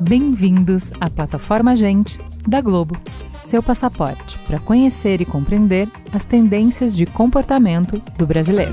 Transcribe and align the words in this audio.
Bem-vindos 0.00 0.90
à 1.00 1.08
plataforma 1.08 1.76
Gente 1.76 2.18
da 2.46 2.60
Globo, 2.60 2.96
seu 3.44 3.62
passaporte 3.62 4.38
para 4.40 4.58
conhecer 4.58 5.20
e 5.20 5.24
compreender 5.24 5.88
as 6.12 6.24
tendências 6.24 6.96
de 6.96 7.06
comportamento 7.06 8.02
do 8.18 8.26
brasileiro. 8.26 8.72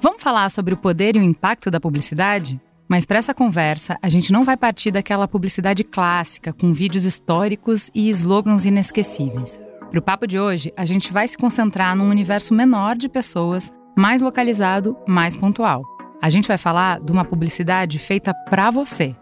Vamos 0.00 0.22
falar 0.22 0.50
sobre 0.50 0.72
o 0.72 0.76
poder 0.76 1.16
e 1.16 1.18
o 1.18 1.22
impacto 1.22 1.70
da 1.70 1.78
publicidade? 1.78 2.58
Mas 2.88 3.04
para 3.04 3.18
essa 3.18 3.34
conversa, 3.34 3.98
a 4.00 4.08
gente 4.08 4.32
não 4.32 4.44
vai 4.44 4.56
partir 4.56 4.90
daquela 4.90 5.28
publicidade 5.28 5.84
clássica 5.84 6.54
com 6.54 6.72
vídeos 6.72 7.04
históricos 7.04 7.90
e 7.94 8.08
slogans 8.08 8.64
inesquecíveis. 8.64 9.67
Para 9.90 9.98
o 10.00 10.02
papo 10.02 10.26
de 10.26 10.38
hoje, 10.38 10.72
a 10.76 10.84
gente 10.84 11.12
vai 11.12 11.26
se 11.26 11.38
concentrar 11.38 11.96
num 11.96 12.10
universo 12.10 12.52
menor 12.52 12.94
de 12.96 13.08
pessoas, 13.08 13.72
mais 13.96 14.20
localizado, 14.20 14.96
mais 15.06 15.34
pontual. 15.34 15.82
A 16.20 16.28
gente 16.28 16.46
vai 16.46 16.58
falar 16.58 17.00
de 17.00 17.10
uma 17.10 17.24
publicidade 17.24 17.98
feita 17.98 18.34
para 18.50 18.70
você. 18.70 19.16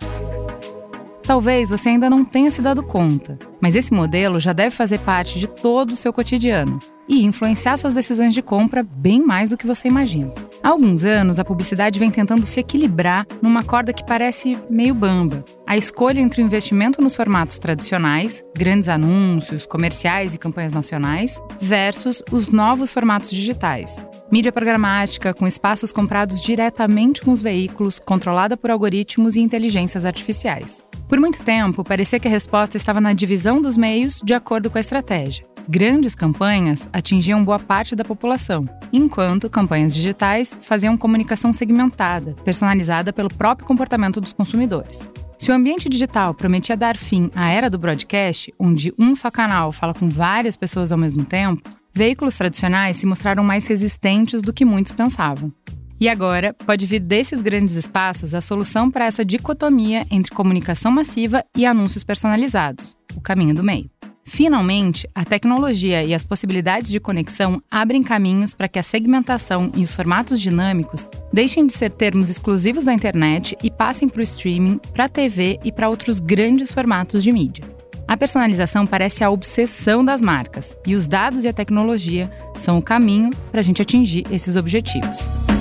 Talvez 1.22 1.70
você 1.70 1.90
ainda 1.90 2.10
não 2.10 2.24
tenha 2.24 2.50
se 2.50 2.60
dado 2.60 2.82
conta, 2.82 3.38
mas 3.60 3.76
esse 3.76 3.92
modelo 3.92 4.40
já 4.40 4.52
deve 4.52 4.74
fazer 4.74 4.98
parte 5.00 5.38
de 5.38 5.46
todo 5.46 5.90
o 5.90 5.96
seu 5.96 6.12
cotidiano 6.12 6.80
e 7.08 7.24
influenciar 7.24 7.76
suas 7.76 7.92
decisões 7.92 8.34
de 8.34 8.42
compra 8.42 8.82
bem 8.82 9.22
mais 9.22 9.50
do 9.50 9.56
que 9.56 9.66
você 9.66 9.88
imagina. 9.88 10.32
Há 10.62 10.70
alguns 10.70 11.04
anos, 11.04 11.38
a 11.38 11.44
publicidade 11.44 11.98
vem 11.98 12.10
tentando 12.10 12.44
se 12.44 12.60
equilibrar 12.60 13.26
numa 13.40 13.62
corda 13.62 13.92
que 13.92 14.04
parece 14.04 14.56
meio 14.68 14.94
bamba. 14.94 15.44
A 15.66 15.76
escolha 15.76 16.20
entre 16.20 16.42
o 16.42 16.44
investimento 16.44 17.00
nos 17.00 17.16
formatos 17.16 17.58
tradicionais, 17.58 18.42
grandes 18.56 18.88
anúncios, 18.88 19.66
comerciais 19.66 20.34
e 20.34 20.38
campanhas 20.38 20.72
nacionais, 20.72 21.40
versus 21.60 22.22
os 22.30 22.48
novos 22.48 22.92
formatos 22.92 23.30
digitais. 23.30 23.96
Mídia 24.30 24.52
programática 24.52 25.34
com 25.34 25.46
espaços 25.46 25.92
comprados 25.92 26.40
diretamente 26.40 27.22
com 27.22 27.32
os 27.32 27.42
veículos, 27.42 27.98
controlada 27.98 28.56
por 28.56 28.70
algoritmos 28.70 29.36
e 29.36 29.40
inteligências 29.40 30.04
artificiais. 30.04 30.85
Por 31.08 31.20
muito 31.20 31.42
tempo, 31.44 31.84
parecia 31.84 32.18
que 32.18 32.26
a 32.26 32.30
resposta 32.30 32.76
estava 32.76 33.00
na 33.00 33.12
divisão 33.12 33.62
dos 33.62 33.76
meios 33.76 34.20
de 34.24 34.34
acordo 34.34 34.68
com 34.68 34.76
a 34.76 34.80
estratégia. 34.80 35.46
Grandes 35.68 36.16
campanhas 36.16 36.88
atingiam 36.92 37.44
boa 37.44 37.60
parte 37.60 37.94
da 37.94 38.04
população, 38.04 38.64
enquanto 38.92 39.48
campanhas 39.48 39.94
digitais 39.94 40.58
faziam 40.62 40.96
comunicação 40.96 41.52
segmentada, 41.52 42.34
personalizada 42.44 43.12
pelo 43.12 43.32
próprio 43.32 43.66
comportamento 43.66 44.20
dos 44.20 44.32
consumidores. 44.32 45.10
Se 45.38 45.50
o 45.50 45.54
ambiente 45.54 45.88
digital 45.88 46.34
prometia 46.34 46.76
dar 46.76 46.96
fim 46.96 47.30
à 47.34 47.50
era 47.50 47.70
do 47.70 47.78
broadcast, 47.78 48.52
onde 48.58 48.92
um 48.98 49.14
só 49.14 49.30
canal 49.30 49.70
fala 49.70 49.94
com 49.94 50.08
várias 50.08 50.56
pessoas 50.56 50.90
ao 50.90 50.98
mesmo 50.98 51.24
tempo, 51.24 51.62
veículos 51.94 52.36
tradicionais 52.36 52.96
se 52.96 53.06
mostraram 53.06 53.44
mais 53.44 53.66
resistentes 53.66 54.42
do 54.42 54.52
que 54.52 54.64
muitos 54.64 54.92
pensavam. 54.92 55.52
E 55.98 56.08
agora, 56.08 56.52
pode 56.52 56.84
vir 56.84 57.00
desses 57.00 57.40
grandes 57.40 57.74
espaços 57.74 58.34
a 58.34 58.40
solução 58.40 58.90
para 58.90 59.06
essa 59.06 59.24
dicotomia 59.24 60.06
entre 60.10 60.34
comunicação 60.34 60.92
massiva 60.92 61.44
e 61.56 61.64
anúncios 61.64 62.04
personalizados 62.04 62.96
o 63.16 63.20
caminho 63.20 63.54
do 63.54 63.64
meio. 63.64 63.90
Finalmente, 64.24 65.08
a 65.14 65.24
tecnologia 65.24 66.02
e 66.02 66.12
as 66.12 66.24
possibilidades 66.24 66.90
de 66.90 66.98
conexão 66.98 67.62
abrem 67.70 68.02
caminhos 68.02 68.52
para 68.54 68.68
que 68.68 68.78
a 68.78 68.82
segmentação 68.82 69.70
e 69.76 69.82
os 69.82 69.94
formatos 69.94 70.40
dinâmicos 70.40 71.08
deixem 71.32 71.64
de 71.64 71.72
ser 71.72 71.92
termos 71.92 72.28
exclusivos 72.28 72.84
da 72.84 72.92
internet 72.92 73.56
e 73.62 73.70
passem 73.70 74.08
para 74.08 74.20
o 74.20 74.24
streaming, 74.24 74.80
para 74.92 75.04
a 75.04 75.08
TV 75.08 75.60
e 75.64 75.70
para 75.70 75.88
outros 75.88 76.18
grandes 76.18 76.74
formatos 76.74 77.22
de 77.22 77.30
mídia. 77.30 77.64
A 78.08 78.16
personalização 78.16 78.84
parece 78.84 79.22
a 79.22 79.30
obsessão 79.30 80.04
das 80.04 80.20
marcas, 80.20 80.76
e 80.86 80.94
os 80.94 81.08
dados 81.08 81.44
e 81.44 81.48
a 81.48 81.52
tecnologia 81.52 82.30
são 82.58 82.78
o 82.78 82.82
caminho 82.82 83.30
para 83.50 83.60
a 83.60 83.62
gente 83.62 83.82
atingir 83.82 84.24
esses 84.30 84.56
objetivos. 84.56 85.55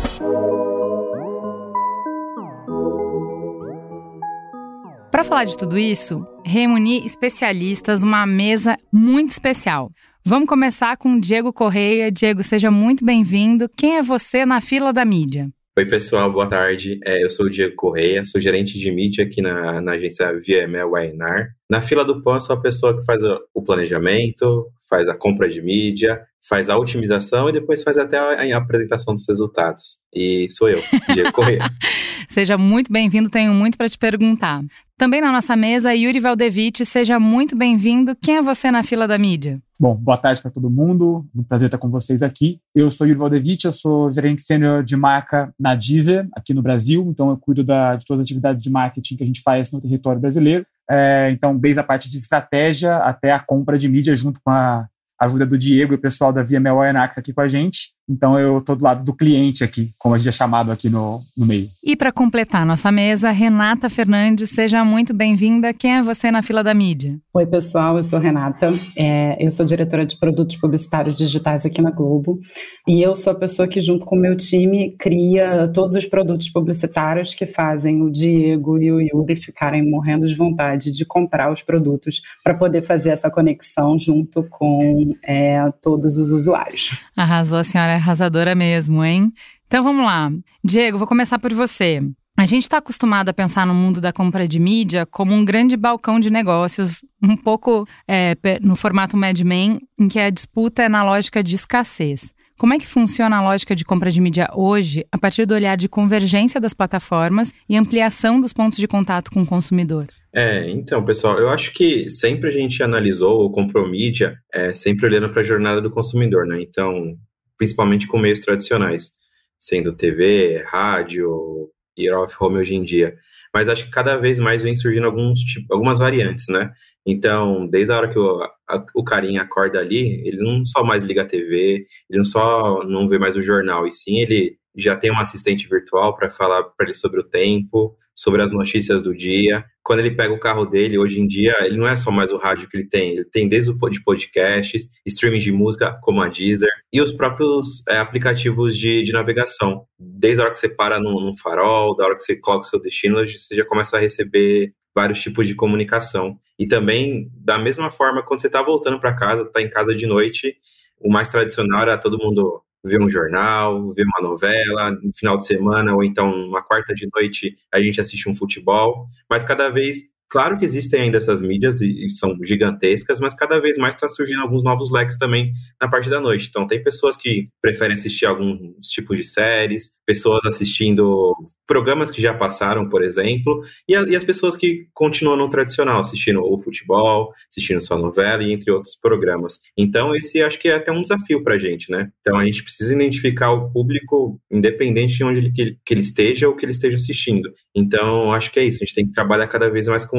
Para 5.15 5.23
falar 5.23 5.45
de 5.45 5.58
tudo 5.58 5.77
isso, 5.77 6.27
reuni 6.45 7.05
especialistas, 7.05 8.03
uma 8.03 8.27
mesa 8.27 8.76
muito 8.92 9.30
especial. 9.30 9.89
Vamos 10.26 10.49
começar 10.49 10.98
com 10.98 11.17
Diego 11.17 11.53
Correia. 11.53 12.11
Diego, 12.11 12.43
seja 12.43 12.70
muito 12.70 13.05
bem-vindo. 13.05 13.70
Quem 13.77 13.95
é 13.95 14.03
você 14.03 14.45
na 14.45 14.59
fila 14.59 14.92
da 14.92 15.05
mídia? 15.05 15.48
Oi, 15.77 15.86
pessoal, 15.86 16.30
boa 16.30 16.49
tarde. 16.49 16.99
É, 17.05 17.23
eu 17.23 17.30
sou 17.30 17.45
o 17.45 17.49
Diego 17.49 17.76
Correia, 17.77 18.26
sou 18.26 18.42
gerente 18.42 18.77
de 18.77 18.92
mídia 18.92 19.23
aqui 19.23 19.42
na, 19.42 19.80
na 19.80 19.93
agência 19.93 20.33
VML 20.33 20.89
Wainar. 20.89 21.47
Na 21.70 21.82
fila 21.82 22.03
do 22.03 22.21
pão, 22.21 22.42
sou 22.42 22.53
a 22.53 22.61
pessoa 22.61 22.97
que 22.99 23.05
faz 23.05 23.23
o 23.53 23.61
planejamento, 23.64 24.67
faz 24.89 25.08
a 25.08 25.15
compra 25.15 25.47
de 25.47 25.61
mídia, 25.61 26.21
faz 26.48 26.70
a 26.70 26.78
otimização 26.78 27.50
e 27.50 27.54
depois 27.54 27.82
faz 27.82 27.98
até 27.98 28.17
a, 28.17 28.56
a 28.56 28.58
apresentação 28.58 29.14
dos 29.14 29.26
resultados. 29.28 29.98
E 30.14 30.48
sou 30.50 30.70
eu, 30.70 30.80
Diego 31.14 31.32
Correia. 31.32 31.70
Seja 32.30 32.58
muito 32.58 32.92
bem-vindo, 32.92 33.30
tenho 33.30 33.54
muito 33.54 33.78
para 33.78 33.89
te 33.89 33.98
perguntar. 33.98 34.64
Também 34.98 35.22
na 35.22 35.32
nossa 35.32 35.56
mesa, 35.56 35.94
Yuri 35.94 36.20
Valdevich, 36.20 36.86
seja 36.86 37.20
muito 37.20 37.56
bem-vindo. 37.56 38.16
Quem 38.16 38.38
é 38.38 38.42
você 38.42 38.72
na 38.72 38.82
fila 38.82 39.06
da 39.06 39.17
mídia? 39.17 39.61
Bom, 39.78 39.94
boa 39.94 40.17
tarde 40.17 40.42
para 40.42 40.50
todo 40.50 40.70
mundo. 40.70 41.26
Um 41.36 41.44
prazer 41.44 41.67
estar 41.67 41.78
com 41.78 41.89
vocês 41.89 42.23
aqui. 42.23 42.60
Eu 42.73 42.89
sou 42.89 43.06
Yuri 43.06 43.20
Valdevich, 43.20 43.66
eu 43.66 43.73
sou 43.73 44.12
gerente 44.12 44.42
sênior 44.42 44.83
de 44.83 44.95
marca 44.95 45.54
na 45.60 45.76
Deezer, 45.76 46.27
aqui 46.33 46.54
no 46.54 46.62
Brasil. 46.62 47.06
Então, 47.10 47.30
eu 47.30 47.38
cuido 47.38 47.62
da, 47.64 47.98
de 47.98 48.06
todas 48.06 48.22
as 48.22 48.26
atividades 48.26 48.64
de 48.64 48.70
marketing 48.70 49.17
que 49.17 49.23
a 49.23 49.27
gente 49.27 49.42
faz 49.42 49.72
no 49.72 49.82
território 49.82 50.20
brasileiro. 50.20 50.66
É, 50.89 51.30
então, 51.32 51.58
desde 51.58 51.80
a 51.80 51.83
parte 51.83 52.10
de 52.10 52.17
estratégia 52.17 52.98
até 52.98 53.32
a 53.32 53.39
compra 53.39 53.77
de 53.77 53.89
mídia 53.89 54.16
junto 54.16 54.39
com 54.42 54.50
a 54.50 54.88
ajuda 55.20 55.45
do 55.45 55.58
Diego 55.58 55.93
e 55.93 55.95
o 55.95 56.02
pessoal 56.02 56.31
da 56.31 56.43
VML 56.43 56.89
Enac 56.89 57.20
aqui 57.20 57.33
com 57.33 57.42
a 57.42 57.48
gente. 57.48 57.95
Então 58.08 58.39
eu 58.39 58.60
estou 58.60 58.76
do 58.76 58.83
lado 58.83 59.04
do 59.04 59.14
cliente 59.14 59.64
aqui, 59.64 59.89
como 59.98 60.14
a 60.14 60.17
gente 60.17 60.30
é 60.30 60.32
chamado 60.32 60.71
aqui 60.71 60.89
no, 60.89 61.21
no 61.36 61.45
meio. 61.45 61.67
E 61.83 61.95
para 61.95 62.11
completar 62.11 62.66
nossa 62.66 62.92
mesa, 62.92 63.32
Renata 63.32 63.89
Fernandes, 63.89 64.49
seja 64.49 64.86
muito 64.86 65.14
bem-vinda. 65.14 65.73
Quem 65.73 65.95
é 65.95 66.04
você 66.04 66.30
na 66.30 66.42
fila 66.42 66.64
da 66.64 66.73
mídia? 66.73 67.17
Oi, 67.33 67.45
pessoal, 67.45 67.98
eu 67.98 68.04
sou 68.04 68.20
Renata. 68.20 68.73
É, 68.95 69.44
eu 69.44 69.49
sou 69.49 69.65
diretora 69.65 70.05
de 70.05 70.17
produtos 70.17 70.55
publicitários 70.55 71.15
digitais 71.15 71.65
aqui 71.65 71.82
na 71.82 71.92
Globo. 71.92 72.39
E 72.88 73.02
eu 73.02 73.15
sou 73.15 73.33
a 73.33 73.36
pessoa 73.36 73.67
que, 73.67 73.82
junto 73.82 74.05
com 74.05 74.15
o 74.15 74.20
meu 74.20 74.38
time, 74.38 74.95
cria 74.98 75.67
todos 75.73 75.95
os 75.95 76.05
produtos 76.05 76.49
publicitários 76.49 77.33
que 77.33 77.45
fazem 77.45 78.02
o 78.02 78.11
Diego 78.11 78.77
e 78.77 78.92
o 78.92 79.02
Yuri 79.02 79.36
ficarem 79.36 79.89
morrendo 79.89 80.27
de 80.27 80.36
vontade 80.36 80.92
de 80.92 81.05
comprar 81.05 81.52
os 81.52 81.61
produtos 81.61 82.21
para 82.44 82.54
poder 82.54 82.83
fazer 82.83 83.10
essa 83.10 83.30
conexão 83.30 83.98
junto 83.98 84.44
com 84.49 85.14
é, 85.23 85.71
todos 85.82 86.17
os 86.17 86.32
usuários. 86.32 87.04
Arrasou 87.17 87.58
a 87.58 87.64
arrasadora 87.95 88.56
mesmo, 88.56 89.04
hein? 89.04 89.32
Então 89.67 89.83
vamos 89.83 90.06
lá. 90.06 90.32
Diego, 90.64 90.98
vou 90.98 91.08
começar 91.08 91.39
por 91.39 91.54
você. 91.54 92.02
A 92.38 92.45
gente 92.45 92.64
está 92.64 92.78
acostumado 92.78 93.30
a 93.30 93.33
pensar 93.33 93.66
no 93.66 93.73
mundo 93.73 94.02
da 94.02 94.11
compra 94.11 94.45
de 94.45 94.60
mídia 94.60 95.06
como 95.06 95.33
um 95.33 95.45
grande 95.45 95.78
balcão 95.78 96.20
de 96.20 96.30
negócios, 96.30 97.00
um 97.23 97.38
pouco 97.38 97.88
é, 98.08 98.36
no 98.61 98.76
formato 98.76 99.16
Mad 99.16 99.39
Men, 99.39 99.80
em 99.98 100.08
que 100.10 100.20
a 100.20 100.30
disputa 100.30 100.83
é 100.83 100.89
na 100.89 101.04
lógica 101.04 101.42
de 101.42 101.56
escassez. 101.56 102.33
Como 102.58 102.73
é 102.73 102.80
que 102.80 102.88
funciona 102.88 103.38
a 103.38 103.42
lógica 103.42 103.76
de 103.76 103.83
compra 103.83 104.10
de 104.10 104.22
mídia 104.22 104.50
hoje, 104.54 105.06
a 105.12 105.17
partir 105.17 105.45
do 105.45 105.54
olhar 105.54 105.76
de 105.76 105.89
convergência 105.89 106.60
das 106.60 106.73
plataformas 106.73 107.54
e 107.67 107.76
ampliação 107.76 108.39
dos 108.39 108.54
pontos 108.54 108.80
de 108.80 108.88
contato 108.88 109.30
com 109.30 109.42
o 109.42 109.45
consumidor? 109.45 110.08
É, 110.33 110.70
então, 110.70 111.04
pessoal, 111.04 111.38
eu 111.38 111.50
acho 111.50 111.73
que 111.73 112.10
sempre 112.10 112.50
a 112.50 112.52
gente 112.52 112.82
analisou 112.82 113.42
ou 113.42 113.52
comprou 113.52 113.89
mídia, 113.89 114.38
é, 114.54 114.72
sempre 114.72 115.06
olhando 115.06 115.30
para 115.30 115.42
a 115.42 115.45
jornada 115.45 115.82
do 115.82 115.92
consumidor, 115.92 116.45
né? 116.45 116.62
Então, 116.62 117.17
principalmente 117.58 118.08
com 118.08 118.17
meios 118.17 118.39
tradicionais, 118.39 119.11
sendo 119.60 119.95
TV, 119.95 120.64
rádio 120.67 121.70
e 121.98 122.10
off 122.11 122.36
home 122.39 122.58
hoje 122.58 122.76
em 122.76 122.83
dia. 122.83 123.16
Mas 123.54 123.70
acho 123.70 123.86
que 123.86 123.92
cada 123.92 124.17
vez 124.17 124.39
mais 124.39 124.61
vem 124.61 124.76
surgindo 124.76 125.05
alguns, 125.05 125.39
tipo, 125.39 125.73
algumas 125.73 125.98
variantes, 125.98 126.48
né? 126.49 126.71
Então, 127.05 127.67
desde 127.67 127.94
a 127.94 127.98
hora 127.98 128.10
que 128.10 128.19
o, 128.19 128.42
a, 128.44 128.86
o 128.94 129.04
carinha 129.04 129.44
acorda 129.44 129.80
ali, 129.80 130.27
ele 130.27 130.38
não 130.38 130.65
só 130.65 130.83
mais 130.83 131.04
liga 131.04 131.21
a 131.21 131.25
TV, 131.25 131.85
ele 132.09 132.18
não 132.18 132.25
só 132.25 132.83
não 132.83 133.07
vê 133.07 133.18
mais 133.18 133.35
o 133.35 133.41
jornal, 133.41 133.88
e 133.88 133.91
sim 133.91 134.19
ele 134.19 134.57
já 134.75 134.95
tem 134.95 135.12
um 135.12 135.19
assistente 135.19 135.69
virtual 135.69 136.15
para 136.15 136.29
falar 136.29 136.63
para 136.63 136.88
ele 136.88 136.95
sobre 136.95 137.19
o 137.21 137.24
tempo, 137.24 137.95
sobre 138.15 138.41
as 138.41 138.51
notícias 138.51 139.01
do 139.01 139.15
dia. 139.15 139.63
Quando 139.83 140.00
ele 140.00 140.12
pega 140.12 140.33
o 140.33 140.39
carro 140.39 140.65
dele, 140.65 140.97
hoje 140.97 141.19
em 141.19 141.27
dia, 141.27 141.53
ele 141.65 141.77
não 141.77 141.88
é 141.88 141.95
só 141.95 142.09
mais 142.09 142.31
o 142.31 142.38
rádio 142.38 142.67
que 142.69 142.77
ele 142.77 142.88
tem, 142.88 143.12
ele 143.12 143.25
tem 143.25 143.47
desde 143.47 143.71
o 143.71 143.89
de 143.89 144.03
podcasts, 144.03 144.89
streaming 145.06 145.39
de 145.39 145.51
música 145.51 146.00
como 146.01 146.21
a 146.21 146.29
Deezer 146.29 146.69
e 146.91 147.01
os 147.01 147.12
próprios 147.12 147.83
é, 147.88 147.97
aplicativos 147.97 148.77
de, 148.77 149.03
de 149.03 149.12
navegação. 149.12 149.85
Desde 150.00 150.41
a 150.41 150.45
hora 150.45 150.53
que 150.53 150.59
você 150.59 150.69
para 150.69 151.00
no, 151.00 151.19
no 151.19 151.38
farol, 151.38 151.95
da 151.95 152.06
hora 152.06 152.15
que 152.15 152.23
você 152.23 152.35
coloca 152.35 152.65
o 152.65 152.69
seu 152.69 152.79
destino, 152.79 153.27
você 153.27 153.53
já 153.53 153.65
começa 153.65 153.97
a 153.97 154.00
receber 154.00 154.73
vários 154.95 155.21
tipos 155.21 155.47
de 155.47 155.53
comunicação. 155.53 156.39
E 156.57 156.65
também, 156.65 157.29
da 157.35 157.59
mesma 157.59 157.91
forma, 157.91 158.23
quando 158.23 158.39
você 158.39 158.47
está 158.47 158.63
voltando 158.63 159.00
para 159.00 159.13
casa, 159.13 159.44
está 159.44 159.62
em 159.62 159.69
casa 159.69 159.94
de 159.94 160.07
noite, 160.07 160.56
o 161.00 161.12
mais 161.12 161.27
tradicional 161.27 161.81
era 161.81 161.97
todo 161.97 162.17
mundo 162.17 162.63
ver 162.85 163.01
um 163.01 163.09
jornal, 163.09 163.91
ver 163.91 164.05
uma 164.05 164.29
novela, 164.29 164.91
no 164.91 165.11
final 165.13 165.35
de 165.35 165.45
semana, 165.45 165.93
ou 165.93 166.03
então 166.03 166.31
uma 166.31 166.61
quarta 166.61 166.93
de 166.93 167.07
noite 167.13 167.57
a 167.71 167.79
gente 167.79 167.99
assiste 167.99 168.29
um 168.29 168.33
futebol, 168.33 169.07
mas 169.29 169.43
cada 169.43 169.69
vez 169.69 170.03
Claro 170.30 170.57
que 170.57 170.66
existem 170.66 171.01
ainda 171.01 171.18
essas 171.18 171.42
mídias 171.42 171.81
e, 171.81 172.06
e 172.06 172.10
são 172.10 172.36
gigantescas, 172.44 173.19
mas 173.19 173.33
cada 173.33 173.60
vez 173.60 173.77
mais 173.77 173.94
está 173.95 174.07
surgindo 174.07 174.42
alguns 174.42 174.63
novos 174.63 174.92
leques 174.92 175.18
também 175.18 175.54
na 175.80 175.88
parte 175.88 176.10
da 176.10 176.19
noite. 176.19 176.48
Então, 176.50 176.66
tem 176.66 176.83
pessoas 176.83 177.16
que 177.16 177.50
preferem 177.62 177.95
assistir 177.95 178.25
alguns 178.25 178.88
tipos 178.88 179.18
de 179.18 179.25
séries, 179.25 179.92
pessoas 180.06 180.45
assistindo 180.45 181.33
programas 181.68 182.12
que 182.12 182.22
já 182.22 182.33
passaram, 182.33 182.89
por 182.89 183.04
exemplo, 183.04 183.62
e, 183.88 183.95
a, 183.95 184.01
e 184.04 184.16
as 184.16 184.24
pessoas 184.24 184.56
que 184.56 184.88
continuam 184.94 185.38
no 185.38 185.50
tradicional, 185.50 186.00
assistindo 186.00 186.42
o 186.42 186.62
futebol, 186.62 187.31
assistindo 187.50 187.81
sua 187.81 187.98
novela 187.98 188.44
e 188.44 188.51
entre 188.51 188.72
outros 188.72 188.95
programas. 188.95 189.60
Então, 189.77 190.16
esse 190.16 190.42
acho 190.42 190.60
que 190.60 190.69
é 190.69 190.75
até 190.75 190.92
um 190.92 191.01
desafio 191.01 191.44
para 191.44 191.56
a 191.56 191.57
gente, 191.57 191.92
né? 191.92 192.10
Então, 192.22 192.38
a 192.38 192.45
gente 192.45 192.63
precisa 192.63 192.94
identificar 192.94 193.51
o 193.51 193.72
público, 193.72 194.39
independente 194.51 195.18
de 195.18 195.24
onde 195.24 195.39
ele, 195.39 195.51
que, 195.51 195.77
que 195.86 195.94
ele 195.94 196.01
esteja 196.01 196.48
ou 196.48 196.56
que 196.56 196.66
ele 196.66 196.72
esteja 196.72 196.98
assistindo. 196.98 197.51
Então, 197.75 198.31
acho 198.31 198.51
que 198.51 198.60
é 198.60 198.63
isso. 198.63 198.77
A 198.81 198.86
gente 198.86 198.95
tem 198.95 199.06
que 199.06 199.13
trabalhar 199.13 199.48
cada 199.48 199.69
vez 199.69 199.88
mais 199.88 200.06
com 200.06 200.14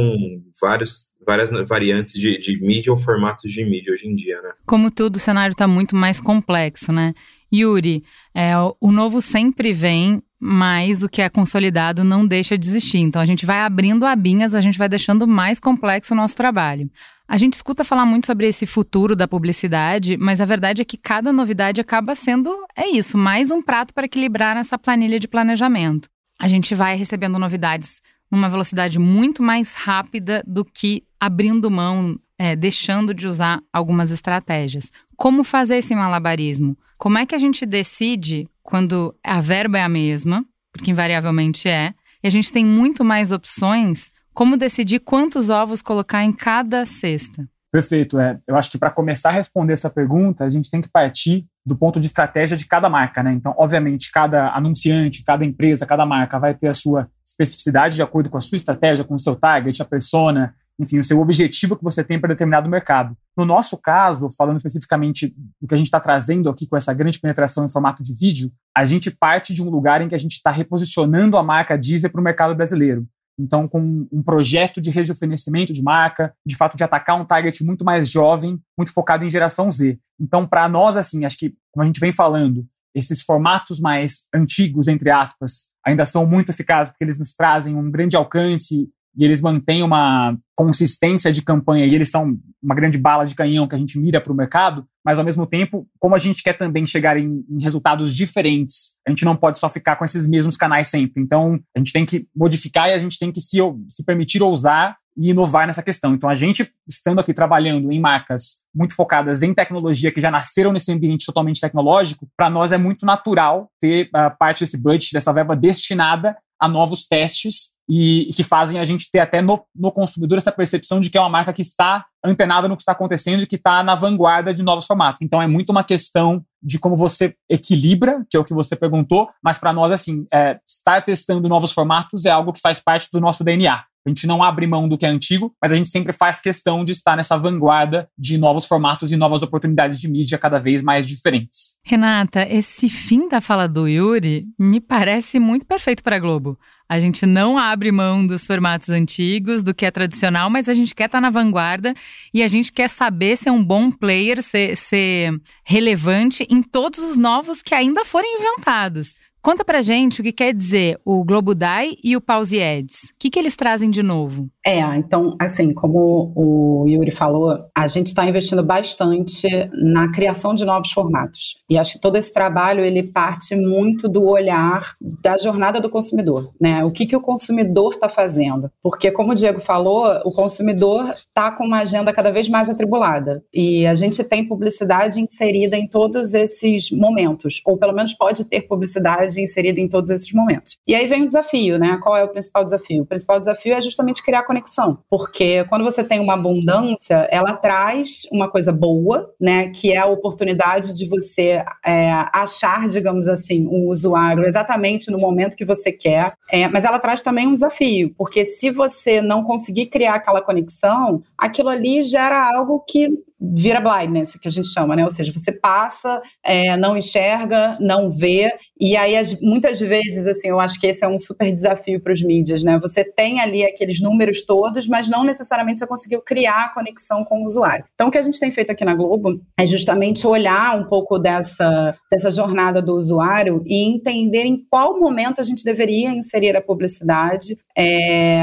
vários 0.61 1.09
várias 1.27 1.51
variantes 1.69 2.13
de, 2.13 2.39
de 2.39 2.61
mídia 2.61 2.93
ou 2.93 2.99
formatos 2.99 3.51
de 3.51 3.65
mídia 3.65 3.93
hoje 3.93 4.07
em 4.07 4.15
dia, 4.15 4.41
né? 4.41 4.51
Como 4.65 4.91
tudo, 4.91 5.17
o 5.17 5.19
cenário 5.19 5.53
está 5.53 5.67
muito 5.67 5.97
mais 5.97 6.21
complexo, 6.21 6.93
né? 6.93 7.15
Yuri, 7.53 8.05
é, 8.35 8.53
o 8.81 8.93
novo 8.93 9.21
sempre 9.21 9.73
vem, 9.73 10.23
mas 10.39 11.03
o 11.03 11.09
que 11.09 11.21
é 11.21 11.29
consolidado 11.29 12.05
não 12.05 12.27
deixa 12.27 12.57
de 12.57 12.67
existir. 12.67 12.99
Então 12.99 13.21
a 13.21 13.27
gente 13.27 13.45
vai 13.45 13.61
abrindo 13.61 14.07
abinhas, 14.07 14.55
a 14.55 14.61
gente 14.61 14.79
vai 14.79 14.89
deixando 14.89 15.27
mais 15.27 15.59
complexo 15.59 16.15
o 16.15 16.17
nosso 16.17 16.37
trabalho. 16.37 16.89
A 17.29 17.37
gente 17.37 17.55
escuta 17.55 17.83
falar 17.83 18.07
muito 18.07 18.27
sobre 18.27 18.47
esse 18.47 18.67
futuro 18.67 19.17
da 19.17 19.27
publicidade, 19.27 20.17
mas 20.17 20.41
a 20.41 20.45
verdade 20.45 20.83
é 20.83 20.85
que 20.85 20.97
cada 20.97 21.33
novidade 21.33 21.81
acaba 21.81 22.15
sendo, 22.15 22.55
é 22.77 22.89
isso, 22.89 23.19
mais 23.19 23.51
um 23.51 23.61
prato 23.61 23.93
para 23.93 24.07
equilibrar 24.07 24.55
nessa 24.55 24.79
planilha 24.79 25.19
de 25.19 25.27
planejamento. 25.27 26.09
A 26.39 26.47
gente 26.47 26.75
vai 26.75 26.97
recebendo 26.97 27.39
novidades 27.39 28.01
numa 28.31 28.49
velocidade 28.49 28.99
muito 28.99 29.43
mais 29.43 29.75
rápida 29.75 30.43
do 30.47 30.65
que 30.65 31.05
abrindo 31.21 31.71
mão, 31.71 32.19
é, 32.39 32.55
deixando 32.55 33.15
de 33.15 33.27
usar 33.27 33.61
algumas 33.73 34.11
estratégias. 34.11 34.91
Como 35.17 35.45
fazer 35.45 35.77
esse 35.77 35.95
malabarismo? 35.95 36.77
Como 36.99 37.19
é 37.19 37.27
que 37.27 37.35
a 37.35 37.39
gente 37.39 37.65
decide 37.65 38.49
quando 38.63 39.15
a 39.25 39.41
verba 39.41 39.79
é 39.79 39.83
a 39.83 39.89
mesma, 39.89 40.45
porque 40.73 40.91
invariavelmente 40.91 41.69
é, 41.69 41.95
e 42.23 42.27
a 42.27 42.31
gente 42.31 42.53
tem 42.53 42.65
muito 42.65 43.05
mais 43.05 43.33
opções, 43.33 44.13
como 44.35 44.57
decidir 44.57 45.01
quantos 45.01 45.49
ovos 45.49 45.81
colocar 45.81 46.25
em 46.25 46.33
cada 46.33 46.85
cesta? 46.85 47.49
Perfeito. 47.73 48.19
É. 48.19 48.39
Eu 48.47 48.57
acho 48.57 48.71
que 48.71 48.79
para 48.79 48.91
começar 48.91 49.31
a 49.31 49.33
responder 49.33 49.73
essa 49.73 49.91
pergunta, 49.91 50.45
a 50.45 50.51
gente 50.51 50.71
tem 50.71 50.81
que 50.81 50.89
partir 50.89 51.47
do 51.65 51.77
ponto 51.77 52.01
de 52.01 52.07
estratégia 52.07 52.57
de 52.57 52.67
cada 52.67 52.89
marca, 52.89 53.23
né? 53.23 53.33
Então, 53.33 53.55
obviamente, 53.57 54.11
cada 54.11 54.51
anunciante, 54.51 55.25
cada 55.25 55.45
empresa, 55.45 55.85
cada 55.85 56.07
marca 56.07 56.39
vai 56.39 56.55
ter 56.55 56.69
a 56.69 56.75
sua 56.75 57.09
especificidade 57.39 57.95
de 57.95 58.03
acordo 58.03 58.31
com 58.31 58.39
a 58.39 58.41
sua 58.41 58.57
estratégia, 58.57 59.05
com 59.05 59.15
o 59.15 59.19
seu 59.19 59.37
target, 59.37 59.81
a 59.81 59.85
persona, 59.85 60.55
enfim, 60.79 60.99
o 60.99 61.05
seu 61.05 61.21
objetivo 61.21 61.77
que 61.77 61.85
você 61.85 62.05
tem 62.05 62.19
para 62.19 62.29
determinado 62.29 62.69
mercado. 62.69 63.17
No 63.37 63.45
nosso 63.45 63.81
caso, 63.81 64.29
falando 64.37 64.57
especificamente 64.57 65.35
do 65.61 65.67
que 65.67 65.75
a 65.75 65.77
gente 65.77 65.87
está 65.87 66.01
trazendo 66.01 66.49
aqui 66.49 66.67
com 66.67 66.77
essa 66.77 66.93
grande 66.93 67.19
penetração 67.19 67.65
em 67.65 67.69
formato 67.69 68.03
de 68.03 68.15
vídeo, 68.15 68.51
a 68.77 68.85
gente 68.85 69.11
parte 69.11 69.55
de 69.55 69.63
um 69.63 69.71
lugar 69.71 70.01
em 70.01 70.09
que 70.09 70.15
a 70.15 70.19
gente 70.19 70.33
está 70.33 70.51
reposicionando 70.51 71.37
a 71.37 71.43
marca 71.43 71.79
Deezer 71.79 72.11
para 72.11 72.21
o 72.21 72.25
mercado 72.25 72.55
brasileiro. 72.55 73.07
Então, 73.39 73.69
com 73.69 74.09
um 74.11 74.23
projeto 74.23 74.81
de 74.81 74.91
rejuvenescimento 74.91 75.73
de 75.73 75.83
marca, 75.83 76.35
de 76.45 76.57
fato 76.57 76.77
de 76.77 76.83
atacar 76.83 77.21
um 77.21 77.25
target 77.25 77.63
muito 77.65 77.85
mais 77.85 78.09
jovem, 78.09 78.59
muito 78.77 78.93
focado 78.93 79.27
em 79.27 79.31
geração 79.31 79.71
Z. 79.71 79.99
Então, 80.19 80.47
para 80.47 80.67
nós, 80.69 80.97
assim, 80.97 81.25
acho 81.25 81.37
que, 81.39 81.55
como 81.71 81.83
a 81.83 81.87
gente 81.87 82.01
vem 82.01 82.13
falando, 82.13 82.67
esses 82.97 83.23
formatos 83.23 83.79
mais 83.79 84.27
antigos, 84.35 84.89
entre 84.89 85.11
aspas, 85.11 85.69
ainda 85.85 86.07
são 86.07 86.27
muito 86.27 86.49
eficazes 86.49 86.91
porque 86.91 87.05
eles 87.05 87.19
nos 87.19 87.35
trazem 87.35 87.77
um 87.77 87.91
grande 87.91 88.17
alcance 88.17 88.89
e 89.19 89.25
eles 89.25 89.41
mantêm 89.41 89.83
uma 89.83 90.37
consistência 90.55 91.33
de 91.33 91.43
campanha 91.43 91.85
e 91.85 91.95
eles 91.95 92.11
são 92.11 92.39
uma 92.63 92.75
grande 92.75 92.99
bala 92.99 93.25
de 93.25 93.35
canhão 93.35 93.69
que 93.69 93.75
a 93.75 93.79
gente 93.79 93.99
mira 93.99 94.21
para 94.21 94.33
o 94.33 94.37
mercado, 94.37 94.87
mas 95.05 95.19
ao 95.19 95.25
mesmo 95.25 95.47
tempo, 95.47 95.87
como 95.99 96.15
a 96.15 96.19
gente 96.19 96.43
quer 96.43 96.55
também 96.55 96.87
chegar 96.87 97.19
em, 97.19 97.45
em, 97.49 97.63
resultados 97.63 98.15
diferentes, 98.15 98.95
a 99.07 99.11
gente 99.11 99.25
não 99.25 99.37
pode 99.37 99.59
só 99.59 99.69
ficar 99.69 99.97
com 99.97 100.05
esses 100.05 100.27
mesmos 100.27 100.57
canais 100.57 100.89
sempre. 100.89 101.23
Então, 101.23 101.59
a 101.75 101.79
gente 101.79 101.93
tem 101.93 102.05
que 102.05 102.27
modificar 102.35 102.89
e 102.89 102.93
a 102.93 102.99
gente 102.99 103.19
tem 103.19 103.31
que 103.31 103.41
se, 103.41 103.59
se 103.89 104.05
permitir 104.05 104.43
ousar 104.43 104.97
e 105.17 105.31
inovar 105.31 105.67
nessa 105.67 105.83
questão. 105.83 106.15
Então, 106.15 106.29
a 106.29 106.35
gente, 106.35 106.71
estando 106.87 107.21
aqui 107.21 107.33
trabalhando 107.33 107.91
em 107.91 108.01
marcas 108.01 108.59
muito 108.75 108.95
focadas 108.95 109.43
em 109.43 109.55
tecnologia, 109.55 110.13
que 110.13 110.21
já 110.21 110.31
nasceram 110.31 110.73
nesse 110.73 110.93
ambiente 110.93 111.27
totalmente 111.27 111.61
tecnológico, 111.61 112.29
para 112.37 112.51
nós 112.51 112.73
é 112.73 112.79
muito 112.79 113.07
natural 113.07 113.71
ter 113.81 114.09
uh, 114.09 114.37
parte 114.39 114.61
desse 114.61 114.81
budget, 114.81 115.13
dessa 115.13 115.33
verba 115.33 115.57
destinada 115.57 116.37
a 116.61 116.69
novos 116.69 117.07
testes 117.07 117.77
e, 117.89 118.31
que 118.35 118.43
fazem 118.43 118.81
a 118.81 118.85
gente 118.85 119.11
ter 119.11 119.21
até 119.21 119.41
no, 119.41 119.63
no, 119.75 119.93
consumidor 119.93 120.39
essa 120.39 120.51
percepção 120.51 121.01
de 121.01 121.09
que 121.09 121.17
é 121.17 121.21
uma 121.21 121.29
marca 121.29 121.53
que 121.53 121.63
está 121.63 122.05
antenada 122.25 122.67
no 122.67 122.77
que 122.77 122.83
está 122.83 122.93
acontecendo 122.93 123.43
e 123.43 123.47
que 123.47 123.57
está 123.57 123.83
na 123.83 123.95
vanguarda 123.95 124.53
de 124.53 124.63
novos 124.63 124.87
formatos. 124.87 125.23
Então 125.23 125.41
é 125.41 125.47
muito 125.47 125.71
uma 125.71 125.85
questão 125.85 126.45
de 126.63 126.79
como 126.79 126.97
você 126.97 127.37
equilibra, 127.49 128.25
que 128.29 128.37
é 128.37 128.41
o 128.41 128.45
que 128.45 128.55
você 128.55 128.75
perguntou, 128.75 129.31
mas 129.43 129.59
para 129.59 129.73
nós, 129.73 129.93
assim, 129.93 130.27
é, 130.33 130.59
estar 130.67 131.01
testando 131.03 131.49
novos 131.49 131.73
formatos 131.73 132.25
é 132.25 132.31
algo 132.31 132.53
que 132.53 132.61
faz 132.61 132.81
parte 132.81 133.09
do 133.13 133.21
nosso 133.21 133.45
DNA. 133.45 133.85
A 134.07 134.09
gente 134.09 134.25
não 134.25 134.41
abre 134.41 134.69
mão 134.69 134.89
do 134.89 134.97
que 134.97 135.05
é 135.05 135.09
antigo, 135.09 135.53
mas 135.61 135.73
a 135.73 135.75
gente 135.75 135.89
sempre 135.89 136.13
faz 136.13 136.41
questão 136.41 136.85
de 136.85 136.93
estar 136.93 137.17
nessa 137.17 137.37
vanguarda 137.37 138.09
de 138.17 138.39
novos 138.39 138.65
formatos 138.65 139.11
e 139.11 139.17
novas 139.17 139.43
oportunidades 139.43 140.01
de 140.01 140.09
mídia 140.09 140.39
cada 140.39 140.61
vez 140.61 140.81
mais 140.81 141.09
diferentes. 141.09 141.77
Renata, 141.85 142.47
esse 142.49 142.89
fim 142.89 143.29
da 143.29 143.41
fala 143.41 143.67
do 143.67 143.89
Yuri 143.89 144.47
me 144.57 144.81
parece 144.81 145.41
muito 145.41 145.67
perfeito 145.67 146.05
para 146.05 146.15
a 146.15 146.21
Globo. 146.21 146.57
A 146.89 147.01
gente 147.01 147.27
não 147.27 147.59
abre 147.59 147.91
mão 147.91 148.25
dos 148.25 148.47
formatos 148.47 148.91
antigos, 148.91 149.65
do 149.65 149.75
que 149.75 149.85
é 149.85 149.91
tradicional, 149.91 150.49
mas 150.49 150.69
a 150.69 150.75
gente 150.75 150.95
quer 150.95 151.07
estar 151.07 151.21
na 151.21 151.31
vanguarda 151.31 151.93
e 152.33 152.45
a 152.45 152.47
gente 152.47 152.73
quer 152.73 152.89
saber 152.89 153.37
ser 153.37 153.51
um 153.51 153.65
bom 153.65 153.91
player, 153.91 154.41
ser, 154.41 154.77
ser 154.77 155.33
relevante 155.65 156.47
em 156.49 156.63
todos 156.63 157.01
os 157.01 157.17
novos 157.17 157.61
que 157.61 157.75
ainda 157.75 158.05
forem 158.05 158.39
inventados. 158.39 159.17
Conta 159.43 159.65
pra 159.65 159.81
gente 159.81 160.21
o 160.21 160.25
que 160.25 160.33
quer 160.33 160.53
dizer 160.53 160.99
o 161.05 161.25
Globo 161.25 161.55
Dai 161.55 161.95
e 162.03 162.17
o 162.17 162.21
Pause 162.21 162.61
Ads. 162.61 163.11
O 163.11 163.19
que, 163.19 163.31
que 163.31 163.39
eles 163.39 163.55
trazem 163.55 163.91
de 163.91 164.03
novo? 164.03 164.49
É, 164.67 164.81
então, 164.97 165.37
assim, 165.41 165.73
como 165.73 166.33
o 166.35 166.85
Yuri 166.89 167.13
falou, 167.13 167.57
a 167.73 167.87
gente 167.87 168.09
está 168.09 168.29
investindo 168.29 168.65
bastante 168.65 169.47
na 169.73 170.11
criação 170.11 170.53
de 170.53 170.65
novos 170.65 170.91
formatos. 170.91 171.63
E 171.71 171.79
acho 171.79 171.93
que 171.93 172.01
todo 172.01 172.17
esse 172.17 172.35
trabalho, 172.35 172.85
ele 172.85 173.05
parte 173.05 173.55
muito 173.55 174.09
do 174.09 174.25
olhar 174.25 174.97
da 175.01 175.39
jornada 175.39 175.81
do 175.81 175.89
consumidor, 175.89 176.53
né? 176.61 176.85
O 176.85 176.91
que, 176.91 177.07
que 177.07 177.15
o 177.15 177.21
consumidor 177.21 177.95
está 177.95 178.09
fazendo? 178.09 178.69
Porque, 178.83 179.13
como 179.13 179.31
o 179.31 179.35
Diego 179.37 179.61
falou, 179.61 180.21
o 180.25 180.33
consumidor 180.33 181.15
está 181.15 181.53
com 181.53 181.65
uma 181.65 181.83
agenda 181.83 182.13
cada 182.13 182.33
vez 182.33 182.49
mais 182.49 182.69
atribulada. 182.69 183.45
E 183.55 183.87
a 183.87 183.95
gente 183.95 184.25
tem 184.25 184.45
publicidade 184.45 185.21
inserida 185.21 185.77
em 185.77 185.87
todos 185.87 186.35
esses 186.35 186.91
momentos, 186.91 187.61
ou 187.65 187.79
pelo 187.79 187.93
menos 187.93 188.15
pode 188.15 188.45
ter 188.45 188.63
publicidade 188.63 189.36
inserida 189.37 189.81
em 189.81 189.89
todos 189.89 190.11
esses 190.11 190.33
momentos. 190.33 190.79
E 190.87 190.95
aí 190.95 191.07
vem 191.07 191.25
o 191.25 191.27
desafio, 191.27 191.79
né? 191.79 191.99
Qual 192.03 192.17
é 192.17 192.25
o 192.25 192.29
principal 192.29 192.65
desafio? 192.65 193.03
O 193.03 193.07
principal 193.07 193.41
desafio 193.41 193.75
é 193.75 193.81
justamente 193.81 194.23
criar 194.23 194.43
conexão, 194.45 194.99
porque 195.09 195.65
quando 195.65 195.85
você 195.85 196.03
tem 196.03 196.21
uma 196.21 196.35
abundância, 196.35 197.29
ela 197.31 197.55
traz 197.55 198.23
uma 198.33 198.51
coisa 198.51 198.73
boa, 198.73 199.31
né? 199.41 199.69
Que 199.69 199.93
é 199.93 199.99
a 199.99 200.07
oportunidade 200.07 200.93
de 200.93 201.09
você 201.09 201.65
é, 201.85 202.11
achar, 202.33 202.89
digamos 202.89 203.29
assim, 203.29 203.67
um 203.67 203.89
usuário 203.89 204.45
exatamente 204.45 205.11
no 205.11 205.19
momento 205.19 205.57
que 205.57 205.65
você 205.65 205.93
quer, 205.93 206.35
é, 206.51 206.69
mas 206.69 206.85
ela 206.85 206.99
traz 206.99 207.23
também 207.23 207.47
um 207.47 207.55
desafio, 207.55 208.15
porque 208.17 208.45
se 208.45 208.71
você 208.71 209.21
não 209.21 209.43
conseguir 209.43 209.87
criar 209.87 210.15
aquela 210.15 210.43
conexão, 210.43 211.23
aquilo 211.37 211.69
ali 211.69 212.03
gera 212.03 212.57
algo 212.57 212.85
que 212.89 213.09
vira 213.41 213.81
blindness, 213.81 214.39
que 214.41 214.49
a 214.49 214.51
gente 214.51 214.69
chama, 214.69 214.97
né? 214.97 215.05
Ou 215.05 215.11
seja, 215.11 215.33
você 215.33 215.53
passa, 215.53 216.21
é, 216.43 216.77
não 216.77 216.97
enxerga, 216.97 217.77
não 217.81 218.11
vê, 218.11 218.53
e 218.81 218.97
aí 218.97 219.16
as, 219.17 219.41
muitas 219.41 219.81
vezes, 219.81 220.27
assim, 220.27 220.49
eu 220.49 220.61
acho 220.61 220.81
que 220.81 220.87
esse 220.87 221.05
é 221.05 221.09
um 221.09 221.19
super 221.19 221.53
desafio 221.53 222.01
para 222.01 222.13
os 222.13 222.23
mídias, 222.23 222.63
né? 222.63 222.79
Você 222.79 223.05
tem 223.05 223.41
ali 223.41 223.65
aqueles 223.65 224.01
números 224.01 224.43
todos, 224.43 224.87
mas 224.87 225.09
não 225.09 225.25
necessariamente 225.25 225.79
você 225.79 225.87
conseguiu 225.87 226.21
criar 226.21 226.65
a 226.65 226.69
conexão 226.69 227.25
com 227.25 227.43
o 227.43 227.45
usuário. 227.45 227.85
Então, 227.95 228.09
o 228.09 228.11
que 228.11 228.19
a 228.19 228.23
gente 228.23 228.41
tem 228.41 228.51
feito 228.51 228.71
aqui 228.71 228.85
na 228.85 228.95
Globo 228.95 229.41
é 229.59 229.67
justamente 229.67 230.27
olhar 230.27 230.79
um 230.79 230.85
pouco 230.85 231.19
dessa, 231.19 231.97
dessa 232.11 232.31
jornada 232.31 232.83
do 232.83 232.95
usuário 232.95 233.63
e 233.67 233.85
entender 233.85 234.45
em 234.45 234.65
qual 234.71 234.99
momento 234.99 235.41
a 235.41 235.45
gente 235.45 235.65
deveria 235.65 236.11
inserir 236.11 236.57
a 236.57 236.63
publicidade 236.63 237.57
é, 237.77 238.39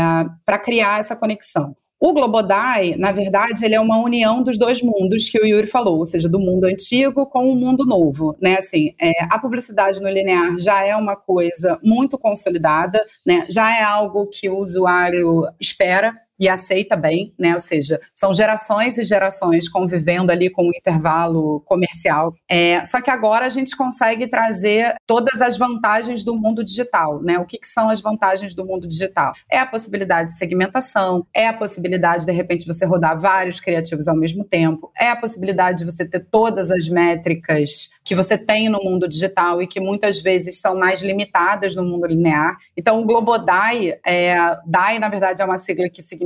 para 0.46 0.60
criar 0.60 1.00
essa 1.00 1.16
conexão. 1.16 1.76
O 2.06 2.12
Globodai, 2.12 2.96
na 2.98 3.14
verdade, 3.14 3.64
ele 3.64 3.76
é 3.76 3.80
uma 3.80 3.98
união 3.98 4.44
dos 4.44 4.58
dois 4.58 4.82
mundos 4.82 5.30
que 5.30 5.40
o 5.40 5.46
Yuri 5.46 5.68
falou, 5.68 6.00
ou 6.00 6.06
seja, 6.06 6.28
do 6.28 6.38
mundo 6.38 6.66
antigo 6.66 7.26
com 7.26 7.48
o 7.50 7.56
mundo 7.56 7.86
novo, 7.86 8.36
né? 8.42 8.58
Assim, 8.58 8.94
é, 9.02 9.14
a 9.32 9.40
publicidade 9.40 10.02
no 10.02 10.10
linear 10.10 10.58
já 10.58 10.84
é 10.84 10.94
uma 10.98 11.16
coisa 11.16 11.80
muito 11.82 12.18
consolidada, 12.18 13.02
né? 13.26 13.46
Já 13.50 13.74
é 13.74 13.84
algo 13.84 14.28
que 14.28 14.50
o 14.50 14.58
usuário 14.58 15.44
espera, 15.62 16.14
e 16.40 16.50
aceita 16.50 16.96
bem, 16.96 17.34
né? 17.38 17.54
Ou 17.54 17.60
seja, 17.60 18.00
são 18.14 18.34
gerações 18.34 18.98
e 18.98 19.04
gerações 19.04 19.70
convivendo 19.70 20.32
ali 20.32 20.50
com 20.50 20.64
um 20.64 20.72
intervalo 20.76 21.62
comercial. 21.62 22.34
É, 22.50 22.84
só 22.86 23.02
que 23.02 23.10
agora 23.10 23.46
a 23.46 23.50
gente 23.50 23.76
consegue 23.76 24.28
trazer 24.28 24.96
todas 25.06 25.42
as 25.42 25.58
vantagens 25.58 26.24
do 26.24 26.36
mundo 26.36 26.64
digital, 26.64 27.22
né? 27.22 27.38
O 27.40 27.46
que, 27.46 27.58
que 27.58 27.68
são 27.68 27.90
as 27.90 28.02
vantagens 28.02 28.56
do 28.56 28.66
mundo 28.66 28.88
digital? 28.88 29.34
É 29.52 29.60
a 29.60 29.66
possibilidade 29.66 30.32
de 30.32 30.38
segmentação, 30.38 31.26
é 31.34 31.48
a 31.48 31.54
possibilidade 31.54 32.26
de 32.26 32.32
repente 32.32 32.66
você 32.66 32.86
rodar 32.86 33.20
vários 33.20 33.60
criativos 33.60 34.08
ao 34.08 34.16
mesmo 34.16 34.44
tempo, 34.44 34.92
é 35.00 35.10
a 35.10 35.16
possibilidade 35.16 35.80
de 35.80 35.86
você 35.86 36.06
ter 36.06 36.20
todas 36.32 36.72
as 36.72 36.88
métricas 36.88 37.90
que 38.04 38.16
você 38.16 38.38
tem 38.38 38.70
no 38.70 38.80
mundo 38.84 39.08
digital 39.08 39.62
e 39.62 39.68
que 39.68 39.80
muitas 39.80 40.20
vezes 40.20 40.60
são 40.60 40.76
mais 40.76 41.02
limitadas 41.02 41.76
no 41.76 41.84
mundo 41.84 42.08
linear. 42.08 42.58
Então, 42.76 43.02
o 43.02 43.06
Globodai, 43.06 43.98
é, 44.06 44.36
DAI, 44.66 45.00
na 45.00 45.10
verdade, 45.10 45.42
é 45.42 45.46
uma 45.46 45.58
sigla 45.58 45.90
que 45.90 46.02
significa 46.02 46.23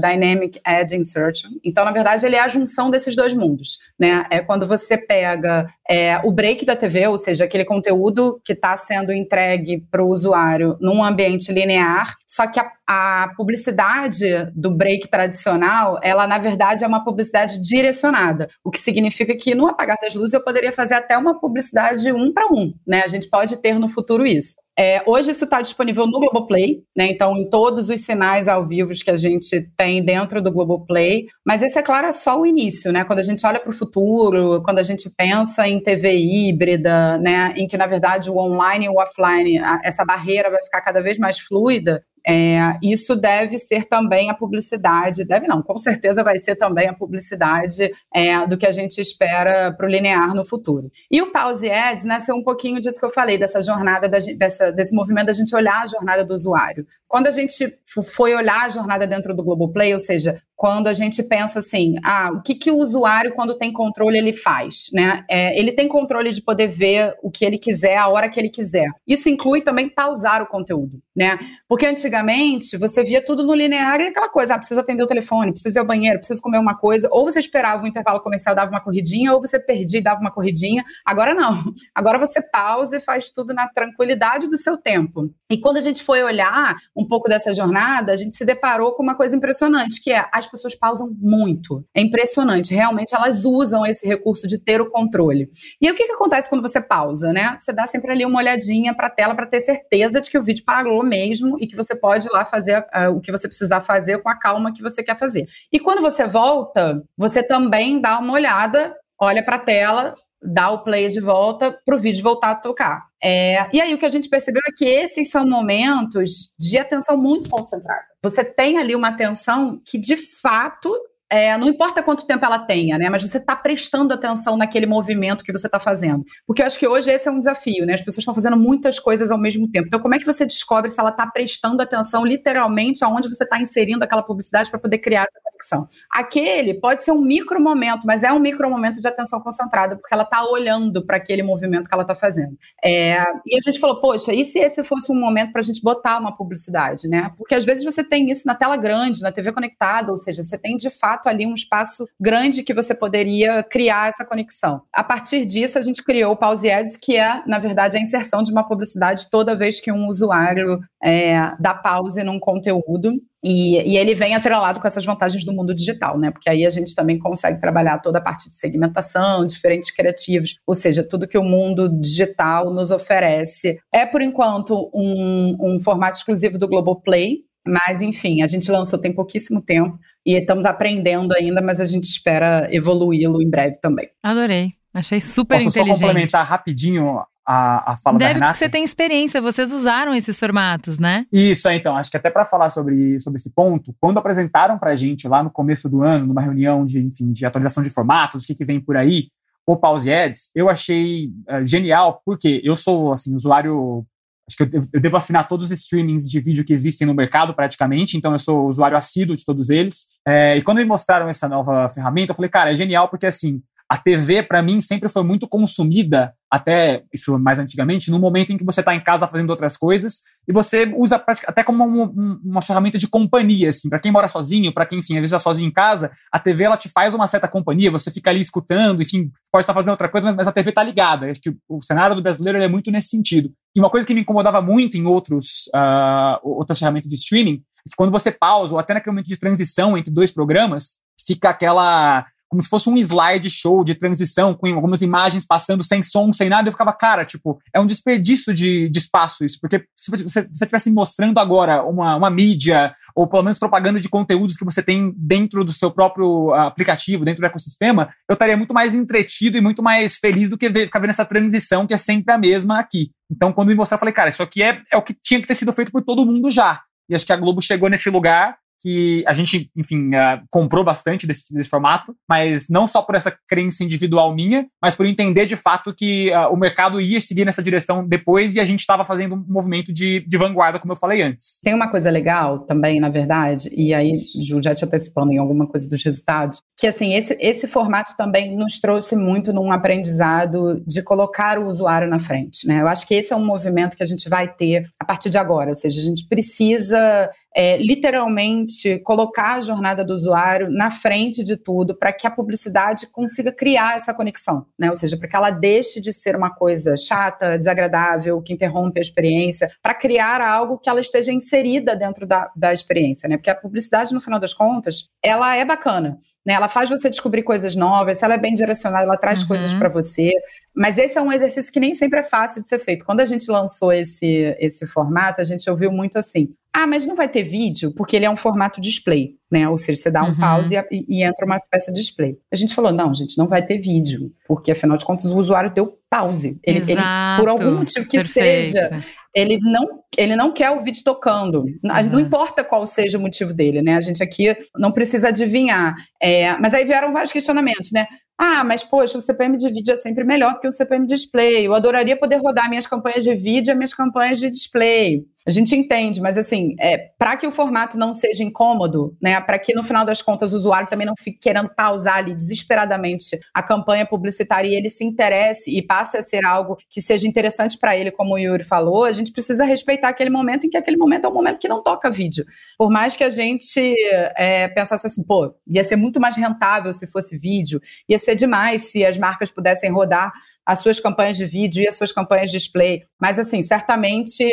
Dynamic 0.00 0.60
Ad 0.64 0.96
Insertion. 0.96 1.50
Então, 1.62 1.84
na 1.84 1.92
verdade, 1.92 2.24
ele 2.24 2.36
é 2.36 2.40
a 2.40 2.48
junção 2.48 2.90
desses 2.90 3.14
dois 3.14 3.34
mundos. 3.34 3.78
Né? 3.98 4.24
É 4.30 4.40
quando 4.40 4.66
você 4.66 4.96
pega 4.96 5.66
é, 5.88 6.18
o 6.24 6.32
break 6.32 6.64
da 6.64 6.76
TV, 6.76 7.06
ou 7.06 7.18
seja, 7.18 7.44
aquele 7.44 7.64
conteúdo 7.64 8.40
que 8.44 8.52
está 8.52 8.76
sendo 8.76 9.12
entregue 9.12 9.84
para 9.90 10.02
o 10.02 10.08
usuário 10.08 10.76
num 10.80 11.02
ambiente 11.04 11.52
linear, 11.52 12.16
só 12.26 12.46
que 12.46 12.58
a, 12.58 12.72
a, 12.86 13.28
publicidade 13.36 14.50
do 14.54 14.70
break 14.70 15.08
tradicional, 15.08 16.00
ela 16.02 16.26
na 16.26 16.38
verdade 16.38 16.82
é 16.82 16.86
uma 16.86 17.04
publicidade 17.04 17.60
direcionada, 17.60 18.48
o 18.64 18.70
que 18.70 18.80
significa 18.80 19.36
que 19.36 19.54
no 19.54 19.68
apagar 19.68 19.96
das 20.02 20.14
luzes 20.14 20.34
eu 20.34 20.42
poderia 20.42 20.72
fazer 20.72 20.94
até 20.94 21.16
uma 21.16 21.38
publicidade 21.38 22.12
um 22.12 22.32
para 22.32 22.46
um, 22.52 22.74
né? 22.86 23.02
A 23.04 23.08
gente 23.08 23.28
pode 23.28 23.56
ter 23.58 23.78
no 23.78 23.88
futuro 23.88 24.26
isso. 24.26 24.56
É, 24.76 25.02
hoje 25.06 25.30
isso 25.30 25.44
está 25.44 25.62
disponível 25.62 26.04
no 26.04 26.18
Globoplay, 26.18 26.82
né? 26.96 27.06
Então, 27.06 27.36
em 27.36 27.48
todos 27.48 27.88
os 27.88 28.00
sinais 28.00 28.48
ao 28.48 28.66
vivo 28.66 28.90
que 28.92 29.10
a 29.10 29.16
gente 29.16 29.68
tem 29.76 30.04
dentro 30.04 30.42
do 30.42 30.50
Globoplay. 30.50 31.26
Mas 31.44 31.62
esse, 31.62 31.78
é 31.78 31.82
claro, 31.82 32.08
é 32.08 32.12
só 32.12 32.40
o 32.40 32.44
início, 32.44 32.92
né? 32.92 33.04
Quando 33.04 33.20
a 33.20 33.22
gente 33.22 33.46
olha 33.46 33.60
para 33.60 33.70
o 33.70 33.74
futuro, 33.74 34.60
quando 34.64 34.80
a 34.80 34.82
gente 34.82 35.08
pensa 35.16 35.68
em 35.68 35.80
TV 35.80 36.12
híbrida, 36.16 37.18
né? 37.18 37.54
Em 37.56 37.68
que, 37.68 37.76
na 37.76 37.86
verdade, 37.86 38.28
o 38.28 38.36
online 38.36 38.86
e 38.86 38.88
o 38.88 38.96
offline, 38.96 39.60
essa 39.84 40.04
barreira 40.04 40.50
vai 40.50 40.62
ficar 40.62 40.80
cada 40.80 41.00
vez 41.00 41.18
mais 41.18 41.38
fluida, 41.38 42.02
é, 42.26 42.78
isso 42.82 43.14
deve 43.14 43.58
ser 43.58 43.84
também 43.84 44.30
a 44.30 44.34
publicidade, 44.34 45.24
deve 45.24 45.46
não, 45.46 45.62
com 45.62 45.76
certeza 45.76 46.24
vai 46.24 46.38
ser 46.38 46.56
também 46.56 46.88
a 46.88 46.94
publicidade 46.94 47.92
é, 48.14 48.46
do 48.46 48.56
que 48.56 48.66
a 48.66 48.72
gente 48.72 48.98
espera 48.98 49.72
para 49.72 49.86
o 49.86 49.90
linear 49.90 50.34
no 50.34 50.44
futuro. 50.44 50.90
E 51.10 51.20
o 51.20 51.30
Pause 51.30 51.70
Ads 51.70 52.04
nasceu 52.04 52.34
um 52.34 52.42
pouquinho 52.42 52.80
disso 52.80 52.98
que 52.98 53.04
eu 53.04 53.10
falei, 53.10 53.36
dessa 53.36 53.60
jornada, 53.60 54.08
da, 54.08 54.18
dessa, 54.38 54.72
desse 54.72 54.94
movimento 54.94 55.26
da 55.26 55.32
gente 55.34 55.54
olhar 55.54 55.82
a 55.82 55.86
jornada 55.86 56.24
do 56.24 56.32
usuário. 56.32 56.86
Quando 57.06 57.26
a 57.26 57.30
gente 57.30 57.78
foi 58.14 58.34
olhar 58.34 58.64
a 58.64 58.68
jornada 58.70 59.06
dentro 59.06 59.34
do 59.34 59.44
Globoplay, 59.44 59.92
ou 59.92 59.98
seja, 59.98 60.40
quando 60.64 60.86
a 60.86 60.94
gente 60.94 61.22
pensa 61.22 61.58
assim, 61.58 61.96
ah, 62.02 62.30
o 62.32 62.40
que, 62.40 62.54
que 62.54 62.70
o 62.70 62.78
usuário, 62.78 63.34
quando 63.34 63.58
tem 63.58 63.70
controle, 63.70 64.16
ele 64.16 64.32
faz, 64.32 64.88
né? 64.94 65.22
É, 65.30 65.58
ele 65.58 65.70
tem 65.70 65.86
controle 65.86 66.32
de 66.32 66.40
poder 66.40 66.68
ver 66.68 67.14
o 67.22 67.30
que 67.30 67.44
ele 67.44 67.58
quiser, 67.58 67.98
a 67.98 68.08
hora 68.08 68.30
que 68.30 68.40
ele 68.40 68.48
quiser. 68.48 68.88
Isso 69.06 69.28
inclui 69.28 69.60
também 69.60 69.90
pausar 69.90 70.40
o 70.40 70.46
conteúdo, 70.46 71.02
né? 71.14 71.38
Porque 71.68 71.84
antigamente 71.84 72.78
você 72.78 73.04
via 73.04 73.22
tudo 73.22 73.42
no 73.42 73.52
linear 73.52 74.00
e 74.00 74.06
aquela 74.06 74.30
coisa, 74.30 74.54
ah, 74.54 74.56
preciso 74.56 74.80
atender 74.80 75.02
o 75.02 75.06
telefone, 75.06 75.52
preciso 75.52 75.76
ir 75.76 75.80
ao 75.80 75.84
banheiro, 75.84 76.18
preciso 76.18 76.40
comer 76.40 76.56
uma 76.56 76.74
coisa, 76.74 77.10
ou 77.12 77.26
você 77.26 77.40
esperava 77.40 77.84
o 77.84 77.86
intervalo 77.86 78.22
comercial, 78.22 78.54
dava 78.54 78.70
uma 78.70 78.80
corridinha, 78.80 79.34
ou 79.34 79.42
você 79.42 79.60
perdia 79.60 80.00
e 80.00 80.02
dava 80.02 80.22
uma 80.22 80.30
corridinha. 80.30 80.82
Agora 81.04 81.34
não. 81.34 81.74
Agora 81.94 82.16
você 82.18 82.40
pausa 82.40 82.96
e 82.96 83.00
faz 83.00 83.28
tudo 83.28 83.52
na 83.52 83.68
tranquilidade 83.68 84.48
do 84.48 84.56
seu 84.56 84.78
tempo. 84.78 85.30
E 85.50 85.58
quando 85.58 85.76
a 85.76 85.82
gente 85.82 86.02
foi 86.02 86.22
olhar 86.22 86.74
um 86.96 87.06
pouco 87.06 87.28
dessa 87.28 87.52
jornada, 87.52 88.14
a 88.14 88.16
gente 88.16 88.34
se 88.34 88.46
deparou 88.46 88.94
com 88.94 89.02
uma 89.02 89.14
coisa 89.14 89.36
impressionante, 89.36 90.00
que 90.00 90.10
é 90.10 90.24
as 90.32 90.53
pessoas 90.54 90.74
pausam 90.74 91.14
muito. 91.18 91.84
É 91.94 92.00
impressionante. 92.00 92.74
Realmente 92.74 93.14
elas 93.14 93.44
usam 93.44 93.84
esse 93.84 94.06
recurso 94.06 94.46
de 94.46 94.58
ter 94.58 94.80
o 94.80 94.90
controle. 94.90 95.50
E 95.80 95.86
aí, 95.86 95.92
o 95.92 95.96
que, 95.96 96.06
que 96.06 96.12
acontece 96.12 96.48
quando 96.48 96.62
você 96.62 96.80
pausa, 96.80 97.32
né? 97.32 97.54
Você 97.58 97.72
dá 97.72 97.86
sempre 97.86 98.12
ali 98.12 98.24
uma 98.24 98.38
olhadinha 98.38 98.94
para 98.94 99.08
a 99.08 99.10
tela 99.10 99.34
para 99.34 99.46
ter 99.46 99.60
certeza 99.60 100.20
de 100.20 100.30
que 100.30 100.38
o 100.38 100.42
vídeo 100.42 100.64
parou 100.64 101.04
mesmo 101.04 101.56
e 101.60 101.66
que 101.66 101.76
você 101.76 101.94
pode 101.94 102.26
ir 102.26 102.30
lá 102.30 102.44
fazer 102.44 102.78
uh, 102.78 103.10
o 103.14 103.20
que 103.20 103.32
você 103.32 103.48
precisar 103.48 103.80
fazer 103.80 104.22
com 104.22 104.28
a 104.28 104.38
calma 104.38 104.72
que 104.72 104.82
você 104.82 105.02
quer 105.02 105.16
fazer. 105.16 105.46
E 105.72 105.78
quando 105.78 106.00
você 106.00 106.26
volta, 106.26 107.02
você 107.16 107.42
também 107.42 108.00
dá 108.00 108.18
uma 108.18 108.32
olhada, 108.32 108.94
olha 109.20 109.42
para 109.42 109.56
a 109.56 109.60
tela, 109.60 110.14
dá 110.44 110.70
o 110.70 110.84
play 110.84 111.08
de 111.08 111.20
volta 111.20 111.76
para 111.84 111.96
o 111.96 111.98
vídeo 111.98 112.22
voltar 112.22 112.50
a 112.50 112.54
tocar. 112.54 113.06
É, 113.22 113.68
e 113.72 113.80
aí 113.80 113.94
o 113.94 113.98
que 113.98 114.04
a 114.04 114.10
gente 114.10 114.28
percebeu 114.28 114.60
é 114.66 114.72
que 114.76 114.84
esses 114.84 115.30
são 115.30 115.46
momentos 115.46 116.54
de 116.58 116.76
atenção 116.76 117.16
muito 117.16 117.48
concentrada. 117.48 118.04
Você 118.22 118.44
tem 118.44 118.78
ali 118.78 118.94
uma 118.94 119.08
atenção 119.08 119.80
que 119.84 119.98
de 119.98 120.16
fato 120.16 120.94
é, 121.34 121.58
não 121.58 121.68
importa 121.68 122.00
quanto 122.00 122.26
tempo 122.26 122.44
ela 122.44 122.60
tenha, 122.60 122.96
né? 122.96 123.10
Mas 123.10 123.22
você 123.22 123.38
está 123.38 123.56
prestando 123.56 124.14
atenção 124.14 124.56
naquele 124.56 124.86
movimento 124.86 125.42
que 125.42 125.50
você 125.50 125.66
está 125.66 125.80
fazendo. 125.80 126.24
Porque 126.46 126.62
eu 126.62 126.66
acho 126.66 126.78
que 126.78 126.86
hoje 126.86 127.10
esse 127.10 127.26
é 127.26 127.30
um 127.32 127.40
desafio, 127.40 127.84
né? 127.84 127.94
As 127.94 128.02
pessoas 128.02 128.18
estão 128.18 128.34
fazendo 128.34 128.56
muitas 128.56 129.00
coisas 129.00 129.32
ao 129.32 129.38
mesmo 129.38 129.68
tempo. 129.68 129.88
Então, 129.88 129.98
como 129.98 130.14
é 130.14 130.18
que 130.20 130.24
você 130.24 130.46
descobre 130.46 130.88
se 130.88 131.00
ela 131.00 131.10
está 131.10 131.26
prestando 131.26 131.82
atenção 131.82 132.24
literalmente 132.24 133.04
aonde 133.04 133.28
você 133.28 133.42
está 133.42 133.58
inserindo 133.58 134.04
aquela 134.04 134.22
publicidade 134.22 134.70
para 134.70 134.78
poder 134.78 134.98
criar 134.98 135.22
essa 135.22 135.40
conexão? 135.42 135.88
Aquele 136.08 136.74
pode 136.74 137.02
ser 137.02 137.10
um 137.10 137.20
micro 137.20 137.60
momento, 137.60 138.02
mas 138.06 138.22
é 138.22 138.32
um 138.32 138.38
micro 138.38 138.70
momento 138.70 139.00
de 139.00 139.08
atenção 139.08 139.40
concentrada, 139.40 139.96
porque 139.96 140.14
ela 140.14 140.22
está 140.22 140.44
olhando 140.44 141.04
para 141.04 141.16
aquele 141.16 141.42
movimento 141.42 141.88
que 141.88 141.94
ela 141.94 142.04
está 142.04 142.14
fazendo. 142.14 142.56
É, 142.84 143.16
e 143.44 143.56
a 143.56 143.60
gente 143.60 143.80
falou, 143.80 144.00
poxa, 144.00 144.32
e 144.32 144.44
se 144.44 144.60
esse 144.60 144.84
fosse 144.84 145.10
um 145.10 145.18
momento 145.18 145.50
para 145.50 145.60
a 145.60 145.64
gente 145.64 145.82
botar 145.82 146.20
uma 146.20 146.36
publicidade, 146.36 147.08
né? 147.08 147.32
Porque 147.36 147.56
às 147.56 147.64
vezes 147.64 147.84
você 147.84 148.04
tem 148.04 148.30
isso 148.30 148.46
na 148.46 148.54
tela 148.54 148.76
grande, 148.76 149.20
na 149.20 149.32
TV 149.32 149.50
conectada, 149.50 150.12
ou 150.12 150.16
seja, 150.16 150.40
você 150.40 150.56
tem 150.56 150.76
de 150.76 150.90
fato 150.90 151.23
fato 151.24 151.28
ali 151.28 151.46
um 151.46 151.54
espaço 151.54 152.06
grande 152.20 152.62
que 152.62 152.74
você 152.74 152.94
poderia 152.94 153.62
criar 153.62 154.10
essa 154.10 154.24
conexão. 154.24 154.82
A 154.92 155.02
partir 155.02 155.46
disso, 155.46 155.78
a 155.78 155.82
gente 155.82 156.02
criou 156.02 156.32
o 156.32 156.36
Pause 156.36 156.70
Ads, 156.70 156.96
que 156.96 157.16
é, 157.16 157.42
na 157.46 157.58
verdade, 157.58 157.96
a 157.96 158.00
inserção 158.00 158.42
de 158.42 158.52
uma 158.52 158.66
publicidade 158.66 159.28
toda 159.30 159.56
vez 159.56 159.80
que 159.80 159.90
um 159.90 160.06
usuário 160.06 160.80
é, 161.02 161.52
dá 161.58 161.74
pause 161.74 162.22
num 162.22 162.38
conteúdo. 162.38 163.12
E, 163.46 163.76
e, 163.76 163.98
ele 163.98 164.14
vem 164.14 164.34
atrelado 164.34 164.80
com 164.80 164.88
essas 164.88 165.04
vantagens 165.04 165.44
do 165.44 165.52
mundo 165.52 165.74
digital, 165.74 166.18
né? 166.18 166.30
Porque 166.30 166.48
aí 166.48 166.64
a 166.64 166.70
gente 166.70 166.94
também 166.94 167.18
consegue 167.18 167.60
trabalhar 167.60 167.98
toda 167.98 168.16
a 168.18 168.22
parte 168.22 168.48
de 168.48 168.54
segmentação, 168.54 169.44
diferentes 169.44 169.90
criativos, 169.90 170.56
ou 170.66 170.74
seja, 170.74 171.02
tudo 171.02 171.28
que 171.28 171.36
o 171.36 171.42
mundo 171.42 171.86
digital 172.00 172.72
nos 172.72 172.90
oferece. 172.90 173.78
É, 173.92 174.06
por 174.06 174.22
enquanto, 174.22 174.90
um, 174.94 175.56
um 175.60 175.80
formato 175.80 176.16
exclusivo 176.16 176.56
do 176.56 176.66
Globoplay, 176.66 177.40
mas, 177.66 178.02
enfim, 178.02 178.42
a 178.42 178.46
gente 178.46 178.70
lançou 178.70 178.98
tem 178.98 179.12
pouquíssimo 179.12 179.60
tempo 179.60 179.98
e 180.24 180.34
estamos 180.34 180.64
aprendendo 180.64 181.34
ainda, 181.38 181.60
mas 181.60 181.80
a 181.80 181.84
gente 181.84 182.04
espera 182.04 182.68
evoluí-lo 182.72 183.42
em 183.42 183.48
breve 183.48 183.78
também. 183.80 184.08
Adorei. 184.22 184.72
Achei 184.92 185.20
super 185.20 185.56
Posso 185.56 185.68
inteligente. 185.68 185.88
Posso 185.88 186.00
só 186.00 186.06
complementar 186.06 186.46
rapidinho 186.46 187.20
a, 187.46 187.92
a 187.92 187.96
fala 187.96 188.18
Deve 188.18 188.30
da 188.30 188.34
Renata? 188.34 188.52
que 188.52 188.58
você 188.58 188.68
tem 188.68 188.84
experiência, 188.84 189.40
vocês 189.40 189.72
usaram 189.72 190.14
esses 190.14 190.38
formatos, 190.38 190.98
né? 190.98 191.26
Isso, 191.30 191.68
é, 191.68 191.76
então, 191.76 191.96
acho 191.96 192.10
que 192.10 192.16
até 192.16 192.30
para 192.30 192.44
falar 192.44 192.70
sobre, 192.70 193.20
sobre 193.20 193.38
esse 193.38 193.50
ponto, 193.50 193.94
quando 194.00 194.18
apresentaram 194.18 194.78
para 194.78 194.92
a 194.92 194.96
gente 194.96 195.28
lá 195.28 195.42
no 195.42 195.50
começo 195.50 195.88
do 195.88 196.02
ano, 196.02 196.26
numa 196.26 196.40
reunião 196.40 196.86
de, 196.86 197.00
enfim, 197.00 197.30
de 197.32 197.44
atualização 197.44 197.82
de 197.82 197.90
formatos, 197.90 198.44
o 198.44 198.46
que, 198.46 198.54
que 198.54 198.64
vem 198.64 198.80
por 198.80 198.96
aí, 198.96 199.28
o 199.66 199.76
Pause 199.76 200.12
Ads, 200.12 200.50
eu 200.54 200.68
achei 200.68 201.30
uh, 201.48 201.64
genial, 201.64 202.20
porque 202.24 202.60
eu 202.64 202.76
sou, 202.76 203.12
assim, 203.12 203.34
usuário 203.34 204.06
Acho 204.48 204.56
que 204.56 204.76
eu, 204.76 204.82
eu, 204.92 205.00
devo 205.00 205.16
assinar 205.16 205.48
todos 205.48 205.66
os 205.66 205.72
streamings 205.72 206.28
de 206.28 206.38
vídeo 206.38 206.64
que 206.64 206.72
existem 206.72 207.06
no 207.06 207.14
mercado, 207.14 207.54
praticamente, 207.54 208.16
então 208.16 208.32
eu 208.32 208.38
sou 208.38 208.68
usuário 208.68 208.96
assíduo 208.96 209.34
de 209.34 209.44
todos 209.44 209.70
eles. 209.70 210.08
É, 210.26 210.56
e 210.56 210.62
quando 210.62 210.78
me 210.78 210.84
mostraram 210.84 211.28
essa 211.28 211.48
nova 211.48 211.88
ferramenta, 211.88 212.32
eu 212.32 212.36
falei, 212.36 212.50
cara, 212.50 212.72
é 212.72 212.76
genial, 212.76 213.08
porque 213.08 213.26
assim, 213.26 213.62
a 213.90 213.98
TV, 213.98 214.42
para 214.42 214.62
mim, 214.62 214.80
sempre 214.80 215.08
foi 215.08 215.22
muito 215.22 215.46
consumida, 215.46 216.32
até 216.50 217.04
isso 217.12 217.38
mais 217.38 217.58
antigamente, 217.58 218.10
no 218.10 218.18
momento 218.18 218.52
em 218.52 218.56
que 218.56 218.64
você 218.64 218.80
está 218.80 218.94
em 218.94 219.00
casa 219.00 219.26
fazendo 219.26 219.50
outras 219.50 219.76
coisas, 219.76 220.22
e 220.48 220.52
você 220.52 220.90
usa 220.96 221.22
até 221.46 221.62
como 221.62 221.84
uma, 221.84 222.38
uma 222.42 222.62
ferramenta 222.62 222.96
de 222.96 223.06
companhia, 223.06 223.68
assim, 223.68 223.88
para 223.88 224.00
quem 224.00 224.10
mora 224.10 224.26
sozinho, 224.26 224.72
para 224.72 224.86
quem, 224.86 225.00
enfim, 225.00 225.14
às 225.14 225.20
vezes 225.20 225.32
está 225.32 225.38
sozinho 225.38 225.68
em 225.68 225.72
casa, 225.72 226.10
a 226.32 226.38
TV 226.38 226.64
ela 226.64 226.76
te 226.76 226.88
faz 226.88 227.12
uma 227.14 227.28
certa 227.28 227.46
companhia, 227.46 227.90
você 227.90 228.10
fica 228.10 228.30
ali 228.30 228.40
escutando, 228.40 229.02
enfim, 229.02 229.30
pode 229.52 229.62
estar 229.62 229.72
tá 229.72 229.74
fazendo 229.74 229.90
outra 229.90 230.08
coisa, 230.08 230.28
mas, 230.28 230.36
mas, 230.36 230.48
a 230.48 230.52
TV 230.52 230.70
está 230.70 230.82
ligada. 230.82 231.30
Que 231.32 231.54
o 231.68 231.82
cenário 231.82 232.16
do 232.16 232.22
brasileiro 232.22 232.62
é 232.62 232.68
muito 232.68 232.90
nesse 232.90 233.08
sentido. 233.08 233.52
E 233.76 233.80
uma 233.80 233.90
coisa 233.90 234.06
que 234.06 234.14
me 234.14 234.22
incomodava 234.22 234.62
muito 234.62 234.96
em 234.96 235.04
outros, 235.04 235.68
uh, 235.74 236.38
outras 236.42 236.78
ferramentas 236.78 237.10
de 237.10 237.16
streaming, 237.16 237.62
é 237.86 237.90
que 237.90 237.96
quando 237.96 238.10
você 238.10 238.32
pausa, 238.32 238.72
ou 238.72 238.80
até 238.80 238.94
naquele 238.94 239.12
momento 239.12 239.26
de 239.26 239.36
transição 239.36 239.96
entre 239.96 240.12
dois 240.12 240.30
programas, 240.30 240.94
fica 241.26 241.50
aquela 241.50 242.26
como 242.54 242.62
se 242.62 242.68
fosse 242.68 242.88
um 242.88 242.96
slide 242.96 243.50
show 243.50 243.82
de 243.82 243.96
transição, 243.96 244.54
com 244.54 244.72
algumas 244.72 245.02
imagens 245.02 245.44
passando 245.44 245.82
sem 245.82 246.04
som, 246.04 246.32
sem 246.32 246.48
nada. 246.48 246.68
Eu 246.68 246.72
ficava, 246.72 246.92
cara, 246.92 247.24
tipo, 247.24 247.60
é 247.72 247.80
um 247.80 247.86
desperdício 247.86 248.54
de, 248.54 248.88
de 248.88 248.98
espaço 249.00 249.44
isso, 249.44 249.58
porque 249.60 249.84
se 249.98 250.08
você 250.08 250.46
estivesse 250.52 250.92
mostrando 250.92 251.38
agora 251.38 251.82
uma, 251.82 252.14
uma 252.14 252.30
mídia, 252.30 252.94
ou 253.12 253.26
pelo 253.26 253.42
menos 253.42 253.58
propaganda 253.58 253.98
de 253.98 254.08
conteúdos 254.08 254.56
que 254.56 254.64
você 254.64 254.84
tem 254.84 255.12
dentro 255.16 255.64
do 255.64 255.72
seu 255.72 255.90
próprio 255.90 256.54
aplicativo, 256.54 257.24
dentro 257.24 257.40
do 257.40 257.46
ecossistema, 257.46 258.08
eu 258.28 258.34
estaria 258.34 258.56
muito 258.56 258.72
mais 258.72 258.94
entretido 258.94 259.58
e 259.58 259.60
muito 259.60 259.82
mais 259.82 260.16
feliz 260.16 260.48
do 260.48 260.56
que 260.56 260.68
ver, 260.68 260.86
ficar 260.86 261.00
vendo 261.00 261.10
essa 261.10 261.24
transição 261.24 261.88
que 261.88 261.94
é 261.94 261.96
sempre 261.96 262.32
a 262.32 262.38
mesma 262.38 262.78
aqui. 262.78 263.10
Então, 263.28 263.52
quando 263.52 263.68
me 263.68 263.74
mostraram, 263.74 263.98
eu 263.98 264.00
falei, 264.00 264.14
cara, 264.14 264.28
isso 264.28 264.44
aqui 264.44 264.62
é, 264.62 264.80
é 264.92 264.96
o 264.96 265.02
que 265.02 265.16
tinha 265.20 265.40
que 265.40 265.48
ter 265.48 265.56
sido 265.56 265.72
feito 265.72 265.90
por 265.90 266.02
todo 266.02 266.24
mundo 266.24 266.48
já. 266.50 266.82
E 267.08 267.16
acho 267.16 267.26
que 267.26 267.32
a 267.32 267.36
Globo 267.36 267.60
chegou 267.60 267.90
nesse 267.90 268.08
lugar 268.08 268.56
que 268.84 269.24
a 269.26 269.32
gente, 269.32 269.70
enfim, 269.74 270.10
uh, 270.10 270.44
comprou 270.50 270.84
bastante 270.84 271.26
desse, 271.26 271.54
desse, 271.54 271.70
formato, 271.70 272.14
mas 272.28 272.68
não 272.68 272.86
só 272.86 273.00
por 273.00 273.14
essa 273.14 273.34
crença 273.48 273.82
individual 273.82 274.34
minha, 274.34 274.66
mas 274.80 274.94
por 274.94 275.06
entender 275.06 275.46
de 275.46 275.56
fato 275.56 275.94
que 275.94 276.30
uh, 276.30 276.52
o 276.52 276.56
mercado 276.56 277.00
ia 277.00 277.18
seguir 277.18 277.46
nessa 277.46 277.62
direção 277.62 278.06
depois 278.06 278.54
e 278.54 278.60
a 278.60 278.64
gente 278.64 278.80
estava 278.80 279.02
fazendo 279.02 279.36
um 279.36 279.44
movimento 279.48 279.90
de, 279.90 280.22
de 280.28 280.36
vanguarda, 280.36 280.78
como 280.78 280.92
eu 280.92 280.98
falei 280.98 281.22
antes. 281.22 281.60
Tem 281.62 281.72
uma 281.72 281.90
coisa 281.90 282.10
legal 282.10 282.58
também, 282.58 283.00
na 283.00 283.08
verdade, 283.08 283.70
e 283.74 283.94
aí, 283.94 284.12
Ju, 284.42 284.60
já 284.60 284.74
te 284.74 284.84
antecipando 284.84 285.32
em 285.32 285.38
alguma 285.38 285.66
coisa 285.66 285.88
dos 285.88 286.04
resultados, 286.04 286.60
que 286.76 286.86
assim, 286.86 287.14
esse, 287.14 287.38
esse 287.40 287.66
formato 287.66 288.14
também 288.18 288.54
nos 288.54 288.78
trouxe 288.78 289.16
muito 289.16 289.50
num 289.50 289.72
aprendizado 289.72 290.82
de 290.86 291.02
colocar 291.02 291.58
o 291.58 291.66
usuário 291.66 292.06
na 292.06 292.18
frente, 292.18 292.68
né? 292.68 292.82
Eu 292.82 292.88
acho 292.88 293.06
que 293.06 293.14
esse 293.14 293.32
é 293.32 293.36
um 293.36 293.46
movimento 293.46 293.96
que 293.96 294.02
a 294.02 294.06
gente 294.06 294.28
vai 294.28 294.46
ter 294.46 294.82
a 295.00 295.06
partir 295.06 295.30
de 295.30 295.38
agora, 295.38 295.70
ou 295.70 295.74
seja, 295.74 295.98
a 295.98 296.04
gente 296.04 296.28
precisa 296.28 297.30
é, 297.56 297.76
literalmente 297.76 298.98
colocar 299.00 299.54
a 299.54 299.60
jornada 299.60 300.04
do 300.04 300.12
usuário 300.12 300.68
na 300.70 300.90
frente 300.90 301.44
de 301.44 301.56
tudo 301.56 301.94
para 301.94 302.12
que 302.12 302.26
a 302.26 302.30
publicidade 302.30 303.06
consiga 303.06 303.52
criar 303.52 303.96
essa 303.96 304.12
conexão, 304.12 304.66
né? 304.76 304.90
Ou 304.90 304.96
seja, 304.96 305.16
para 305.16 305.28
que 305.28 305.36
ela 305.36 305.50
deixe 305.50 306.00
de 306.00 306.12
ser 306.12 306.34
uma 306.34 306.52
coisa 306.52 306.96
chata, 306.96 307.56
desagradável, 307.56 308.42
que 308.42 308.52
interrompe 308.52 308.98
a 308.98 309.02
experiência, 309.02 309.70
para 309.80 309.94
criar 309.94 310.40
algo 310.40 310.78
que 310.78 310.88
ela 310.88 311.00
esteja 311.00 311.32
inserida 311.32 311.94
dentro 311.94 312.26
da, 312.26 312.50
da 312.56 312.72
experiência, 312.72 313.28
né? 313.28 313.36
Porque 313.36 313.50
a 313.50 313.54
publicidade, 313.54 314.12
no 314.12 314.20
final 314.20 314.40
das 314.40 314.52
contas, 314.52 315.08
ela 315.22 315.56
é 315.56 315.64
bacana, 315.64 316.18
né? 316.44 316.54
Ela 316.54 316.68
faz 316.68 316.90
você 316.90 317.08
descobrir 317.08 317.44
coisas 317.44 317.76
novas, 317.76 318.18
se 318.18 318.24
ela 318.24 318.34
é 318.34 318.38
bem 318.38 318.54
direcionada, 318.54 319.04
ela 319.04 319.16
traz 319.16 319.42
uhum. 319.42 319.48
coisas 319.48 319.72
para 319.72 319.88
você. 319.88 320.32
Mas 320.74 320.98
esse 320.98 321.16
é 321.16 321.22
um 321.22 321.32
exercício 321.32 321.72
que 321.72 321.78
nem 321.78 321.94
sempre 321.94 322.18
é 322.18 322.24
fácil 322.24 322.60
de 322.60 322.68
ser 322.68 322.80
feito. 322.80 323.04
Quando 323.04 323.20
a 323.20 323.24
gente 323.24 323.48
lançou 323.48 323.92
esse, 323.92 324.56
esse 324.58 324.86
formato, 324.86 325.40
a 325.40 325.44
gente 325.44 325.70
ouviu 325.70 325.92
muito 325.92 326.18
assim: 326.18 326.52
ah, 326.76 326.88
mas 326.88 327.06
não 327.06 327.14
vai 327.14 327.28
ter 327.28 327.44
vídeo, 327.44 327.92
porque 327.92 328.16
ele 328.16 328.24
é 328.24 328.30
um 328.30 328.36
formato 328.36 328.80
display, 328.80 329.36
né? 329.48 329.68
Ou 329.68 329.78
seja, 329.78 330.02
você 330.02 330.10
dá 330.10 330.24
um 330.24 330.30
uhum. 330.30 330.36
pause 330.36 330.74
e, 330.90 331.04
e, 331.08 331.22
entra 331.22 331.46
uma 331.46 331.60
peça 331.70 331.92
display. 331.92 332.36
A 332.52 332.56
gente 332.56 332.74
falou, 332.74 332.90
não, 332.90 333.14
gente, 333.14 333.38
não 333.38 333.46
vai 333.46 333.64
ter 333.64 333.78
vídeo, 333.78 334.32
porque 334.48 334.72
afinal 334.72 334.96
de 334.96 335.04
contas 335.04 335.26
o 335.26 335.38
usuário 335.38 335.72
deu 335.72 335.96
pause. 336.10 336.58
Ele, 336.64 336.78
ele 336.78 337.00
por 337.38 337.48
algum 337.48 337.76
motivo 337.76 338.04
que 338.08 338.16
Perfeito. 338.16 338.72
seja, 338.72 339.04
ele 339.32 339.58
não, 339.62 339.86
ele 340.18 340.34
não 340.34 340.50
quer 340.52 340.72
o 340.72 340.80
vídeo 340.80 341.04
tocando. 341.04 341.60
Uhum. 341.60 342.10
Não 342.10 342.18
importa 342.18 342.64
qual 342.64 342.84
seja 342.88 343.18
o 343.18 343.20
motivo 343.20 343.54
dele, 343.54 343.80
né? 343.80 343.94
A 343.94 344.00
gente 344.00 344.20
aqui 344.20 344.56
não 344.76 344.90
precisa 344.90 345.28
adivinhar. 345.28 345.94
É, 346.20 346.58
mas 346.58 346.74
aí 346.74 346.84
vieram 346.84 347.12
vários 347.12 347.30
questionamentos, 347.30 347.92
né? 347.92 348.08
Ah, 348.36 348.64
mas 348.64 348.82
poxa, 348.82 349.16
o 349.16 349.20
CPM 349.20 349.56
de 349.56 349.70
vídeo 349.70 349.94
é 349.94 349.96
sempre 349.96 350.24
melhor 350.24 350.58
que 350.58 350.66
o 350.66 350.72
CPM 350.72 351.06
display. 351.06 351.68
Eu 351.68 351.72
adoraria 351.72 352.18
poder 352.18 352.38
rodar 352.38 352.68
minhas 352.68 352.86
campanhas 352.86 353.22
de 353.22 353.32
vídeo 353.36 353.70
e 353.70 353.74
minhas 353.76 353.94
campanhas 353.94 354.40
de 354.40 354.50
display. 354.50 355.24
A 355.46 355.50
gente 355.50 355.76
entende, 355.76 356.22
mas 356.22 356.38
assim, 356.38 356.74
é, 356.80 356.96
para 357.18 357.36
que 357.36 357.46
o 357.46 357.52
formato 357.52 357.98
não 357.98 358.14
seja 358.14 358.42
incômodo, 358.42 359.14
né, 359.20 359.38
para 359.42 359.58
que 359.58 359.74
no 359.74 359.84
final 359.84 360.02
das 360.04 360.22
contas 360.22 360.54
o 360.54 360.56
usuário 360.56 360.88
também 360.88 361.06
não 361.06 361.14
fique 361.18 361.38
querendo 361.38 361.68
pausar 361.68 362.16
ali 362.16 362.34
desesperadamente 362.34 363.38
a 363.52 363.62
campanha 363.62 364.06
publicitária 364.06 364.68
e 364.68 364.74
ele 364.74 364.88
se 364.88 365.04
interesse 365.04 365.76
e 365.76 365.82
passe 365.82 366.16
a 366.16 366.22
ser 366.22 366.46
algo 366.46 366.78
que 366.88 367.02
seja 367.02 367.28
interessante 367.28 367.76
para 367.76 367.94
ele, 367.94 368.10
como 368.10 368.34
o 368.34 368.38
Yuri 368.38 368.64
falou, 368.64 369.04
a 369.04 369.12
gente 369.12 369.32
precisa 369.32 369.64
respeitar 369.64 370.08
aquele 370.08 370.30
momento 370.30 370.66
em 370.66 370.70
que 370.70 370.78
aquele 370.78 370.96
momento 370.96 371.26
é 371.26 371.28
um 371.28 371.34
momento 371.34 371.58
que 371.58 371.68
não 371.68 371.82
toca 371.82 372.10
vídeo. 372.10 372.46
Por 372.78 372.90
mais 372.90 373.14
que 373.14 373.24
a 373.24 373.30
gente 373.30 373.94
é, 374.36 374.66
pensasse 374.68 375.06
assim, 375.06 375.22
pô, 375.22 375.54
ia 375.66 375.84
ser 375.84 375.96
muito 375.96 376.18
mais 376.18 376.36
rentável 376.36 376.90
se 376.94 377.06
fosse 377.06 377.36
vídeo, 377.36 377.80
ia 378.08 378.18
ser 378.18 378.34
demais 378.34 378.90
se 378.90 379.04
as 379.04 379.18
marcas 379.18 379.50
pudessem 379.50 379.90
rodar 379.90 380.32
as 380.66 380.80
suas 380.80 380.98
campanhas 381.00 381.36
de 381.36 381.46
vídeo 381.46 381.82
e 381.82 381.88
as 381.88 381.96
suas 381.96 382.12
campanhas 382.12 382.50
de 382.50 382.56
display. 382.56 383.02
Mas, 383.20 383.38
assim, 383.38 383.62
certamente 383.62 384.44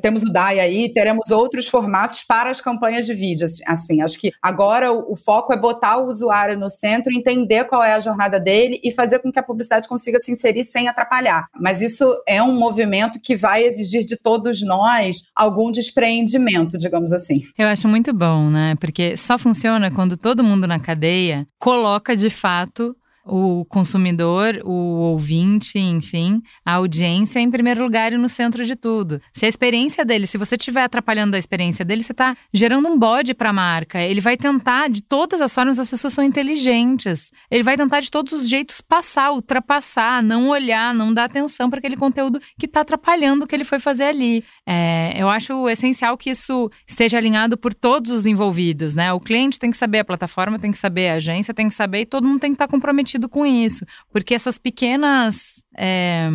temos 0.00 0.22
o 0.22 0.32
DAI 0.32 0.60
aí, 0.60 0.92
teremos 0.92 1.30
outros 1.30 1.66
formatos 1.66 2.22
para 2.24 2.50
as 2.50 2.60
campanhas 2.60 3.06
de 3.06 3.14
vídeo. 3.14 3.46
Assim, 3.66 4.00
acho 4.02 4.18
que 4.18 4.30
agora 4.40 4.92
o, 4.92 5.12
o 5.12 5.16
foco 5.16 5.52
é 5.52 5.56
botar 5.56 5.98
o 5.98 6.06
usuário 6.06 6.58
no 6.58 6.70
centro, 6.70 7.12
entender 7.12 7.64
qual 7.64 7.82
é 7.82 7.92
a 7.92 8.00
jornada 8.00 8.38
dele 8.38 8.80
e 8.82 8.92
fazer 8.92 9.18
com 9.18 9.32
que 9.32 9.38
a 9.38 9.42
publicidade 9.42 9.88
consiga 9.88 10.20
se 10.20 10.30
inserir 10.30 10.64
sem 10.64 10.88
atrapalhar. 10.88 11.46
Mas 11.58 11.80
isso 11.80 12.04
é 12.26 12.42
um 12.42 12.54
movimento 12.54 13.20
que 13.20 13.36
vai 13.36 13.64
exigir 13.64 14.04
de 14.04 14.16
todos 14.16 14.62
nós 14.62 15.22
algum 15.34 15.70
despreendimento, 15.70 16.78
digamos 16.78 17.12
assim. 17.12 17.42
Eu 17.58 17.68
acho 17.68 17.88
muito 17.88 18.12
bom, 18.12 18.48
né? 18.50 18.74
Porque 18.80 19.16
só 19.16 19.36
funciona 19.36 19.90
quando 19.90 20.16
todo 20.16 20.44
mundo 20.44 20.66
na 20.66 20.78
cadeia 20.78 21.46
coloca 21.58 22.16
de 22.16 22.30
fato 22.30 22.96
o 23.26 23.64
consumidor, 23.64 24.60
o 24.64 24.70
ouvinte, 24.70 25.78
enfim, 25.78 26.40
a 26.64 26.74
audiência 26.74 27.40
em 27.40 27.50
primeiro 27.50 27.82
lugar 27.82 28.12
e 28.12 28.16
no 28.16 28.28
centro 28.28 28.64
de 28.64 28.76
tudo. 28.76 29.20
Se 29.32 29.44
a 29.44 29.48
experiência 29.48 30.04
dele, 30.04 30.26
se 30.26 30.38
você 30.38 30.54
estiver 30.54 30.84
atrapalhando 30.84 31.34
a 31.34 31.38
experiência 31.38 31.84
dele, 31.84 32.02
você 32.02 32.12
está 32.12 32.36
gerando 32.52 32.88
um 32.88 32.98
bode 32.98 33.34
para 33.34 33.50
a 33.50 33.52
marca. 33.52 34.00
Ele 34.00 34.20
vai 34.20 34.36
tentar, 34.36 34.88
de 34.88 35.02
todas 35.02 35.42
as 35.42 35.52
formas, 35.52 35.78
as 35.78 35.90
pessoas 35.90 36.12
são 36.12 36.22
inteligentes. 36.22 37.32
Ele 37.50 37.64
vai 37.64 37.76
tentar 37.76 38.00
de 38.00 38.10
todos 38.10 38.32
os 38.32 38.48
jeitos 38.48 38.80
passar, 38.80 39.32
ultrapassar, 39.32 40.22
não 40.22 40.48
olhar, 40.48 40.94
não 40.94 41.12
dar 41.12 41.24
atenção 41.24 41.68
para 41.68 41.80
aquele 41.80 41.96
conteúdo 41.96 42.40
que 42.58 42.66
está 42.66 42.82
atrapalhando 42.82 43.44
o 43.44 43.46
que 43.46 43.56
ele 43.56 43.64
foi 43.64 43.80
fazer 43.80 44.04
ali. 44.04 44.44
É, 44.64 45.12
eu 45.16 45.28
acho 45.28 45.68
essencial 45.68 46.16
que 46.16 46.30
isso 46.30 46.70
esteja 46.86 47.18
alinhado 47.18 47.56
por 47.56 47.74
todos 47.74 48.12
os 48.12 48.26
envolvidos, 48.26 48.94
né? 48.94 49.12
O 49.12 49.18
cliente 49.18 49.58
tem 49.58 49.70
que 49.70 49.76
saber, 49.76 50.00
a 50.00 50.04
plataforma 50.04 50.58
tem 50.58 50.70
que 50.70 50.78
saber, 50.78 51.08
a 51.08 51.14
agência 51.14 51.52
tem 51.52 51.68
que 51.68 51.74
saber 51.74 52.02
e 52.02 52.06
todo 52.06 52.26
mundo 52.26 52.38
tem 52.38 52.50
que 52.50 52.54
estar 52.54 52.66
tá 52.66 52.70
comprometido 52.70 53.15
comprometido 53.16 53.28
com 53.28 53.44
isso, 53.44 53.84
porque 54.12 54.34
essas 54.34 54.58
pequenas 54.58 55.62
é, 55.76 56.28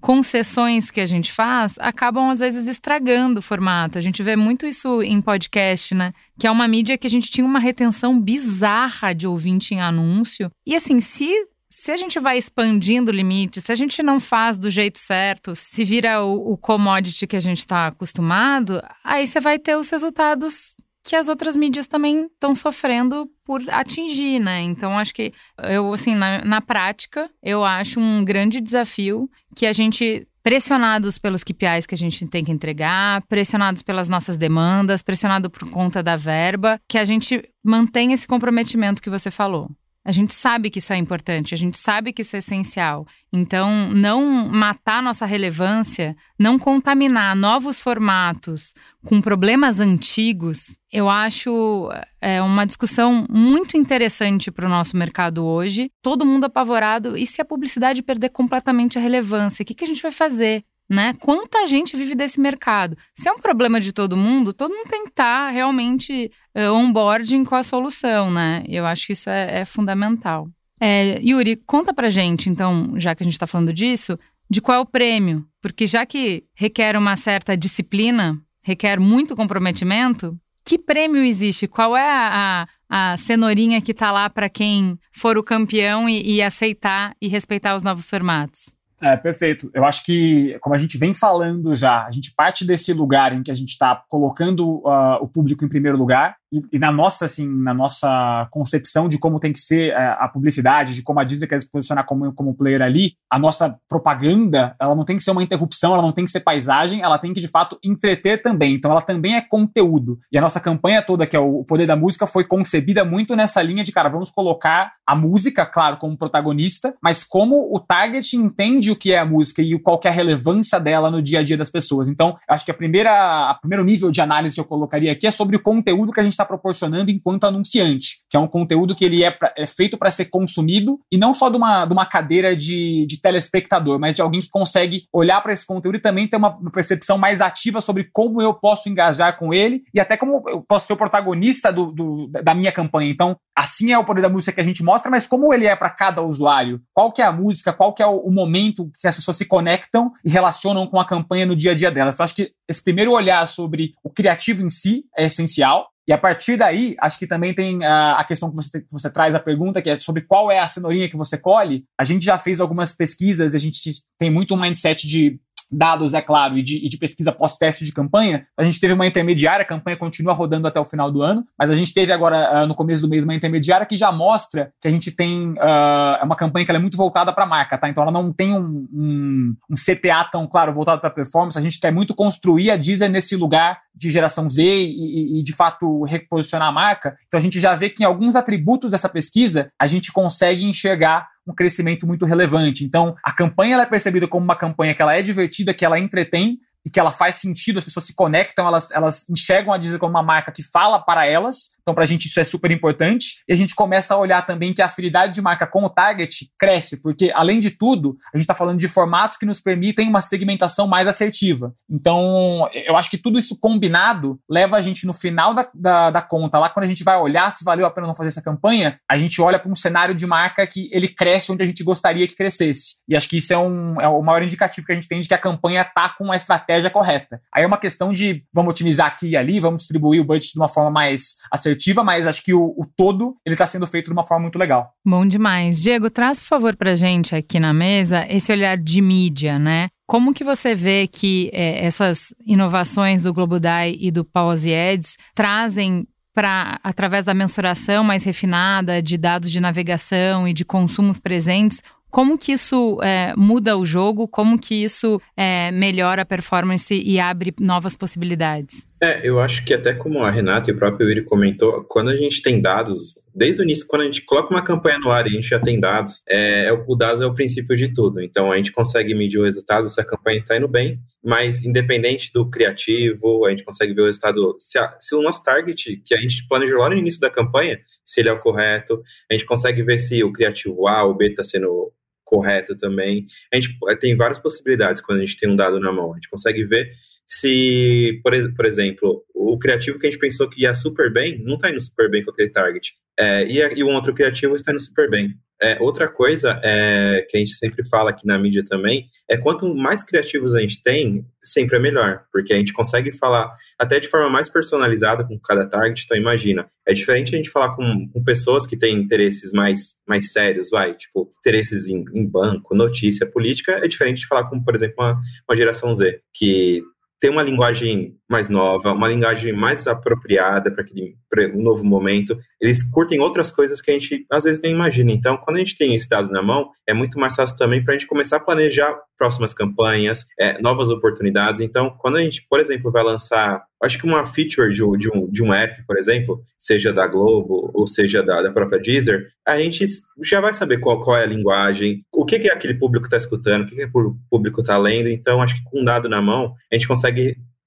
concessões 0.00 0.90
que 0.90 1.00
a 1.00 1.06
gente 1.06 1.32
faz 1.32 1.76
acabam 1.78 2.30
às 2.30 2.40
vezes 2.40 2.68
estragando 2.68 3.38
o 3.38 3.42
formato. 3.42 3.98
A 3.98 4.00
gente 4.00 4.22
vê 4.22 4.36
muito 4.36 4.66
isso 4.66 5.02
em 5.02 5.20
podcast, 5.22 5.94
né? 5.94 6.12
Que 6.38 6.46
é 6.46 6.50
uma 6.50 6.68
mídia 6.68 6.98
que 6.98 7.06
a 7.06 7.10
gente 7.10 7.30
tinha 7.30 7.46
uma 7.46 7.58
retenção 7.58 8.20
bizarra 8.20 9.14
de 9.14 9.26
ouvinte 9.26 9.74
em 9.74 9.80
anúncio. 9.80 10.50
E 10.66 10.74
assim, 10.74 11.00
se 11.00 11.32
se 11.70 11.90
a 11.90 11.96
gente 11.96 12.20
vai 12.20 12.38
expandindo 12.38 13.10
o 13.10 13.14
limite, 13.14 13.60
se 13.60 13.72
a 13.72 13.74
gente 13.74 14.00
não 14.00 14.20
faz 14.20 14.56
do 14.58 14.70
jeito 14.70 14.96
certo, 14.96 15.56
se 15.56 15.84
vira 15.84 16.24
o, 16.24 16.52
o 16.52 16.56
commodity 16.56 17.26
que 17.26 17.34
a 17.34 17.40
gente 17.40 17.58
está 17.58 17.88
acostumado, 17.88 18.80
aí 19.02 19.26
você 19.26 19.40
vai 19.40 19.58
ter 19.58 19.76
os 19.76 19.90
resultados 19.90 20.76
que 21.06 21.14
as 21.14 21.28
outras 21.28 21.54
mídias 21.54 21.86
também 21.86 22.24
estão 22.24 22.54
sofrendo 22.54 23.28
por 23.44 23.60
atingir, 23.68 24.40
né? 24.40 24.62
Então, 24.62 24.98
acho 24.98 25.14
que 25.14 25.32
eu, 25.62 25.92
assim, 25.92 26.14
na, 26.14 26.42
na 26.42 26.60
prática, 26.62 27.30
eu 27.42 27.62
acho 27.62 28.00
um 28.00 28.24
grande 28.24 28.60
desafio 28.60 29.28
que 29.54 29.66
a 29.66 29.72
gente 29.72 30.26
pressionados 30.42 31.16
pelos 31.16 31.42
KPIs 31.42 31.86
que 31.86 31.94
a 31.94 31.98
gente 31.98 32.26
tem 32.26 32.44
que 32.44 32.52
entregar, 32.52 33.22
pressionados 33.26 33.82
pelas 33.82 34.10
nossas 34.10 34.36
demandas, 34.36 35.02
pressionado 35.02 35.48
por 35.48 35.70
conta 35.70 36.02
da 36.02 36.16
verba, 36.16 36.78
que 36.86 36.98
a 36.98 37.04
gente 37.04 37.48
mantenha 37.64 38.12
esse 38.12 38.26
comprometimento 38.26 39.00
que 39.00 39.08
você 39.08 39.30
falou. 39.30 39.70
A 40.04 40.12
gente 40.12 40.34
sabe 40.34 40.68
que 40.68 40.78
isso 40.78 40.92
é 40.92 40.96
importante, 40.96 41.54
a 41.54 41.56
gente 41.56 41.78
sabe 41.78 42.12
que 42.12 42.20
isso 42.20 42.36
é 42.36 42.38
essencial. 42.38 43.06
Então, 43.32 43.88
não 43.90 44.22
matar 44.48 45.02
nossa 45.02 45.24
relevância, 45.24 46.14
não 46.38 46.58
contaminar 46.58 47.34
novos 47.34 47.80
formatos 47.80 48.74
com 49.04 49.20
problemas 49.22 49.80
antigos, 49.80 50.78
eu 50.92 51.08
acho 51.08 51.90
é, 52.20 52.40
uma 52.42 52.64
discussão 52.64 53.26
muito 53.28 53.76
interessante 53.76 54.50
para 54.50 54.66
o 54.66 54.68
nosso 54.68 54.96
mercado 54.96 55.44
hoje. 55.44 55.90
Todo 56.02 56.26
mundo 56.26 56.44
apavorado. 56.44 57.16
E 57.16 57.26
se 57.26 57.40
a 57.40 57.44
publicidade 57.44 58.02
perder 58.02 58.28
completamente 58.28 58.98
a 58.98 59.00
relevância? 59.00 59.62
O 59.62 59.66
que, 59.66 59.74
que 59.74 59.84
a 59.84 59.88
gente 59.88 60.02
vai 60.02 60.12
fazer? 60.12 60.64
Né? 60.88 61.14
Quanta 61.20 61.66
gente 61.66 61.96
vive 61.96 62.14
desse 62.14 62.40
mercado? 62.40 62.96
Se 63.14 63.28
é 63.28 63.32
um 63.32 63.38
problema 63.38 63.80
de 63.80 63.92
todo 63.92 64.16
mundo, 64.16 64.52
todo 64.52 64.74
mundo 64.74 64.88
tem 64.88 65.04
que 65.04 65.10
estar 65.10 65.46
tá 65.46 65.50
realmente 65.50 66.30
uh, 66.54 66.72
onboarding 66.72 67.44
com 67.44 67.54
a 67.54 67.62
solução, 67.62 68.30
né? 68.30 68.64
Eu 68.68 68.84
acho 68.86 69.06
que 69.06 69.12
isso 69.12 69.30
é, 69.30 69.60
é 69.60 69.64
fundamental. 69.64 70.48
É, 70.80 71.20
Yuri, 71.20 71.56
conta 71.56 71.94
pra 71.94 72.10
gente, 72.10 72.50
então, 72.50 72.92
já 72.96 73.14
que 73.14 73.22
a 73.22 73.24
gente 73.24 73.34
está 73.34 73.46
falando 73.46 73.72
disso, 73.72 74.18
de 74.50 74.60
qual 74.60 74.78
é 74.78 74.80
o 74.80 74.86
prêmio? 74.86 75.46
Porque 75.62 75.86
já 75.86 76.04
que 76.04 76.44
requer 76.54 76.96
uma 76.96 77.16
certa 77.16 77.56
disciplina, 77.56 78.38
requer 78.62 79.00
muito 79.00 79.34
comprometimento, 79.34 80.38
que 80.64 80.78
prêmio 80.78 81.22
existe? 81.22 81.66
Qual 81.68 81.96
é 81.96 82.10
a, 82.10 82.66
a, 82.88 83.12
a 83.12 83.16
cenourinha 83.16 83.80
que 83.80 83.92
está 83.92 84.10
lá 84.10 84.28
para 84.30 84.48
quem 84.48 84.98
for 85.12 85.36
o 85.36 85.42
campeão 85.42 86.08
e, 86.08 86.36
e 86.36 86.42
aceitar 86.42 87.14
e 87.20 87.28
respeitar 87.28 87.74
os 87.74 87.82
novos 87.82 88.08
formatos? 88.08 88.74
É, 89.00 89.16
perfeito. 89.16 89.70
Eu 89.74 89.84
acho 89.84 90.04
que, 90.04 90.56
como 90.60 90.74
a 90.74 90.78
gente 90.78 90.96
vem 90.96 91.12
falando 91.12 91.74
já, 91.74 92.06
a 92.06 92.10
gente 92.10 92.32
parte 92.34 92.64
desse 92.64 92.92
lugar 92.92 93.32
em 93.32 93.42
que 93.42 93.50
a 93.50 93.54
gente 93.54 93.70
está 93.70 93.94
colocando 94.08 94.76
uh, 94.78 95.16
o 95.20 95.28
público 95.28 95.64
em 95.64 95.68
primeiro 95.68 95.98
lugar 95.98 96.36
e, 96.54 96.76
e, 96.76 96.78
na 96.78 96.92
nossa, 96.92 97.24
assim, 97.24 97.48
na 97.48 97.74
nossa 97.74 98.46
concepção 98.50 99.08
de 99.08 99.18
como 99.18 99.40
tem 99.40 99.52
que 99.52 99.58
ser 99.58 99.92
uh, 99.92 100.16
a 100.20 100.28
publicidade, 100.28 100.94
de 100.94 101.02
como 101.02 101.18
a 101.18 101.24
Disney 101.24 101.48
quer 101.48 101.60
se 101.60 101.68
posicionar 101.68 102.06
como, 102.06 102.32
como 102.32 102.54
player 102.54 102.82
ali, 102.82 103.14
a 103.28 103.38
nossa 103.38 103.76
propaganda, 103.88 104.76
ela 104.80 104.94
não 104.94 105.04
tem 105.04 105.16
que 105.16 105.22
ser 105.22 105.32
uma 105.32 105.42
interrupção, 105.42 105.92
ela 105.92 106.02
não 106.02 106.12
tem 106.12 106.24
que 106.24 106.30
ser 106.30 106.40
paisagem, 106.40 107.02
ela 107.02 107.18
tem 107.18 107.32
que, 107.32 107.40
de 107.40 107.48
fato, 107.48 107.78
entreter 107.82 108.42
também. 108.42 108.74
Então, 108.74 108.90
ela 108.90 109.02
também 109.02 109.34
é 109.34 109.40
conteúdo. 109.40 110.18
E 110.30 110.38
a 110.38 110.40
nossa 110.40 110.60
campanha 110.60 111.02
toda, 111.02 111.26
que 111.26 111.36
é 111.36 111.40
o, 111.40 111.60
o 111.60 111.64
Poder 111.64 111.86
da 111.86 111.96
Música, 111.96 112.26
foi 112.26 112.44
concebida 112.44 113.04
muito 113.04 113.34
nessa 113.34 113.60
linha 113.60 113.82
de, 113.82 113.90
cara, 113.90 114.08
vamos 114.08 114.30
colocar 114.30 114.92
a 115.06 115.14
música, 115.14 115.66
claro, 115.66 115.96
como 115.96 116.16
protagonista, 116.16 116.94
mas 117.02 117.24
como 117.24 117.74
o 117.74 117.80
target 117.80 118.36
entende 118.36 118.90
o 118.90 118.96
que 118.96 119.12
é 119.12 119.18
a 119.18 119.24
música 119.24 119.62
e 119.62 119.78
qual 119.78 120.00
é 120.04 120.08
a 120.08 120.12
relevância 120.12 120.78
dela 120.78 121.10
no 121.10 121.22
dia 121.22 121.40
a 121.40 121.42
dia 121.42 121.56
das 121.56 121.70
pessoas. 121.70 122.08
Então, 122.08 122.36
acho 122.48 122.64
que 122.64 122.70
a 122.70 122.74
primeira, 122.74 123.50
a 123.50 123.54
primeiro 123.54 123.84
nível 123.84 124.10
de 124.10 124.20
análise 124.20 124.54
que 124.54 124.60
eu 124.60 124.64
colocaria 124.64 125.12
aqui 125.12 125.26
é 125.26 125.30
sobre 125.30 125.56
o 125.56 125.62
conteúdo 125.62 126.12
que 126.12 126.20
a 126.20 126.22
gente 126.22 126.32
está 126.32 126.43
está 126.44 126.46
proporcionando 126.46 127.10
enquanto 127.10 127.44
anunciante, 127.44 128.18
que 128.28 128.36
é 128.36 128.40
um 128.40 128.46
conteúdo 128.46 128.94
que 128.94 129.04
ele 129.04 129.24
é, 129.24 129.30
pra, 129.30 129.52
é 129.56 129.66
feito 129.66 129.96
para 129.96 130.10
ser 130.10 130.26
consumido 130.26 131.00
e 131.10 131.16
não 131.16 131.34
só 131.34 131.48
de 131.48 131.56
uma, 131.56 131.86
de 131.86 131.92
uma 131.92 132.06
cadeira 132.06 132.54
de, 132.54 133.06
de 133.06 133.20
telespectador, 133.20 133.98
mas 133.98 134.14
de 134.14 134.22
alguém 134.22 134.40
que 134.40 134.48
consegue 134.48 135.04
olhar 135.12 135.40
para 135.40 135.52
esse 135.52 135.66
conteúdo 135.66 135.96
e 135.96 136.00
também 136.00 136.28
ter 136.28 136.36
uma, 136.36 136.54
percepção 136.70 137.16
mais 137.16 137.40
ativa 137.40 137.80
sobre 137.80 138.08
como 138.12 138.42
eu 138.42 138.52
posso 138.52 138.88
engajar 138.88 139.38
com 139.38 139.54
ele 139.54 139.82
e 139.94 140.00
até 140.00 140.16
como 140.16 140.42
eu 140.48 140.62
posso 140.62 140.86
ser 140.86 140.92
o 140.92 140.96
protagonista 140.96 141.72
do, 141.72 141.92
do, 141.92 142.28
da 142.28 142.54
minha 142.54 142.72
campanha. 142.72 143.10
Então, 143.10 143.36
assim 143.56 143.92
é 143.92 143.98
o 143.98 144.04
poder 144.04 144.22
da 144.22 144.28
música 144.28 144.52
que 144.52 144.60
a 144.60 144.64
gente 144.64 144.82
mostra, 144.82 145.10
mas 145.10 145.26
como 145.26 145.52
ele 145.54 145.66
é 145.66 145.76
para 145.76 145.90
cada 145.90 146.22
usuário? 146.22 146.80
Qual 146.92 147.12
que 147.12 147.22
é 147.22 147.24
a 147.24 147.32
música? 147.32 147.72
Qual 147.72 147.92
que 147.92 148.02
é 148.02 148.06
o, 148.06 148.18
o, 148.18 148.32
momento 148.32 148.90
que 149.00 149.06
as 149.06 149.14
pessoas 149.14 149.36
se 149.36 149.46
conectam 149.46 150.12
e 150.24 150.30
relacionam 150.30 150.86
com 150.86 150.98
a 150.98 151.06
campanha 151.06 151.46
no 151.46 151.54
dia 151.54 151.70
a 151.70 151.74
dia 151.74 151.90
delas? 151.90 152.14
Então, 152.14 152.24
acho 152.24 152.34
que 152.34 152.52
esse 152.68 152.82
primeiro 152.82 153.12
olhar 153.12 153.46
sobre 153.46 153.92
o 154.02 154.10
criativo 154.10 154.64
em 154.64 154.70
si 154.70 155.04
é 155.16 155.26
essencial. 155.26 155.88
E 156.06 156.12
a 156.12 156.18
partir 156.18 156.56
daí, 156.56 156.94
acho 157.00 157.18
que 157.18 157.26
também 157.26 157.54
tem 157.54 157.82
a, 157.84 158.16
a 158.16 158.24
questão 158.24 158.50
que 158.50 158.56
você, 158.56 158.80
que 158.80 158.92
você 158.92 159.10
traz 159.10 159.34
a 159.34 159.40
pergunta, 159.40 159.80
que 159.80 159.88
é 159.88 159.96
sobre 159.96 160.22
qual 160.22 160.50
é 160.50 160.58
a 160.58 160.68
cenourinha 160.68 161.08
que 161.08 161.16
você 161.16 161.38
colhe. 161.38 161.84
A 161.98 162.04
gente 162.04 162.24
já 162.24 162.36
fez 162.36 162.60
algumas 162.60 162.92
pesquisas, 162.92 163.54
a 163.54 163.58
gente 163.58 163.90
tem 164.18 164.30
muito 164.30 164.54
um 164.54 164.60
mindset 164.60 165.06
de 165.06 165.40
dados, 165.70 166.14
é 166.14 166.20
claro, 166.20 166.58
e 166.58 166.62
de, 166.62 166.84
e 166.84 166.88
de 166.88 166.98
pesquisa 166.98 167.32
pós-teste 167.32 167.84
de 167.84 167.92
campanha, 167.92 168.46
a 168.56 168.64
gente 168.64 168.80
teve 168.80 168.92
uma 168.92 169.06
intermediária, 169.06 169.62
a 169.62 169.66
campanha 169.66 169.96
continua 169.96 170.32
rodando 170.32 170.68
até 170.68 170.80
o 170.80 170.84
final 170.84 171.10
do 171.10 171.22
ano, 171.22 171.44
mas 171.58 171.70
a 171.70 171.74
gente 171.74 171.92
teve 171.92 172.12
agora, 172.12 172.64
uh, 172.64 172.66
no 172.66 172.74
começo 172.74 173.02
do 173.02 173.08
mês, 173.08 173.24
uma 173.24 173.34
intermediária 173.34 173.86
que 173.86 173.96
já 173.96 174.10
mostra 174.10 174.72
que 174.80 174.88
a 174.88 174.90
gente 174.90 175.10
tem 175.10 175.52
uh, 175.52 176.24
uma 176.24 176.36
campanha 176.36 176.64
que 176.64 176.72
é 176.72 176.78
muito 176.78 176.96
voltada 176.96 177.32
para 177.32 177.44
a 177.44 177.46
marca, 177.46 177.78
tá? 177.78 177.88
Então 177.88 178.02
ela 178.02 178.12
não 178.12 178.32
tem 178.32 178.54
um, 178.54 178.88
um, 178.92 179.56
um 179.70 179.74
CTA 179.74 180.24
tão 180.30 180.46
claro 180.46 180.72
voltado 180.72 181.00
para 181.00 181.10
performance, 181.10 181.58
a 181.58 181.62
gente 181.62 181.80
quer 181.80 181.92
muito 181.92 182.14
construir 182.14 182.70
a 182.70 182.76
Deezer 182.76 183.10
nesse 183.10 183.36
lugar 183.36 183.78
de 183.94 184.10
geração 184.10 184.50
Z 184.50 184.62
e, 184.62 185.38
e, 185.38 185.42
de 185.42 185.52
fato 185.52 186.02
reposicionar 186.02 186.68
a 186.68 186.72
marca. 186.72 187.16
Então 187.28 187.38
a 187.38 187.40
gente 187.40 187.60
já 187.60 187.74
vê 187.74 187.88
que 187.88 188.02
em 188.02 188.06
alguns 188.06 188.34
atributos 188.34 188.90
dessa 188.90 189.08
pesquisa 189.08 189.70
a 189.78 189.86
gente 189.86 190.12
consegue 190.12 190.64
enxergar 190.64 191.28
um 191.46 191.54
crescimento 191.54 192.06
muito 192.06 192.24
relevante. 192.24 192.84
Então, 192.84 193.14
a 193.22 193.32
campanha 193.32 193.76
é 193.80 193.86
percebida 193.86 194.26
como 194.26 194.44
uma 194.44 194.56
campanha 194.56 194.94
que 194.94 195.02
ela 195.02 195.14
é 195.14 195.22
divertida, 195.22 195.74
que 195.74 195.84
ela 195.84 195.98
entretém, 195.98 196.58
e 196.84 196.90
que 196.90 197.00
ela 197.00 197.10
faz 197.10 197.36
sentido, 197.36 197.78
as 197.78 197.84
pessoas 197.84 198.04
se 198.04 198.14
conectam, 198.14 198.66
elas, 198.66 198.90
elas 198.90 199.28
enxergam 199.28 199.72
a 199.72 199.78
Disney 199.78 199.98
como 199.98 200.10
uma 200.10 200.22
marca 200.22 200.52
que 200.52 200.62
fala 200.62 200.98
para 200.98 201.24
elas. 201.26 201.73
Então, 201.84 201.94
para 201.94 202.04
a 202.04 202.06
gente, 202.06 202.26
isso 202.26 202.40
é 202.40 202.44
super 202.44 202.70
importante. 202.70 203.42
E 203.48 203.52
a 203.52 203.56
gente 203.56 203.74
começa 203.74 204.14
a 204.14 204.18
olhar 204.18 204.42
também 204.42 204.72
que 204.72 204.82
a 204.82 204.86
afinidade 204.86 205.34
de 205.34 205.42
marca 205.42 205.66
com 205.66 205.84
o 205.84 205.90
target 205.90 206.50
cresce, 206.58 207.02
porque, 207.02 207.30
além 207.34 207.60
de 207.60 207.70
tudo, 207.70 208.16
a 208.32 208.36
gente 208.36 208.44
está 208.44 208.54
falando 208.54 208.78
de 208.78 208.88
formatos 208.88 209.36
que 209.36 209.46
nos 209.46 209.60
permitem 209.60 210.08
uma 210.08 210.20
segmentação 210.20 210.86
mais 210.86 211.06
assertiva. 211.06 211.74
Então, 211.88 212.68
eu 212.72 212.96
acho 212.96 213.10
que 213.10 213.18
tudo 213.18 213.38
isso 213.38 213.58
combinado 213.60 214.40
leva 214.48 214.76
a 214.76 214.80
gente 214.80 215.06
no 215.06 215.12
final 215.12 215.54
da, 215.54 215.68
da, 215.74 216.10
da 216.10 216.22
conta, 216.22 216.58
lá 216.58 216.68
quando 216.68 216.84
a 216.84 216.88
gente 216.88 217.04
vai 217.04 217.16
olhar 217.18 217.52
se 217.52 217.64
valeu 217.64 217.86
a 217.86 217.90
pena 217.90 218.06
não 218.06 218.14
fazer 218.14 218.28
essa 218.28 218.42
campanha, 218.42 218.98
a 219.08 219.18
gente 219.18 219.40
olha 219.40 219.58
para 219.58 219.70
um 219.70 219.74
cenário 219.74 220.14
de 220.14 220.26
marca 220.26 220.66
que 220.66 220.88
ele 220.92 221.08
cresce 221.08 221.52
onde 221.52 221.62
a 221.62 221.66
gente 221.66 221.84
gostaria 221.84 222.26
que 222.26 222.34
crescesse. 222.34 222.96
E 223.08 223.16
acho 223.16 223.28
que 223.28 223.36
isso 223.36 223.52
é, 223.52 223.58
um, 223.58 224.00
é 224.00 224.08
o 224.08 224.22
maior 224.22 224.42
indicativo 224.42 224.86
que 224.86 224.92
a 224.92 224.94
gente 224.94 225.08
tem 225.08 225.20
de 225.20 225.28
que 225.28 225.34
a 225.34 225.38
campanha 225.38 225.82
está 225.82 226.08
com 226.08 226.32
estratégia 226.34 226.64
estratégia 226.64 226.90
correta. 226.90 227.40
Aí 227.52 227.62
é 227.62 227.66
uma 227.66 227.78
questão 227.78 228.12
de 228.12 228.44
vamos 228.52 228.70
otimizar 228.70 229.06
aqui 229.06 229.28
e 229.28 229.36
ali, 229.36 229.60
vamos 229.60 229.82
distribuir 229.82 230.20
o 230.20 230.24
budget 230.24 230.52
de 230.52 230.58
uma 230.58 230.68
forma 230.68 230.90
mais 230.90 231.36
assertiva, 231.50 231.73
mas 232.04 232.26
acho 232.26 232.42
que 232.42 232.54
o, 232.54 232.74
o 232.76 232.84
todo 232.96 233.36
ele 233.44 233.54
está 233.54 233.66
sendo 233.66 233.86
feito 233.86 234.06
de 234.06 234.12
uma 234.12 234.26
forma 234.26 234.42
muito 234.42 234.58
legal. 234.58 234.92
Bom 235.04 235.26
demais. 235.26 235.82
Diego, 235.82 236.10
traz 236.10 236.38
por 236.40 236.46
favor 236.46 236.76
para 236.76 236.94
gente 236.94 237.34
aqui 237.34 237.58
na 237.58 237.72
mesa 237.72 238.26
esse 238.28 238.52
olhar 238.52 238.76
de 238.76 239.00
mídia, 239.00 239.58
né? 239.58 239.88
Como 240.06 240.34
que 240.34 240.44
você 240.44 240.74
vê 240.74 241.06
que 241.06 241.50
é, 241.52 241.84
essas 241.84 242.34
inovações 242.46 243.22
do 243.22 243.32
Globodai 243.32 243.96
e 243.98 244.10
do 244.10 244.24
Pause 244.24 244.74
Ads 244.74 245.16
trazem 245.34 246.06
para, 246.34 246.78
através 246.82 247.24
da 247.24 247.32
mensuração 247.32 248.02
mais 248.02 248.24
refinada 248.24 249.00
de 249.00 249.16
dados 249.16 249.50
de 249.50 249.60
navegação 249.60 250.48
e 250.48 250.52
de 250.52 250.64
consumos 250.64 251.18
presentes, 251.18 251.80
como 252.14 252.38
que 252.38 252.52
isso 252.52 253.00
é, 253.02 253.34
muda 253.36 253.76
o 253.76 253.84
jogo? 253.84 254.28
Como 254.28 254.56
que 254.56 254.84
isso 254.84 255.20
é, 255.36 255.72
melhora 255.72 256.22
a 256.22 256.24
performance 256.24 256.94
e 256.94 257.18
abre 257.18 257.52
novas 257.58 257.96
possibilidades? 257.96 258.86
É, 259.04 259.20
eu 259.22 259.38
acho 259.38 259.62
que 259.66 259.74
até 259.74 259.92
como 259.92 260.20
a 260.20 260.30
Renata 260.30 260.70
e 260.70 260.72
o 260.72 260.78
próprio 260.78 261.06
Yuri 261.06 261.24
comentou, 261.24 261.84
quando 261.84 262.08
a 262.08 262.16
gente 262.16 262.40
tem 262.40 262.58
dados, 262.58 263.18
desde 263.34 263.60
o 263.60 263.64
início, 263.64 263.86
quando 263.86 264.00
a 264.00 264.04
gente 264.06 264.22
coloca 264.22 264.48
uma 264.48 264.64
campanha 264.64 264.98
no 264.98 265.10
ar 265.10 265.26
e 265.26 265.28
a 265.28 265.32
gente 265.32 265.46
já 265.46 265.60
tem 265.60 265.78
dados, 265.78 266.22
é, 266.26 266.68
é 266.68 266.72
o 266.72 266.96
dado 266.96 267.22
é 267.22 267.26
o 267.26 267.34
princípio 267.34 267.76
de 267.76 267.92
tudo. 267.92 268.22
Então 268.22 268.50
a 268.50 268.56
gente 268.56 268.72
consegue 268.72 269.14
medir 269.14 269.38
o 269.38 269.44
resultado 269.44 269.90
se 269.90 270.00
a 270.00 270.04
campanha 270.06 270.38
está 270.38 270.56
indo 270.56 270.66
bem, 270.66 270.98
mas 271.22 271.62
independente 271.62 272.32
do 272.32 272.48
criativo, 272.48 273.44
a 273.44 273.50
gente 273.50 273.62
consegue 273.62 273.92
ver 273.92 274.02
o 274.02 274.06
resultado. 274.06 274.56
Se, 274.58 274.78
a, 274.78 274.96
se 274.98 275.14
o 275.14 275.20
nosso 275.20 275.44
target, 275.44 276.00
que 276.02 276.14
a 276.14 276.18
gente 276.18 276.48
planejou 276.48 276.78
lá 276.78 276.88
no 276.88 276.96
início 276.96 277.20
da 277.20 277.28
campanha, 277.28 277.78
se 278.02 278.20
ele 278.20 278.30
é 278.30 278.32
o 278.32 278.40
correto, 278.40 279.02
a 279.30 279.34
gente 279.34 279.44
consegue 279.44 279.82
ver 279.82 279.98
se 279.98 280.24
o 280.24 280.32
criativo 280.32 280.88
A 280.88 281.04
ou 281.04 281.14
B 281.14 281.28
está 281.28 281.44
sendo 281.44 281.92
correto 282.24 282.74
também. 282.74 283.26
A 283.52 283.56
gente 283.56 283.78
tem 284.00 284.16
várias 284.16 284.38
possibilidades 284.38 285.02
quando 285.02 285.18
a 285.18 285.20
gente 285.26 285.36
tem 285.36 285.50
um 285.50 285.56
dado 285.56 285.78
na 285.78 285.92
mão. 285.92 286.12
A 286.12 286.14
gente 286.14 286.30
consegue 286.30 286.64
ver 286.64 286.90
se, 287.26 288.20
por, 288.22 288.32
por 288.54 288.66
exemplo, 288.66 289.24
o 289.34 289.58
criativo 289.58 289.98
que 289.98 290.06
a 290.06 290.10
gente 290.10 290.20
pensou 290.20 290.48
que 290.48 290.62
ia 290.62 290.74
super 290.74 291.12
bem, 291.12 291.42
não 291.42 291.56
está 291.56 291.70
indo 291.70 291.80
super 291.80 292.10
bem 292.10 292.24
com 292.24 292.30
aquele 292.30 292.50
target. 292.50 292.94
É, 293.18 293.44
e, 293.44 293.60
e 293.78 293.84
um 293.84 293.94
outro 293.94 294.14
criativo 294.14 294.56
está 294.56 294.72
indo 294.72 294.80
super 294.80 295.08
bem. 295.08 295.34
É, 295.62 295.78
outra 295.80 296.08
coisa 296.08 296.60
é, 296.62 297.24
que 297.28 297.36
a 297.36 297.40
gente 297.40 297.54
sempre 297.54 297.88
fala 297.88 298.10
aqui 298.10 298.26
na 298.26 298.36
mídia 298.38 298.64
também 298.64 299.06
é 299.30 299.36
quanto 299.36 299.72
mais 299.74 300.02
criativos 300.02 300.54
a 300.54 300.60
gente 300.60 300.82
tem, 300.82 301.24
sempre 301.42 301.76
é 301.76 301.78
melhor, 301.78 302.24
porque 302.32 302.52
a 302.52 302.56
gente 302.56 302.72
consegue 302.72 303.12
falar 303.12 303.54
até 303.78 304.00
de 304.00 304.08
forma 304.08 304.28
mais 304.28 304.48
personalizada 304.48 305.24
com 305.24 305.38
cada 305.38 305.66
target. 305.66 306.04
Então, 306.04 306.18
imagina, 306.18 306.68
é 306.86 306.92
diferente 306.92 307.34
a 307.34 307.36
gente 307.36 307.50
falar 307.50 307.74
com, 307.76 308.08
com 308.12 308.24
pessoas 308.24 308.66
que 308.66 308.76
têm 308.76 308.98
interesses 308.98 309.52
mais, 309.52 309.94
mais 310.06 310.32
sérios, 310.32 310.70
vai, 310.70 310.94
tipo, 310.94 311.32
interesses 311.38 311.88
em, 311.88 312.04
em 312.12 312.28
banco, 312.28 312.74
notícia, 312.74 313.24
política, 313.24 313.72
é 313.82 313.88
diferente 313.88 314.22
de 314.22 314.26
falar 314.26 314.50
com, 314.50 314.62
por 314.62 314.74
exemplo, 314.74 314.96
uma, 314.98 315.20
uma 315.48 315.56
geração 315.56 315.94
Z, 315.94 316.20
que 316.34 316.82
tem 317.24 317.30
uma 317.30 317.42
linguagem 317.42 318.18
mais 318.28 318.50
nova, 318.50 318.92
uma 318.92 319.08
linguagem 319.08 319.50
mais 319.50 319.86
apropriada 319.86 320.70
para 320.70 320.82
aquele 320.82 321.16
um 321.54 321.62
novo 321.62 321.82
momento. 321.82 322.38
Eles 322.60 322.82
curtem 322.82 323.18
outras 323.18 323.50
coisas 323.50 323.80
que 323.80 323.90
a 323.90 323.94
gente 323.94 324.26
às 324.30 324.44
vezes 324.44 324.60
nem 324.60 324.72
imagina. 324.72 325.10
Então, 325.10 325.38
quando 325.38 325.56
a 325.56 325.58
gente 325.60 325.76
tem 325.76 325.94
esse 325.94 326.08
dado 326.08 326.30
na 326.30 326.42
mão, 326.42 326.70
é 326.86 326.92
muito 326.92 327.18
mais 327.18 327.34
fácil 327.34 327.56
também 327.56 327.82
para 327.82 327.94
a 327.94 327.98
gente 327.98 328.06
começar 328.06 328.36
a 328.36 328.40
planejar 328.40 328.94
próximas 329.18 329.54
campanhas, 329.54 330.26
é, 330.38 330.60
novas 330.60 330.90
oportunidades. 330.90 331.60
Então, 331.60 331.94
quando 331.98 332.16
a 332.16 332.20
gente, 332.20 332.46
por 332.48 332.60
exemplo, 332.60 332.90
vai 332.90 333.02
lançar, 333.02 333.64
acho 333.82 333.98
que 333.98 334.06
uma 334.06 334.26
feature 334.26 334.72
de, 334.72 334.82
de, 334.98 335.10
um, 335.10 335.30
de 335.30 335.42
um 335.42 335.52
app, 335.52 335.82
por 335.86 335.96
exemplo, 335.96 336.42
seja 336.58 336.92
da 336.92 337.06
Globo 337.06 337.70
ou 337.74 337.86
seja 337.86 338.22
da, 338.22 338.42
da 338.42 338.52
própria 338.52 338.78
Deezer, 338.78 339.28
a 339.46 339.56
gente 339.58 339.84
já 340.22 340.40
vai 340.40 340.52
saber 340.52 340.78
qual, 340.78 341.00
qual 341.00 341.16
é 341.16 341.22
a 341.22 341.26
linguagem, 341.26 342.04
o 342.12 342.24
que, 342.24 342.38
que 342.38 342.50
aquele 342.50 342.74
público 342.74 343.06
está 343.06 343.16
escutando, 343.16 343.62
o 343.62 343.66
que, 343.66 343.76
que 343.76 343.98
o 343.98 344.16
público 344.30 344.60
está 344.60 344.76
lendo. 344.78 345.08
Então, 345.08 345.42
acho 345.42 345.56
que 345.56 345.64
com 345.64 345.80
um 345.80 345.84
dado 345.84 346.08
na 346.08 346.20
mão, 346.20 346.54
a 346.70 346.74
gente 346.74 346.88
consegue 346.88 347.13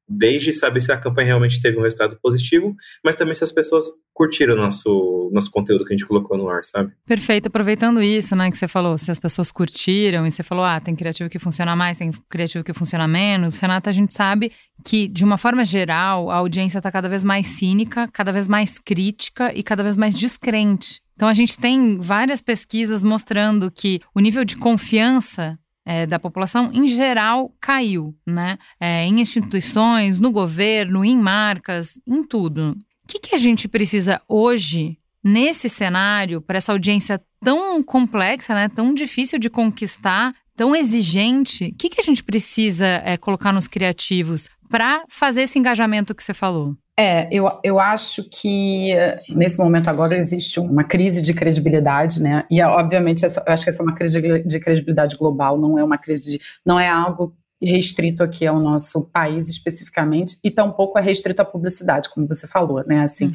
desde 0.07 0.53
saber 0.53 0.79
se 0.79 0.91
a 0.91 0.97
campanha 0.97 1.27
realmente 1.27 1.61
teve 1.61 1.77
um 1.77 1.81
resultado 1.81 2.17
positivo, 2.21 2.73
mas 3.03 3.15
também 3.15 3.35
se 3.35 3.43
as 3.43 3.51
pessoas 3.51 3.85
curtiram 4.13 4.53
o 4.53 4.57
nosso, 4.57 5.29
nosso 5.33 5.51
conteúdo 5.51 5.83
que 5.83 5.93
a 5.93 5.97
gente 5.97 6.07
colocou 6.07 6.37
no 6.37 6.47
ar, 6.47 6.63
sabe? 6.63 6.93
Perfeito. 7.05 7.47
Aproveitando 7.47 8.01
isso, 8.01 8.35
né, 8.35 8.49
que 8.49 8.57
você 8.57 8.67
falou, 8.67 8.97
se 8.97 9.11
as 9.11 9.19
pessoas 9.19 9.51
curtiram 9.51 10.25
e 10.25 10.31
você 10.31 10.43
falou, 10.43 10.63
ah, 10.63 10.79
tem 10.79 10.95
criativo 10.95 11.29
que 11.29 11.37
funciona 11.37 11.75
mais, 11.75 11.97
tem 11.97 12.09
criativo 12.29 12.63
que 12.63 12.73
funciona 12.73 13.07
menos. 13.07 13.59
Renata, 13.59 13.89
a 13.89 13.93
gente 13.93 14.13
sabe 14.13 14.51
que, 14.85 15.07
de 15.07 15.25
uma 15.25 15.37
forma 15.37 15.65
geral, 15.65 16.31
a 16.31 16.35
audiência 16.35 16.77
está 16.77 16.91
cada 16.91 17.09
vez 17.09 17.23
mais 17.23 17.45
cínica, 17.45 18.07
cada 18.13 18.31
vez 18.31 18.47
mais 18.47 18.79
crítica 18.79 19.51
e 19.53 19.61
cada 19.61 19.83
vez 19.83 19.97
mais 19.97 20.15
descrente. 20.15 21.01
Então, 21.15 21.27
a 21.27 21.33
gente 21.33 21.57
tem 21.57 21.97
várias 21.97 22.41
pesquisas 22.41 23.03
mostrando 23.03 23.71
que 23.71 23.99
o 24.15 24.19
nível 24.19 24.45
de 24.45 24.55
confiança 24.55 25.59
é, 25.87 26.05
da 26.05 26.19
população 26.19 26.69
em 26.73 26.85
geral 26.85 27.55
caiu, 27.61 28.13
né? 28.25 28.57
É, 28.77 29.05
em 29.05 29.21
instituições, 29.21 30.19
no 30.19 30.31
governo, 30.31 31.05
em 31.05 31.17
marcas, 31.17 31.93
em 32.05 32.21
tudo. 32.23 32.71
O 32.71 33.07
que, 33.07 33.19
que 33.19 33.33
a 33.33 33.37
gente 33.37 33.69
precisa 33.69 34.21
hoje, 34.27 34.99
nesse 35.23 35.69
cenário, 35.69 36.41
para 36.41 36.57
essa 36.57 36.73
audiência 36.73 37.21
tão 37.39 37.81
complexa, 37.81 38.53
né? 38.53 38.67
Tão 38.67 38.93
difícil 38.93 39.39
de 39.39 39.49
conquistar, 39.49 40.35
tão 40.57 40.75
exigente? 40.75 41.67
O 41.67 41.75
que, 41.75 41.89
que 41.89 42.01
a 42.01 42.03
gente 42.03 42.23
precisa 42.23 42.85
é, 42.85 43.15
colocar 43.15 43.53
nos 43.53 43.67
criativos 43.67 44.49
para 44.69 45.03
fazer 45.07 45.43
esse 45.43 45.57
engajamento 45.57 46.13
que 46.13 46.23
você 46.23 46.33
falou? 46.33 46.75
É, 46.99 47.29
eu, 47.31 47.47
eu 47.63 47.79
acho 47.79 48.23
que 48.23 48.91
nesse 49.35 49.59
momento 49.59 49.87
agora 49.87 50.17
existe 50.17 50.59
uma 50.59 50.83
crise 50.83 51.21
de 51.21 51.31
credibilidade, 51.31 52.19
né? 52.19 52.43
E 52.49 52.59
obviamente 52.63 53.23
essa, 53.23 53.43
eu 53.45 53.53
acho 53.53 53.63
que 53.63 53.69
essa 53.69 53.83
é 53.83 53.85
uma 53.85 53.93
crise 53.93 54.19
de 54.19 54.59
credibilidade 54.59 55.15
global, 55.15 55.59
não 55.59 55.77
é 55.77 55.83
uma 55.83 55.97
crise 55.99 56.31
de, 56.31 56.41
não 56.65 56.79
é 56.79 56.89
algo 56.89 57.35
restrito 57.61 58.23
aqui 58.23 58.45
ao 58.45 58.59
nosso 58.59 59.01
país 59.01 59.49
especificamente 59.49 60.37
e 60.43 60.51
tampouco 60.51 60.97
é 60.97 61.01
restrito 61.01 61.41
à 61.41 61.45
publicidade, 61.45 62.09
como 62.09 62.27
você 62.27 62.45
falou, 62.45 62.83
né? 62.85 63.01
Assim, 63.01 63.25
uhum. 63.25 63.33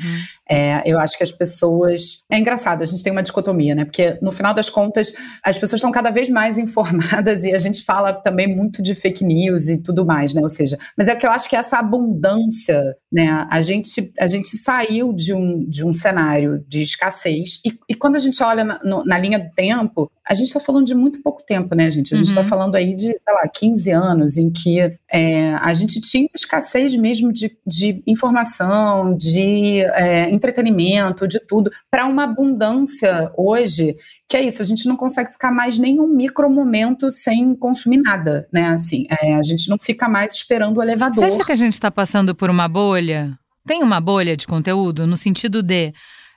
é, 0.48 0.82
eu 0.86 0.98
acho 0.98 1.16
que 1.16 1.24
as 1.24 1.32
pessoas 1.32 2.22
é 2.30 2.38
engraçado, 2.38 2.82
a 2.82 2.86
gente 2.86 3.02
tem 3.02 3.12
uma 3.12 3.22
dicotomia, 3.22 3.74
né? 3.74 3.84
Porque 3.84 4.18
no 4.22 4.30
final 4.30 4.54
das 4.54 4.70
contas 4.70 5.12
as 5.44 5.58
pessoas 5.58 5.78
estão 5.78 5.90
cada 5.90 6.10
vez 6.10 6.28
mais 6.28 6.56
informadas 6.58 7.44
e 7.44 7.52
a 7.52 7.58
gente 7.58 7.84
fala 7.84 8.12
também 8.12 8.46
muito 8.46 8.82
de 8.82 8.94
fake 8.94 9.24
news 9.24 9.68
e 9.68 9.76
tudo 9.76 10.06
mais, 10.06 10.34
né? 10.34 10.42
Ou 10.42 10.48
seja, 10.48 10.78
mas 10.96 11.08
é 11.08 11.16
que 11.16 11.26
eu 11.26 11.30
acho 11.30 11.48
que 11.48 11.56
essa 11.56 11.78
abundância, 11.78 12.96
né? 13.10 13.46
A 13.50 13.60
gente 13.60 14.12
a 14.18 14.26
gente 14.26 14.56
saiu 14.56 15.12
de 15.12 15.34
um 15.34 15.64
de 15.68 15.84
um 15.84 15.92
cenário 15.92 16.64
de 16.68 16.82
escassez 16.82 17.60
e, 17.64 17.72
e 17.88 17.94
quando 17.94 18.16
a 18.16 18.20
gente 18.20 18.42
olha 18.42 18.64
na, 18.64 18.80
no, 18.84 19.04
na 19.04 19.18
linha 19.18 19.38
do 19.38 19.50
tempo, 19.50 20.10
a 20.24 20.34
gente 20.34 20.46
está 20.46 20.60
falando 20.60 20.86
de 20.86 20.94
muito 20.94 21.20
pouco 21.22 21.42
tempo, 21.42 21.74
né, 21.74 21.90
gente? 21.90 22.14
A 22.14 22.16
gente 22.16 22.28
está 22.28 22.42
uhum. 22.42 22.46
falando 22.46 22.76
aí 22.76 22.94
de, 22.94 23.06
sei 23.06 23.34
lá, 23.34 23.48
15 23.48 23.90
anos 23.90 24.11
em 24.36 24.50
que 24.50 24.78
é, 25.10 25.54
a 25.54 25.72
gente 25.74 26.00
tinha 26.00 26.28
escassez 26.34 26.94
mesmo 26.94 27.32
de, 27.32 27.56
de 27.66 28.02
informação, 28.06 29.16
de 29.16 29.80
é, 29.80 30.30
entretenimento, 30.30 31.26
de 31.26 31.40
tudo, 31.40 31.70
para 31.90 32.06
uma 32.06 32.24
abundância 32.24 33.30
hoje, 33.36 33.96
que 34.28 34.36
é 34.36 34.42
isso, 34.42 34.62
a 34.62 34.64
gente 34.64 34.86
não 34.86 34.96
consegue 34.96 35.32
ficar 35.32 35.50
mais 35.50 35.78
nenhum 35.78 36.06
micro 36.06 36.48
momento 36.50 37.10
sem 37.10 37.54
consumir 37.54 37.98
nada, 37.98 38.48
né? 38.52 38.68
Assim, 38.68 39.06
é, 39.10 39.34
a 39.34 39.42
gente 39.42 39.68
não 39.68 39.78
fica 39.78 40.08
mais 40.08 40.34
esperando 40.34 40.78
o 40.78 40.82
elevador. 40.82 41.16
Você 41.24 41.36
acha 41.36 41.46
que 41.46 41.52
a 41.52 41.56
gente 41.56 41.74
está 41.74 41.90
passando 41.90 42.34
por 42.34 42.50
uma 42.50 42.68
bolha? 42.68 43.38
Tem 43.66 43.82
uma 43.82 44.00
bolha 44.00 44.36
de 44.36 44.46
conteúdo 44.46 45.06
no 45.06 45.16
sentido 45.16 45.62
de 45.62 45.92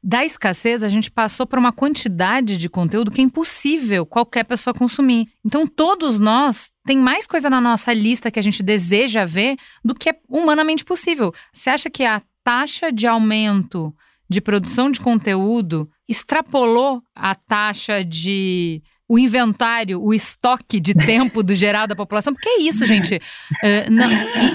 da 0.07 0.23
escassez, 0.23 0.83
a 0.83 0.87
gente 0.87 1.09
passou 1.09 1.47
por 1.47 1.57
uma 1.57 1.73
quantidade 1.73 2.57
de 2.57 2.69
conteúdo 2.69 3.09
que 3.09 3.21
é 3.21 3.23
impossível 3.23 4.05
qualquer 4.05 4.45
pessoa 4.45 4.71
consumir. 4.71 5.27
Então, 5.43 5.65
todos 5.65 6.19
nós 6.19 6.69
tem 6.85 6.99
mais 6.99 7.25
coisa 7.25 7.49
na 7.49 7.59
nossa 7.59 7.91
lista 7.91 8.29
que 8.29 8.37
a 8.37 8.43
gente 8.43 8.61
deseja 8.61 9.25
ver 9.25 9.57
do 9.83 9.95
que 9.95 10.09
é 10.09 10.19
humanamente 10.29 10.85
possível. 10.85 11.33
Você 11.51 11.71
acha 11.71 11.89
que 11.89 12.03
a 12.05 12.21
taxa 12.43 12.91
de 12.91 13.07
aumento 13.07 13.91
de 14.29 14.39
produção 14.39 14.91
de 14.91 14.99
conteúdo 14.99 15.89
extrapolou 16.07 17.01
a 17.15 17.33
taxa 17.33 18.05
de 18.05 18.83
o 19.07 19.19
inventário, 19.19 20.01
o 20.01 20.13
estoque 20.13 20.79
de 20.79 20.93
tempo 20.93 21.43
do 21.43 21.53
geral 21.53 21.87
da 21.87 21.95
população, 21.95 22.33
porque 22.33 22.49
é 22.49 22.61
isso, 22.61 22.85
gente. 22.85 23.15
Uh, 23.15 23.91
não, 23.91 24.09